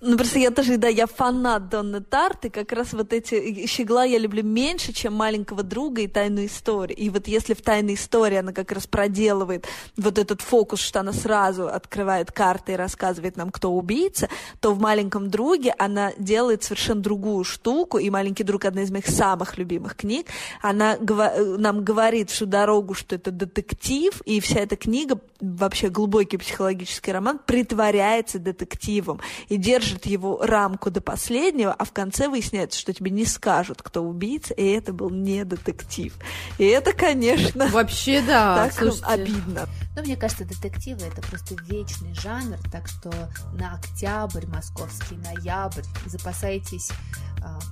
Ну, 0.03 0.17
просто 0.17 0.39
я 0.39 0.49
тоже, 0.49 0.77
да, 0.77 0.87
я 0.87 1.05
фанат 1.05 1.69
Донны 1.69 2.01
Тарт, 2.01 2.45
и 2.45 2.49
как 2.49 2.71
раз 2.71 2.91
вот 2.93 3.13
эти 3.13 3.67
щегла 3.67 4.03
я 4.03 4.17
люблю 4.17 4.41
меньше, 4.41 4.93
чем 4.93 5.13
маленького 5.13 5.61
друга 5.61 6.01
и 6.01 6.07
тайную 6.07 6.47
историю. 6.47 6.97
И 6.97 7.11
вот 7.11 7.27
если 7.27 7.53
в 7.53 7.61
тайной 7.61 7.93
истории 7.93 8.37
она 8.37 8.51
как 8.51 8.71
раз 8.71 8.87
проделывает 8.87 9.67
вот 9.97 10.17
этот 10.17 10.41
фокус, 10.41 10.79
что 10.79 11.01
она 11.01 11.13
сразу 11.13 11.67
открывает 11.67 12.31
карты 12.31 12.71
и 12.71 12.75
рассказывает 12.75 13.37
нам, 13.37 13.51
кто 13.51 13.71
убийца, 13.71 14.27
то 14.59 14.73
в 14.73 14.79
маленьком 14.79 15.29
друге 15.29 15.75
она 15.77 16.13
делает 16.17 16.63
совершенно 16.63 17.01
другую 17.01 17.43
штуку, 17.43 17.99
и 17.99 18.09
маленький 18.09 18.43
друг 18.43 18.65
одна 18.65 18.81
из 18.81 18.89
моих 18.89 19.05
самых 19.05 19.59
любимых 19.59 19.95
книг. 19.95 20.25
Она 20.63 20.97
гва- 20.97 21.57
нам 21.57 21.83
говорит 21.83 22.31
всю 22.31 22.47
дорогу, 22.47 22.95
что 22.95 23.13
это 23.13 23.29
детектив, 23.29 24.19
и 24.25 24.39
вся 24.39 24.61
эта 24.61 24.77
книга, 24.77 25.19
вообще 25.39 25.89
глубокий 25.89 26.37
психологический 26.37 27.11
роман, 27.11 27.39
притворяется 27.45 28.39
детективом 28.39 29.21
и 29.47 29.57
держит 29.57 29.90
держит 29.91 30.05
его 30.05 30.39
рамку 30.41 30.89
до 30.89 31.01
последнего, 31.01 31.73
а 31.73 31.85
в 31.85 31.91
конце 31.91 32.29
выясняется, 32.29 32.79
что 32.79 32.93
тебе 32.93 33.11
не 33.11 33.25
скажут, 33.25 33.81
кто 33.81 34.01
убийца, 34.01 34.53
и 34.53 34.65
это 34.65 34.93
был 34.93 35.09
не 35.09 35.43
детектив. 35.43 36.15
И 36.57 36.65
это, 36.65 36.93
конечно, 36.93 37.67
вообще 37.67 38.21
да, 38.21 38.55
так 38.55 38.73
слушайте. 38.73 39.05
обидно. 39.05 39.67
Но 39.95 40.01
мне 40.01 40.15
кажется, 40.15 40.45
детективы 40.45 41.01
это 41.01 41.21
просто 41.21 41.55
вечный 41.65 42.13
жанр, 42.13 42.57
так 42.71 42.87
что 42.87 43.11
на 43.53 43.75
октябрь 43.75 44.45
московский, 44.47 45.15
ноябрь 45.15 45.83
запасайтесь 46.05 46.91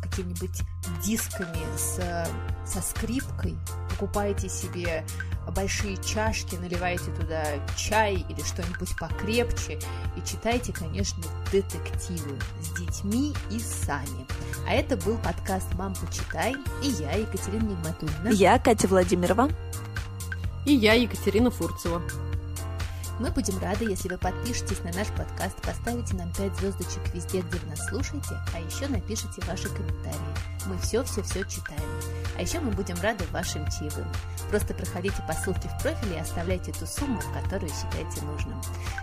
какими-нибудь 0.01 0.61
дисками 1.03 1.63
с, 1.77 2.27
со 2.65 2.81
скрипкой, 2.81 3.55
покупайте 3.89 4.49
себе 4.49 5.05
большие 5.55 5.97
чашки, 5.97 6.55
наливайте 6.55 7.11
туда 7.11 7.43
чай 7.75 8.25
или 8.29 8.41
что-нибудь 8.43 8.95
покрепче 8.97 9.79
и 10.15 10.27
читайте, 10.27 10.71
конечно, 10.71 11.23
детективы 11.51 12.37
с 12.61 12.79
детьми 12.79 13.33
и 13.49 13.59
сами. 13.59 14.27
А 14.67 14.73
это 14.73 14.97
был 14.97 15.17
подкаст 15.17 15.73
«Мам, 15.75 15.95
почитай» 15.95 16.55
и 16.83 16.87
я, 16.87 17.13
Екатерина 17.13 17.63
Нигматульна. 17.63 18.29
Я, 18.29 18.59
Катя 18.59 18.87
Владимирова. 18.87 19.49
И 20.65 20.73
я, 20.73 20.93
Екатерина 20.93 21.49
Фурцева. 21.49 22.01
Мы 23.19 23.31
будем 23.31 23.59
рады, 23.59 23.83
если 23.83 24.07
вы 24.07 24.17
подпишетесь 24.17 24.81
на 24.85 24.93
наш 24.93 25.07
подкаст, 25.09 25.61
поставите 25.61 26.15
нам 26.15 26.31
5 26.33 26.55
звездочек 26.55 27.13
везде, 27.13 27.41
где 27.41 27.59
вы 27.59 27.69
нас 27.69 27.85
слушаете, 27.89 28.39
а 28.53 28.59
еще 28.59 28.87
напишите 28.87 29.41
ваши 29.45 29.67
комментарии. 29.67 30.17
Мы 30.65 30.77
все-все-все 30.77 31.43
читаем. 31.43 31.81
А 32.37 32.41
еще 32.41 32.61
мы 32.61 32.71
будем 32.71 32.95
рады 33.01 33.25
вашим 33.31 33.69
чаевым. 33.69 34.07
Просто 34.49 34.73
проходите 34.73 35.21
по 35.27 35.33
ссылке 35.33 35.67
в 35.67 35.81
профиле 35.83 36.15
и 36.15 36.19
оставляйте 36.19 36.71
ту 36.71 36.85
сумму, 36.85 37.19
которую 37.33 37.69
считаете 37.69 38.25
нужным. 38.25 38.61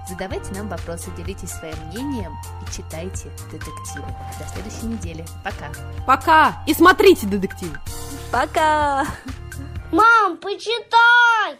Задавайте 0.08 0.50
нам 0.54 0.68
вопросы, 0.70 1.10
делитесь 1.18 1.50
своим 1.50 1.76
мнением 1.88 2.32
и 2.62 2.72
читайте 2.72 3.30
детективы. 3.52 4.06
До 4.38 4.48
следующей 4.48 4.86
недели. 4.86 5.26
Пока. 5.44 5.70
Пока. 6.06 6.62
И 6.66 6.72
смотрите 6.72 7.26
детективы. 7.26 7.78
Пока. 8.32 9.06
Мам, 9.92 10.38
почитай! 10.38 11.58